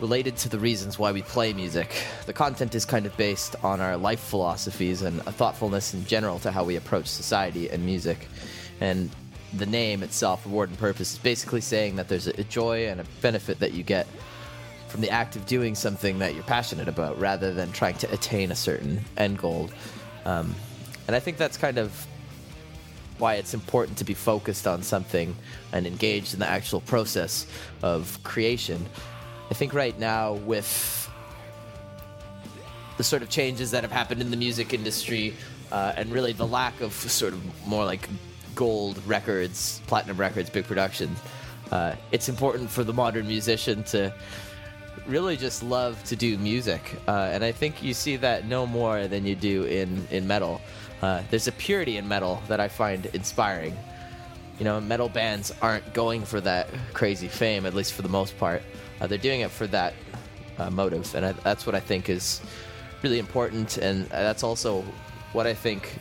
related 0.00 0.36
to 0.38 0.48
the 0.48 0.58
reasons 0.58 0.98
why 0.98 1.12
we 1.12 1.22
play 1.22 1.52
music. 1.52 1.88
The 2.26 2.32
content 2.32 2.74
is 2.74 2.84
kind 2.84 3.06
of 3.06 3.16
based 3.16 3.54
on 3.62 3.80
our 3.80 3.96
life 3.96 4.18
philosophies 4.18 5.02
and 5.02 5.20
a 5.20 5.30
thoughtfulness 5.30 5.94
in 5.94 6.04
general 6.04 6.40
to 6.40 6.50
how 6.50 6.64
we 6.64 6.74
approach 6.74 7.06
society 7.06 7.70
and 7.70 7.86
music. 7.86 8.26
And 8.80 9.10
the 9.52 9.66
name 9.66 10.02
itself, 10.02 10.44
Reward 10.46 10.68
and 10.68 10.78
Purpose, 10.78 11.12
is 11.12 11.18
basically 11.18 11.60
saying 11.60 11.94
that 11.94 12.08
there's 12.08 12.26
a 12.26 12.42
joy 12.42 12.88
and 12.88 13.00
a 13.00 13.04
benefit 13.22 13.60
that 13.60 13.72
you 13.72 13.84
get 13.84 14.08
from 14.88 15.00
the 15.00 15.10
act 15.10 15.36
of 15.36 15.46
doing 15.46 15.76
something 15.76 16.18
that 16.18 16.34
you're 16.34 16.42
passionate 16.42 16.88
about 16.88 17.20
rather 17.20 17.54
than 17.54 17.70
trying 17.70 17.98
to 17.98 18.12
attain 18.12 18.50
a 18.50 18.56
certain 18.56 19.00
end 19.16 19.38
goal. 19.38 19.70
Um, 20.24 20.54
and 21.06 21.14
I 21.14 21.20
think 21.20 21.36
that's 21.36 21.56
kind 21.56 21.78
of 21.78 22.06
why 23.18 23.34
it's 23.34 23.54
important 23.54 23.98
to 23.98 24.04
be 24.04 24.14
focused 24.14 24.66
on 24.66 24.82
something 24.82 25.36
and 25.72 25.86
engaged 25.86 26.34
in 26.34 26.40
the 26.40 26.48
actual 26.48 26.80
process 26.80 27.46
of 27.82 28.18
creation. 28.24 28.84
I 29.50 29.54
think 29.54 29.72
right 29.74 29.98
now, 29.98 30.32
with 30.32 31.10
the 32.96 33.04
sort 33.04 33.22
of 33.22 33.28
changes 33.28 33.70
that 33.72 33.82
have 33.82 33.92
happened 33.92 34.20
in 34.20 34.30
the 34.30 34.36
music 34.36 34.72
industry 34.72 35.34
uh, 35.70 35.92
and 35.96 36.10
really 36.12 36.32
the 36.32 36.46
lack 36.46 36.80
of 36.80 36.92
sort 36.92 37.32
of 37.32 37.66
more 37.66 37.84
like 37.84 38.08
gold 38.54 39.00
records, 39.06 39.80
platinum 39.86 40.16
records, 40.16 40.48
big 40.50 40.64
production, 40.64 41.14
uh, 41.70 41.94
it's 42.12 42.28
important 42.28 42.70
for 42.70 42.84
the 42.84 42.92
modern 42.92 43.26
musician 43.26 43.82
to 43.84 44.12
really 45.06 45.36
just 45.36 45.62
love 45.62 46.02
to 46.04 46.16
do 46.16 46.38
music. 46.38 46.80
Uh, 47.06 47.30
and 47.32 47.44
I 47.44 47.52
think 47.52 47.82
you 47.82 47.94
see 47.94 48.16
that 48.16 48.46
no 48.46 48.66
more 48.66 49.06
than 49.08 49.26
you 49.26 49.34
do 49.34 49.64
in, 49.64 50.06
in 50.10 50.26
metal. 50.26 50.60
Uh, 51.02 51.22
there's 51.30 51.48
a 51.48 51.52
purity 51.52 51.96
in 51.96 52.08
metal 52.08 52.42
that 52.48 52.60
I 52.60 52.68
find 52.68 53.06
inspiring. 53.06 53.76
You 54.58 54.64
know, 54.64 54.80
metal 54.80 55.08
bands 55.08 55.52
aren't 55.60 55.92
going 55.92 56.24
for 56.24 56.40
that 56.40 56.68
crazy 56.92 57.28
fame, 57.28 57.66
at 57.66 57.74
least 57.74 57.92
for 57.92 58.02
the 58.02 58.08
most 58.08 58.38
part. 58.38 58.62
Uh, 59.00 59.06
they're 59.06 59.18
doing 59.18 59.40
it 59.40 59.50
for 59.50 59.66
that 59.68 59.94
uh, 60.58 60.70
motive, 60.70 61.12
and 61.14 61.26
I, 61.26 61.32
that's 61.32 61.66
what 61.66 61.74
I 61.74 61.80
think 61.80 62.08
is 62.08 62.40
really 63.02 63.18
important, 63.18 63.76
and 63.78 64.06
that's 64.06 64.42
also 64.42 64.82
what 65.32 65.46
I 65.46 65.54
think 65.54 65.96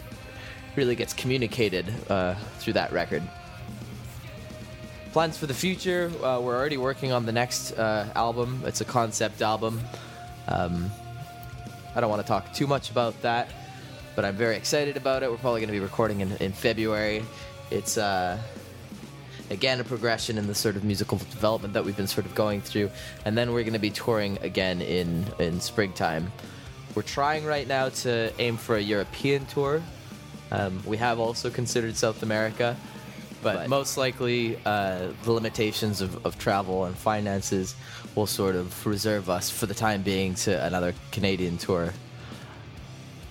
really 0.75 0.95
gets 0.95 1.13
communicated 1.13 1.91
uh, 2.09 2.35
through 2.59 2.73
that 2.73 2.91
record. 2.91 3.23
Plans 5.13 5.37
for 5.37 5.45
the 5.45 5.53
future: 5.53 6.11
uh, 6.23 6.39
we're 6.41 6.57
already 6.57 6.77
working 6.77 7.11
on 7.11 7.27
the 7.27 7.31
next 7.31 7.73
uh, 7.73 8.11
album. 8.15 8.63
It's 8.65 8.81
a 8.81 8.85
concept 8.85 9.43
album. 9.43 9.79
Um, 10.47 10.89
I 11.95 12.01
don't 12.01 12.09
want 12.09 12.23
to 12.23 12.27
talk 12.27 12.51
too 12.51 12.65
much 12.65 12.89
about 12.89 13.21
that, 13.21 13.51
but 14.15 14.25
I'm 14.25 14.35
very 14.35 14.55
excited 14.55 14.97
about 14.97 15.21
it. 15.21 15.29
We're 15.29 15.37
probably 15.37 15.59
going 15.59 15.67
to 15.67 15.73
be 15.73 15.79
recording 15.79 16.21
in, 16.21 16.31
in 16.37 16.51
February. 16.51 17.23
It's 17.69 17.95
uh, 17.95 18.39
again 19.51 19.79
a 19.79 19.83
progression 19.83 20.39
in 20.39 20.47
the 20.47 20.55
sort 20.55 20.75
of 20.75 20.83
musical 20.83 21.19
development 21.19 21.75
that 21.75 21.85
we've 21.85 21.95
been 21.95 22.07
sort 22.07 22.25
of 22.25 22.33
going 22.33 22.61
through, 22.61 22.89
and 23.23 23.37
then 23.37 23.53
we're 23.53 23.61
going 23.61 23.73
to 23.73 23.79
be 23.79 23.91
touring 23.91 24.39
again 24.41 24.81
in 24.81 25.27
in 25.37 25.61
springtime. 25.61 26.31
We're 26.95 27.03
trying 27.03 27.45
right 27.45 27.67
now 27.67 27.89
to 27.89 28.33
aim 28.39 28.57
for 28.57 28.77
a 28.77 28.81
European 28.81 29.45
tour. 29.45 29.79
Um, 30.51 30.81
we 30.87 30.97
have 30.97 31.19
also 31.19 31.51
considered 31.51 31.95
South 31.95 32.23
America, 32.23 32.75
but 33.43 33.69
most 33.69 33.97
likely 33.97 34.57
uh, 34.65 35.09
the 35.23 35.31
limitations 35.31 36.01
of, 36.01 36.25
of 36.25 36.39
travel 36.39 36.85
and 36.85 36.95
finances 36.95 37.75
will 38.15 38.27
sort 38.27 38.55
of 38.55 38.85
reserve 38.85 39.29
us 39.29 39.49
for 39.49 39.65
the 39.65 39.73
time 39.73 40.01
being 40.01 40.35
to 40.35 40.65
another 40.65 40.93
Canadian 41.11 41.57
tour. 41.57 41.93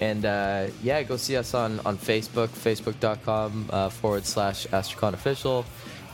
And 0.00 0.24
uh, 0.24 0.68
yeah, 0.82 1.02
go 1.02 1.16
see 1.16 1.36
us 1.36 1.54
on, 1.54 1.80
on 1.80 1.98
Facebook, 1.98 2.46
facebook.com 2.48 3.68
uh, 3.70 3.88
forward 3.88 4.24
slash 4.24 4.68
Astracon 4.68 5.14
Official. 5.14 5.64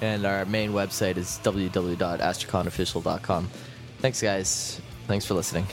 And 0.00 0.24
our 0.26 0.44
main 0.46 0.72
website 0.72 1.16
is 1.16 1.38
www.astraconofficial.com. 1.42 3.50
Thanks, 3.98 4.20
guys. 4.20 4.80
Thanks 5.06 5.24
for 5.26 5.34
listening. 5.34 5.66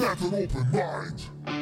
Open 0.00 0.48
mind. 0.72 1.57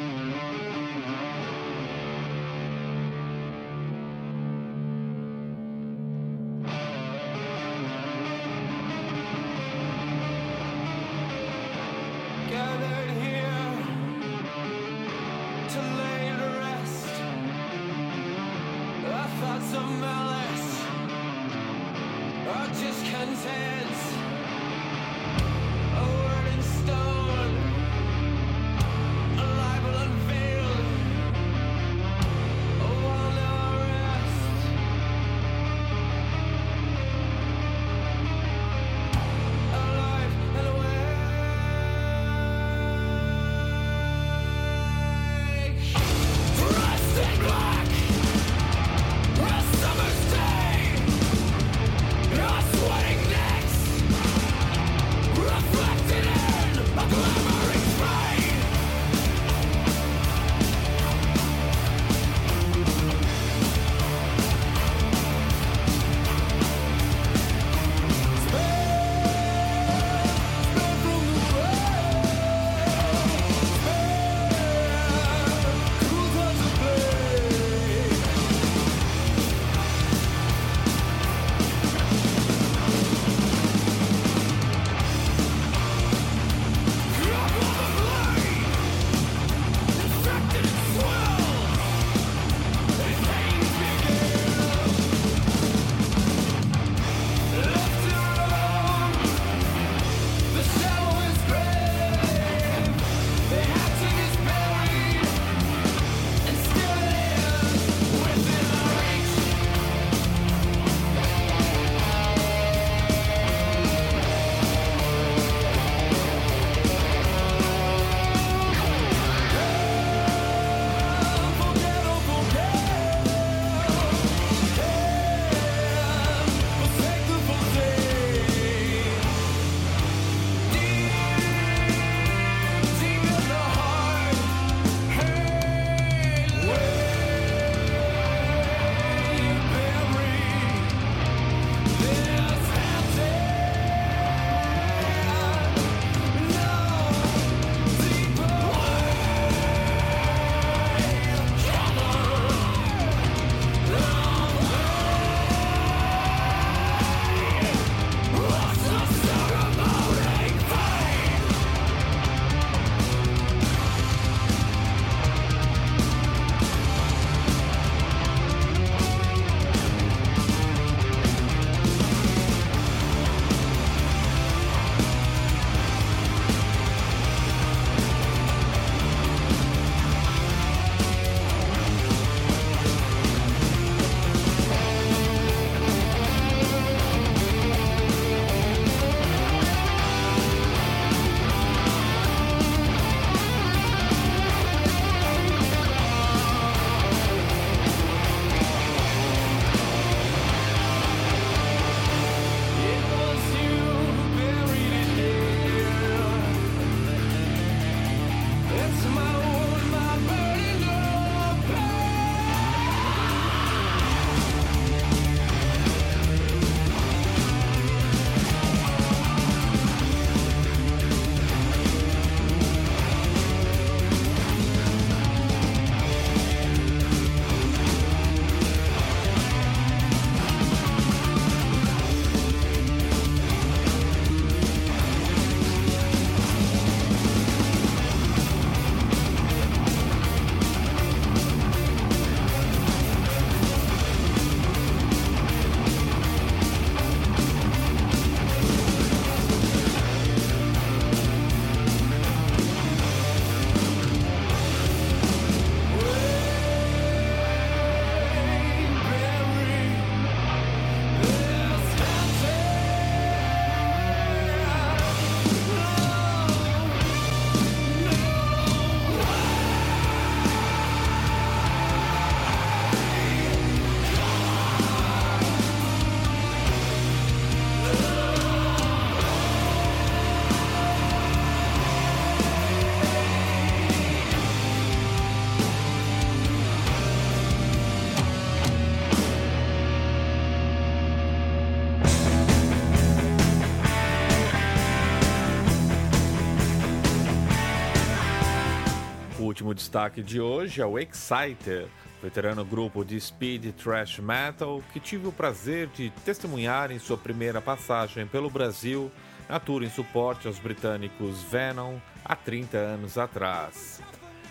Último 299.56 299.74
destaque 299.74 300.22
de 300.22 300.38
hoje 300.38 300.82
é 300.82 300.86
o 300.86 300.98
Exciter, 300.98 301.88
veterano 302.22 302.62
grupo 302.62 303.02
de 303.02 303.18
speed 303.18 303.72
thrash 303.72 304.18
metal 304.18 304.82
que 304.92 305.00
tive 305.00 305.28
o 305.28 305.32
prazer 305.32 305.86
de 305.86 306.10
testemunhar 306.26 306.90
em 306.90 306.98
sua 306.98 307.16
primeira 307.16 307.58
passagem 307.62 308.26
pelo 308.26 308.50
Brasil 308.50 309.10
na 309.48 309.58
tour 309.58 309.82
em 309.82 309.88
suporte 309.88 310.46
aos 310.46 310.58
britânicos 310.58 311.42
Venom 311.44 311.96
há 312.22 312.36
30 312.36 312.76
anos 312.76 313.16
atrás. 313.16 314.02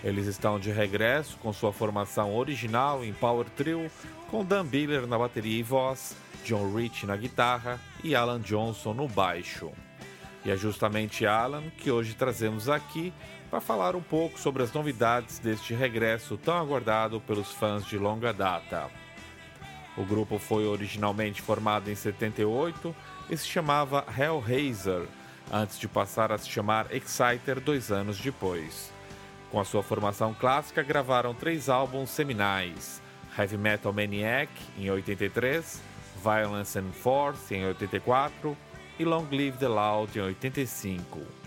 Eles 0.03 0.25
estão 0.25 0.59
de 0.59 0.71
regresso 0.71 1.37
com 1.37 1.53
sua 1.53 1.71
formação 1.71 2.35
original 2.35 3.05
em 3.05 3.13
Power 3.13 3.45
Trio, 3.51 3.91
com 4.31 4.43
Dan 4.43 4.65
Biller 4.65 5.05
na 5.05 5.19
bateria 5.19 5.59
e 5.59 5.61
voz, 5.61 6.15
John 6.43 6.73
Rich 6.73 7.05
na 7.05 7.15
guitarra 7.15 7.79
e 8.03 8.15
Alan 8.15 8.41
Johnson 8.41 8.95
no 8.95 9.07
baixo. 9.07 9.71
E 10.43 10.49
é 10.49 10.57
justamente 10.57 11.27
Alan 11.27 11.63
que 11.77 11.91
hoje 11.91 12.15
trazemos 12.15 12.69
aqui 12.69 13.13
para 13.55 13.61
falar 13.61 13.95
um 13.95 14.01
pouco 14.01 14.37
sobre 14.37 14.63
as 14.63 14.73
novidades 14.73 15.39
deste 15.39 15.73
regresso 15.73 16.35
tão 16.35 16.57
aguardado 16.57 17.21
pelos 17.21 17.53
fãs 17.53 17.85
de 17.85 17.97
longa 17.97 18.33
data. 18.33 18.89
O 19.95 20.03
grupo 20.03 20.37
foi 20.37 20.65
originalmente 20.65 21.41
formado 21.41 21.89
em 21.89 21.95
78 21.95 22.93
e 23.29 23.37
se 23.37 23.47
chamava 23.47 24.03
Hellraiser, 24.19 25.07
antes 25.49 25.79
de 25.79 25.87
passar 25.87 26.33
a 26.33 26.37
se 26.37 26.49
chamar 26.49 26.93
Exciter 26.93 27.61
dois 27.61 27.93
anos 27.93 28.19
depois. 28.19 28.91
Com 29.49 29.61
a 29.61 29.63
sua 29.63 29.81
formação 29.81 30.33
clássica, 30.33 30.83
gravaram 30.83 31.33
três 31.33 31.69
álbuns 31.69 32.09
seminais: 32.09 33.01
Heavy 33.39 33.57
Metal 33.57 33.93
Maniac, 33.93 34.51
em 34.77 34.91
83, 34.91 35.81
Violence 36.21 36.77
and 36.77 36.91
Force, 36.91 37.55
em 37.55 37.65
84 37.65 38.57
e 38.99 39.05
Long 39.05 39.27
Live 39.31 39.57
the 39.59 39.69
Loud, 39.69 40.19
em 40.19 40.23
85. 40.23 41.44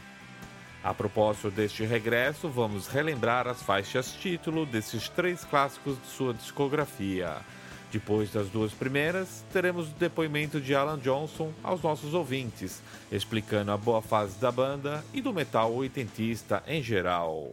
A 0.89 0.95
propósito 0.95 1.51
deste 1.51 1.85
regresso, 1.85 2.49
vamos 2.49 2.87
relembrar 2.89 3.47
as 3.47 3.63
faixas 3.63 4.11
título 4.11 4.65
desses 4.65 5.07
três 5.07 5.45
clássicos 5.45 6.01
de 6.01 6.07
sua 6.09 6.33
discografia. 6.33 7.37
Depois 7.93 8.33
das 8.33 8.49
duas 8.49 8.73
primeiras, 8.73 9.45
teremos 9.53 9.89
o 9.91 9.95
depoimento 9.97 10.59
de 10.59 10.75
Alan 10.75 10.99
Johnson 10.99 11.53
aos 11.63 11.83
nossos 11.83 12.15
ouvintes, 12.15 12.83
explicando 13.13 13.71
a 13.71 13.77
boa 13.77 14.01
fase 14.01 14.41
da 14.41 14.51
banda 14.51 15.05
e 15.13 15.21
do 15.21 15.31
metal 15.31 15.75
oitentista 15.75 16.63
em 16.67 16.83
geral. 16.83 17.53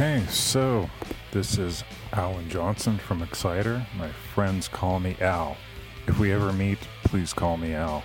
Okay, 0.00 0.24
so 0.30 0.88
this 1.30 1.58
is 1.58 1.84
Alan 2.14 2.48
Johnson 2.48 2.96
from 2.96 3.20
Exciter. 3.20 3.86
My 3.98 4.08
friends 4.08 4.66
call 4.66 4.98
me 4.98 5.14
Al. 5.20 5.58
If 6.06 6.18
we 6.18 6.32
ever 6.32 6.54
meet, 6.54 6.78
please 7.04 7.34
call 7.34 7.58
me 7.58 7.74
Al. 7.74 8.02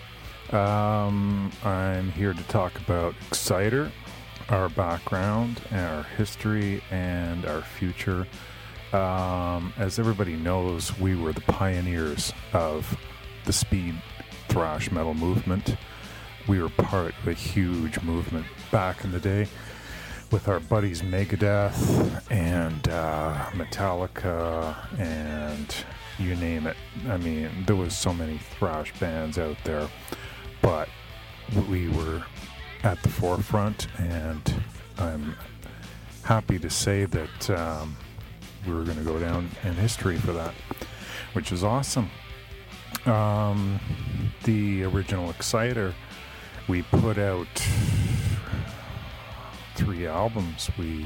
Um, 0.52 1.54
I'm 1.64 2.12
here 2.12 2.34
to 2.34 2.44
talk 2.50 2.78
about 2.80 3.16
Exciter, 3.32 3.94
our 4.50 4.68
background, 4.68 5.62
our 5.72 6.04
history, 6.18 6.84
and 6.92 7.46
our 7.46 7.62
future. 7.62 8.28
Um, 8.92 9.72
as 9.78 9.98
everybody 9.98 10.36
knows, 10.36 11.00
we 11.00 11.16
were 11.16 11.32
the 11.32 11.40
pioneers 11.40 12.34
of 12.52 12.94
the 13.46 13.54
speed 13.54 13.96
thrash 14.50 14.92
metal 14.92 15.14
movement. 15.14 15.78
We 16.46 16.62
were 16.62 16.68
part 16.68 17.14
of 17.22 17.30
a 17.30 17.34
huge 17.34 18.02
movement 18.02 18.48
back 18.70 19.06
in 19.06 19.14
the 19.14 19.20
day 19.22 19.48
with 20.32 20.48
our 20.48 20.60
buddies 20.60 21.02
Megadeth 21.02 22.32
and 22.32 22.88
uh, 22.90 23.46
Metallica 23.54 24.76
and 25.00 25.76
you 26.18 26.36
name 26.36 26.68
it. 26.68 26.78
I 27.08 27.18
mean, 27.18 27.50
there 27.66 27.76
was 27.76 27.96
so 27.96 28.14
many 28.14 28.38
thrash 28.38 28.98
bands 29.00 29.38
out 29.38 29.58
there, 29.64 29.88
but 30.62 30.90
we 31.70 31.90
were 31.90 32.24
at 32.84 33.02
the 33.04 33.10
forefront, 33.10 33.88
and 33.98 34.62
I'm 34.98 35.36
happy 36.24 36.60
to 36.60 36.70
say 36.70 37.06
that 37.06 37.50
um, 37.50 37.96
we 38.66 38.74
were 38.74 38.84
going 38.84 38.98
to 38.98 39.04
go 39.04 39.20
down 39.20 39.50
in 39.64 39.74
history 39.74 40.18
for 40.18 40.34
that, 40.34 40.54
which 41.34 41.52
is 41.52 41.64
awesome. 41.64 42.10
Um, 43.06 43.80
the 44.44 44.84
original 44.84 45.30
Exciter, 45.30 45.94
we 46.68 46.82
put 46.84 47.18
out 47.18 47.48
three 49.76 50.08
albums. 50.08 50.70
We 50.78 51.06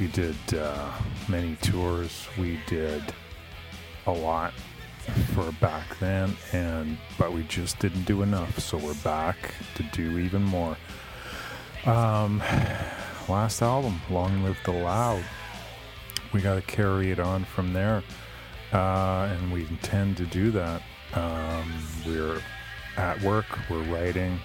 we 0.00 0.06
did 0.08 0.36
uh, 0.54 0.92
many 1.28 1.56
tours. 1.56 2.28
We 2.38 2.60
did 2.66 3.02
a 4.06 4.12
lot 4.12 4.52
for 5.34 5.50
back 5.52 5.98
then, 5.98 6.36
and 6.52 6.98
but 7.18 7.32
we 7.32 7.42
just 7.44 7.78
didn't 7.78 8.04
do 8.04 8.22
enough. 8.22 8.58
So 8.58 8.78
we're 8.78 8.94
back 8.94 9.54
to 9.74 9.82
do 9.82 10.18
even 10.18 10.42
more. 10.42 10.76
Um, 11.86 12.38
last 13.28 13.62
album, 13.62 14.00
"Long 14.10 14.42
Live 14.44 14.58
the 14.64 14.72
Loud." 14.72 15.24
We 16.32 16.40
got 16.42 16.56
to 16.56 16.62
carry 16.62 17.10
it 17.10 17.18
on 17.18 17.44
from 17.44 17.72
there, 17.72 18.02
uh, 18.72 19.30
and 19.32 19.52
we 19.52 19.62
intend 19.62 20.18
to 20.18 20.26
do 20.26 20.50
that. 20.50 20.82
Um, 21.14 21.72
we're 22.06 22.42
at 22.96 23.20
work. 23.22 23.46
We're 23.70 23.82
writing. 23.84 24.38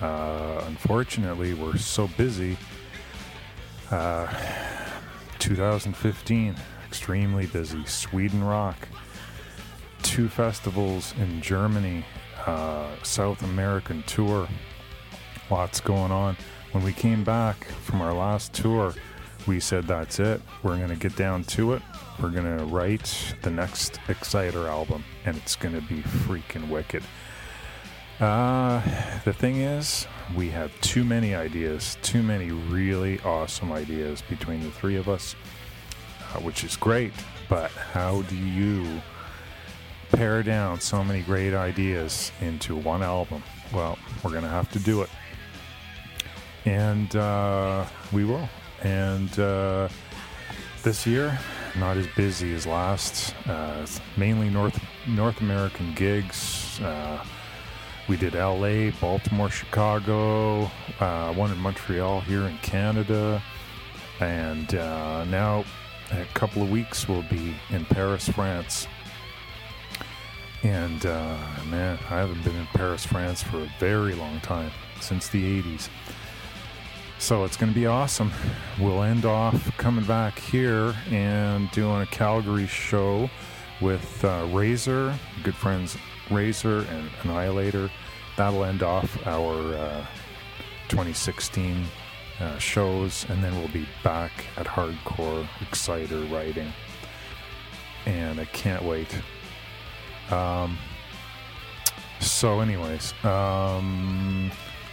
Uh, 0.00 0.62
unfortunately, 0.66 1.52
we're 1.54 1.76
so 1.76 2.08
busy. 2.16 2.56
Uh, 3.90 4.32
2015, 5.40 6.54
extremely 6.86 7.46
busy. 7.46 7.84
Sweden 7.86 8.44
Rock, 8.44 8.76
two 10.02 10.28
festivals 10.28 11.12
in 11.18 11.40
Germany, 11.40 12.04
uh, 12.46 12.88
South 13.02 13.42
American 13.42 14.02
tour. 14.04 14.48
Lots 15.50 15.80
going 15.80 16.12
on. 16.12 16.36
When 16.72 16.84
we 16.84 16.92
came 16.92 17.24
back 17.24 17.64
from 17.82 18.00
our 18.00 18.14
last 18.14 18.52
tour, 18.52 18.94
we 19.46 19.58
said 19.58 19.86
that's 19.86 20.20
it. 20.20 20.40
We're 20.62 20.76
going 20.76 20.90
to 20.90 20.96
get 20.96 21.16
down 21.16 21.42
to 21.44 21.72
it. 21.72 21.82
We're 22.22 22.30
going 22.30 22.58
to 22.58 22.64
write 22.66 23.34
the 23.42 23.50
next 23.50 23.98
Exciter 24.08 24.68
album, 24.68 25.02
and 25.24 25.36
it's 25.36 25.56
going 25.56 25.74
to 25.74 25.80
be 25.80 26.02
freaking 26.02 26.68
wicked. 26.68 27.02
Uh, 28.20 28.82
the 29.24 29.32
thing 29.32 29.62
is, 29.62 30.06
we 30.36 30.50
have 30.50 30.78
too 30.82 31.04
many 31.04 31.34
ideas, 31.34 31.96
too 32.02 32.22
many 32.22 32.50
really 32.50 33.18
awesome 33.20 33.72
ideas 33.72 34.20
between 34.20 34.60
the 34.60 34.70
three 34.70 34.96
of 34.96 35.08
us, 35.08 35.34
uh, 36.34 36.40
which 36.40 36.62
is 36.62 36.76
great. 36.76 37.12
But 37.48 37.70
how 37.70 38.20
do 38.22 38.36
you 38.36 39.00
pare 40.12 40.42
down 40.42 40.80
so 40.80 41.02
many 41.02 41.22
great 41.22 41.54
ideas 41.54 42.30
into 42.42 42.76
one 42.76 43.02
album? 43.02 43.42
Well, 43.72 43.98
we're 44.22 44.32
going 44.32 44.42
to 44.42 44.50
have 44.50 44.70
to 44.72 44.78
do 44.78 45.00
it. 45.00 45.08
And 46.66 47.16
uh, 47.16 47.86
we 48.12 48.26
will. 48.26 48.50
And 48.82 49.38
uh, 49.40 49.88
this 50.82 51.06
year, 51.06 51.38
not 51.78 51.96
as 51.96 52.06
busy 52.08 52.54
as 52.54 52.66
last. 52.66 53.34
Uh, 53.46 53.86
mainly 54.18 54.50
North 54.50 54.78
North 55.08 55.40
American 55.40 55.94
gigs. 55.94 56.78
We 58.10 58.16
did 58.16 58.34
LA, 58.34 58.90
Baltimore, 59.00 59.50
Chicago, 59.50 60.68
uh, 60.98 61.32
one 61.32 61.52
in 61.52 61.58
Montreal 61.58 62.20
here 62.22 62.48
in 62.48 62.58
Canada, 62.58 63.40
and 64.18 64.74
uh, 64.74 65.22
now 65.26 65.64
a 66.10 66.24
couple 66.34 66.60
of 66.60 66.72
weeks 66.72 67.08
we'll 67.08 67.22
be 67.30 67.54
in 67.68 67.84
Paris, 67.84 68.28
France. 68.28 68.88
And 70.64 71.06
uh, 71.06 71.38
man, 71.66 72.00
I 72.10 72.18
haven't 72.18 72.42
been 72.42 72.56
in 72.56 72.66
Paris, 72.74 73.06
France 73.06 73.44
for 73.44 73.58
a 73.58 73.72
very 73.78 74.16
long 74.16 74.40
time 74.40 74.72
since 75.00 75.28
the 75.28 75.62
80s. 75.62 75.88
So 77.20 77.44
it's 77.44 77.56
going 77.56 77.72
to 77.72 77.78
be 77.78 77.86
awesome. 77.86 78.32
We'll 78.80 79.04
end 79.04 79.24
off 79.24 79.76
coming 79.76 80.04
back 80.04 80.36
here 80.36 80.96
and 81.12 81.70
doing 81.70 82.02
a 82.02 82.06
Calgary 82.06 82.66
show 82.66 83.30
with 83.80 84.24
uh, 84.24 84.46
Razor, 84.50 85.14
good 85.42 85.54
friends 85.54 85.96
Razor 86.30 86.80
and 86.90 87.10
Annihilator. 87.22 87.90
That'll 88.36 88.64
end 88.64 88.82
off 88.82 89.26
our 89.26 89.74
uh, 89.74 90.06
2016 90.88 91.84
uh, 92.40 92.58
shows, 92.58 93.26
and 93.28 93.42
then 93.42 93.56
we'll 93.58 93.68
be 93.68 93.86
back 94.02 94.32
at 94.56 94.66
Hardcore 94.66 95.46
Exciter 95.60 96.20
writing. 96.32 96.72
And 98.06 98.40
I 98.40 98.44
can't 98.46 98.82
wait. 98.82 99.14
Um, 100.30 100.78
so, 102.20 102.60
anyways, 102.60 103.12
um, 103.24 104.50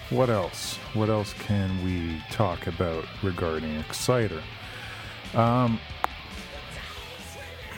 what 0.09 0.29
else? 0.29 0.77
What 0.93 1.09
else 1.09 1.33
can 1.33 1.83
we 1.83 2.21
talk 2.31 2.67
about 2.67 3.05
regarding 3.23 3.75
Exciter? 3.79 4.41
Um, 5.33 5.79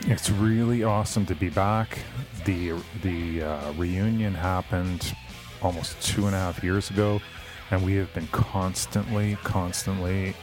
it's 0.06 0.30
really 0.30 0.82
awesome 0.82 1.26
to 1.26 1.34
be 1.34 1.50
back. 1.50 1.98
The 2.44 2.74
the 3.02 3.42
uh, 3.42 3.72
reunion 3.72 4.34
happened 4.34 5.14
almost 5.62 6.00
two 6.02 6.26
and 6.26 6.34
a 6.34 6.38
half 6.38 6.62
years 6.62 6.90
ago, 6.90 7.20
and 7.70 7.84
we 7.84 7.94
have 7.94 8.12
been 8.14 8.26
constantly, 8.28 9.36
constantly 9.44 10.34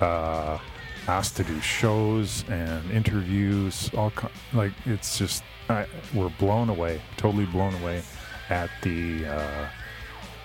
uh, 0.00 0.58
asked 1.06 1.36
to 1.36 1.44
do 1.44 1.60
shows 1.60 2.44
and 2.48 2.90
interviews. 2.90 3.90
All 3.96 4.10
co- 4.10 4.30
like 4.52 4.72
it's 4.86 5.18
just 5.18 5.42
I, 5.68 5.86
we're 6.14 6.30
blown 6.30 6.68
away, 6.68 7.02
totally 7.16 7.46
blown 7.46 7.74
away 7.82 8.02
at 8.50 8.70
the 8.82 9.26
uh, 9.26 9.66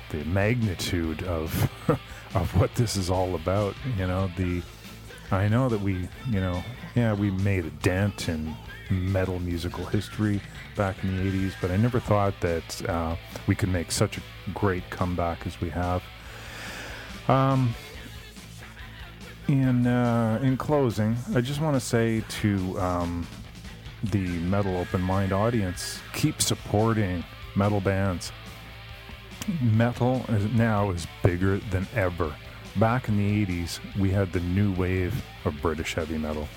the 0.09 0.23
magnitude 0.25 1.23
of 1.23 1.71
of 2.35 2.55
what 2.59 2.75
this 2.75 2.97
is 2.97 3.09
all 3.09 3.35
about. 3.35 3.75
You 3.97 4.07
know 4.07 4.29
the 4.35 4.61
I 5.31 5.47
know 5.47 5.69
that 5.69 5.79
we, 5.79 6.07
you 6.29 6.39
know, 6.39 6.63
yeah, 6.95 7.13
we 7.13 7.31
made 7.31 7.65
a 7.65 7.69
dent 7.69 8.29
in 8.29 8.55
metal 8.89 9.39
musical 9.39 9.85
history 9.85 10.41
back 10.75 11.03
in 11.03 11.15
the 11.15 11.31
80s, 11.31 11.53
but 11.61 11.71
I 11.71 11.77
never 11.77 11.99
thought 11.99 12.33
that 12.41 12.89
uh, 12.89 13.15
we 13.47 13.55
could 13.55 13.69
make 13.69 13.91
such 13.91 14.17
a 14.17 14.21
great 14.53 14.89
comeback 14.89 15.45
as 15.45 15.61
we 15.61 15.69
have. 15.69 16.01
Um, 17.27 17.75
in, 19.47 19.85
uh, 19.85 20.39
in 20.41 20.57
closing, 20.57 21.15
I 21.35 21.41
just 21.41 21.61
want 21.61 21.75
to 21.75 21.79
say 21.79 22.23
to 22.41 22.79
um, 22.79 23.27
the 24.03 24.27
Metal 24.27 24.77
Open 24.77 25.01
Mind 25.01 25.31
audience 25.31 25.99
keep 26.13 26.41
supporting 26.41 27.23
metal 27.55 27.81
bands. 27.81 28.31
Metal 29.61 30.25
is, 30.29 30.45
now 30.53 30.91
is 30.91 31.07
bigger 31.23 31.57
than 31.71 31.87
ever 31.95 32.35
back 32.79 33.09
in 33.09 33.17
the 33.17 33.45
80s, 33.45 33.79
we 33.97 34.09
had 34.09 34.31
the 34.31 34.39
new 34.39 34.73
wave 34.73 35.23
of 35.45 35.59
British 35.61 35.93
heavy 35.93 36.17
metal. 36.17 36.47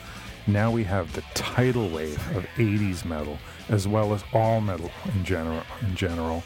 Now 0.47 0.71
we 0.71 0.85
have 0.85 1.13
the 1.13 1.23
tidal 1.35 1.89
wave 1.89 2.19
of 2.37 2.45
80s 2.57 3.05
metal, 3.05 3.39
as 3.69 3.87
well 3.87 4.13
as 4.13 4.25
all 4.33 4.61
metal 4.61 4.91
in 5.15 5.25
general. 5.25 5.63
In 5.83 5.95
general, 5.95 6.43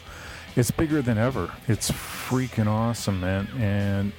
it's 0.55 0.69
bigger 0.69 1.01
than 1.01 1.17
ever. 1.17 1.51
It's 1.67 1.89
freaking 1.89 2.67
awesome, 2.67 3.19
man. 3.19 3.47
And 3.59 4.11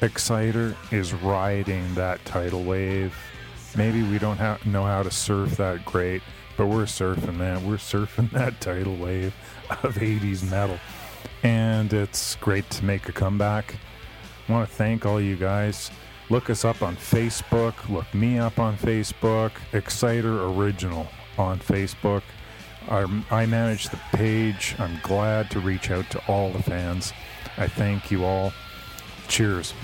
Exciter 0.00 0.76
is 0.92 1.12
riding 1.12 1.94
that 1.94 2.24
tidal 2.24 2.62
wave. 2.62 3.16
Maybe 3.76 4.02
we 4.02 4.18
don't 4.18 4.36
ha- 4.36 4.58
know 4.64 4.84
how 4.84 5.02
to 5.02 5.10
surf 5.10 5.56
that 5.56 5.84
great, 5.84 6.22
but 6.56 6.66
we're 6.66 6.84
surfing 6.84 7.38
that. 7.38 7.62
We're 7.62 7.76
surfing 7.76 8.30
that 8.32 8.60
tidal 8.60 8.96
wave 8.96 9.34
of 9.82 9.96
80s 9.96 10.48
metal. 10.48 10.78
And 11.42 11.92
it's 11.92 12.36
great 12.36 12.68
to 12.70 12.84
make 12.84 13.08
a 13.08 13.12
comeback. 13.12 13.76
I 14.48 14.52
want 14.52 14.68
to 14.68 14.74
thank 14.74 15.06
all 15.06 15.20
you 15.20 15.36
guys. 15.36 15.90
Look 16.30 16.48
us 16.50 16.64
up 16.64 16.82
on 16.82 16.96
Facebook. 16.96 17.74
Look 17.88 18.12
me 18.14 18.38
up 18.38 18.58
on 18.58 18.76
Facebook. 18.76 19.52
Exciter 19.72 20.44
Original 20.46 21.06
on 21.36 21.58
Facebook. 21.58 22.22
I, 22.88 23.22
I 23.30 23.46
manage 23.46 23.88
the 23.88 24.00
page. 24.12 24.74
I'm 24.78 24.98
glad 25.02 25.50
to 25.52 25.60
reach 25.60 25.90
out 25.90 26.08
to 26.10 26.22
all 26.26 26.50
the 26.50 26.62
fans. 26.62 27.12
I 27.56 27.66
thank 27.66 28.10
you 28.10 28.24
all. 28.24 28.52
Cheers. 29.28 29.74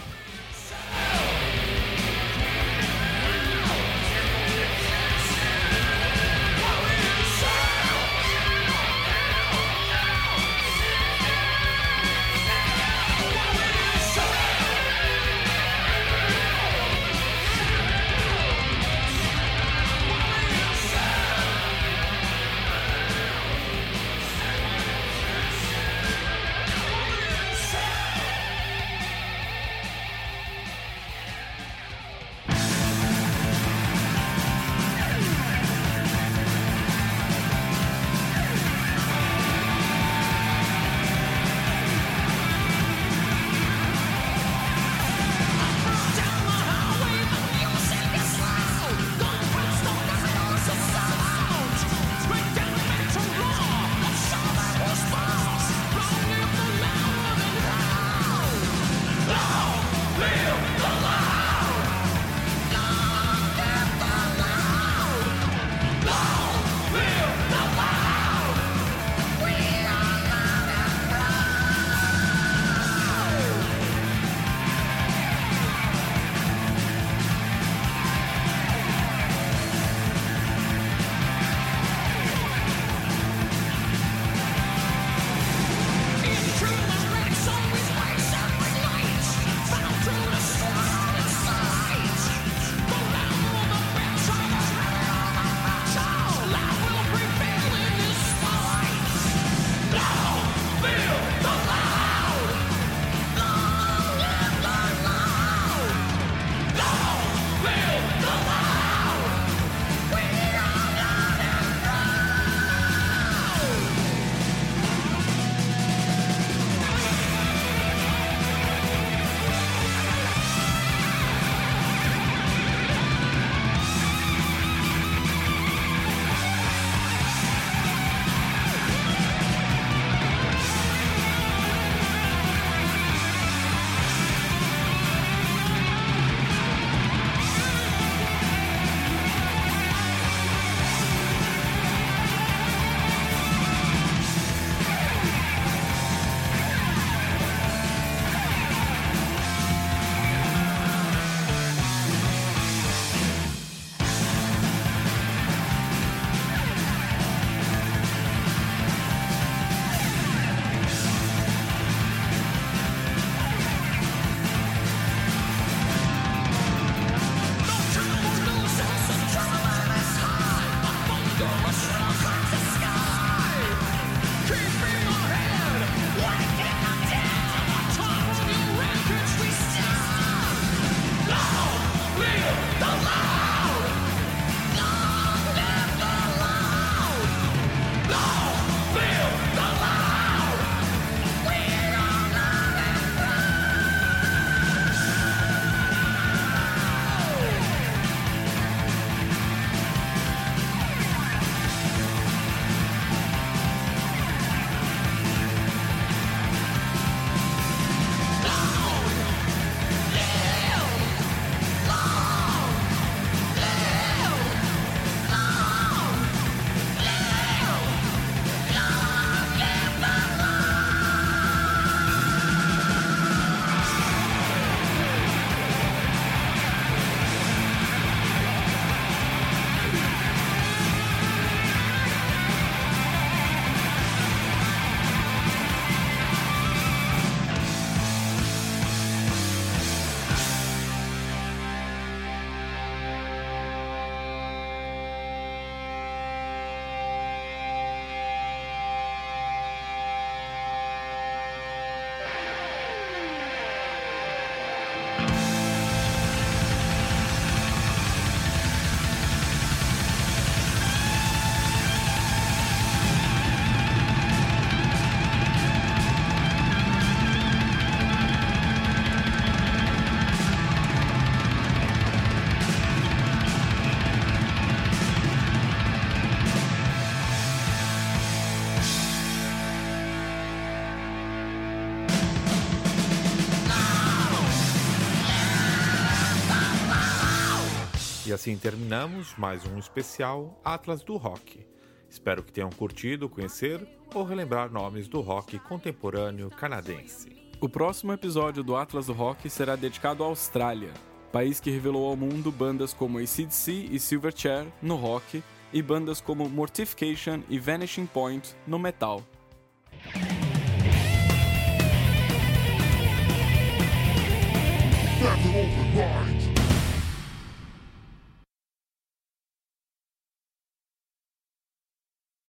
E 288.31 288.32
assim 288.32 288.57
terminamos 288.57 289.35
mais 289.36 289.66
um 289.66 289.77
especial 289.77 290.57
Atlas 290.65 291.02
do 291.02 291.16
Rock. 291.16 291.66
Espero 292.09 292.44
que 292.44 292.52
tenham 292.52 292.70
curtido 292.70 293.28
conhecer 293.28 293.85
ou 294.15 294.23
relembrar 294.23 294.70
nomes 294.70 295.09
do 295.09 295.20
rock 295.20 295.59
contemporâneo 295.59 296.48
canadense. 296.48 297.28
O 297.61 297.69
próximo 297.69 298.12
episódio 298.12 298.62
do 298.62 298.77
Atlas 298.77 299.07
do 299.07 299.12
Rock 299.12 299.51
será 299.51 299.74
dedicado 299.74 300.23
à 300.23 300.28
Austrália, 300.28 300.93
país 301.32 301.59
que 301.59 301.73
revelou 301.73 302.09
ao 302.09 302.15
mundo 302.15 302.52
bandas 302.52 302.94
como 302.94 303.19
ACDC 303.19 303.89
e 303.90 303.98
Silverchair 303.98 304.69
no 304.81 304.94
rock 304.94 305.43
e 305.73 305.82
bandas 305.82 306.20
como 306.20 306.48
Mortification 306.48 307.43
e 307.48 307.59
Vanishing 307.59 308.07
Point 308.07 308.55
no 308.65 308.78
metal. 308.78 309.24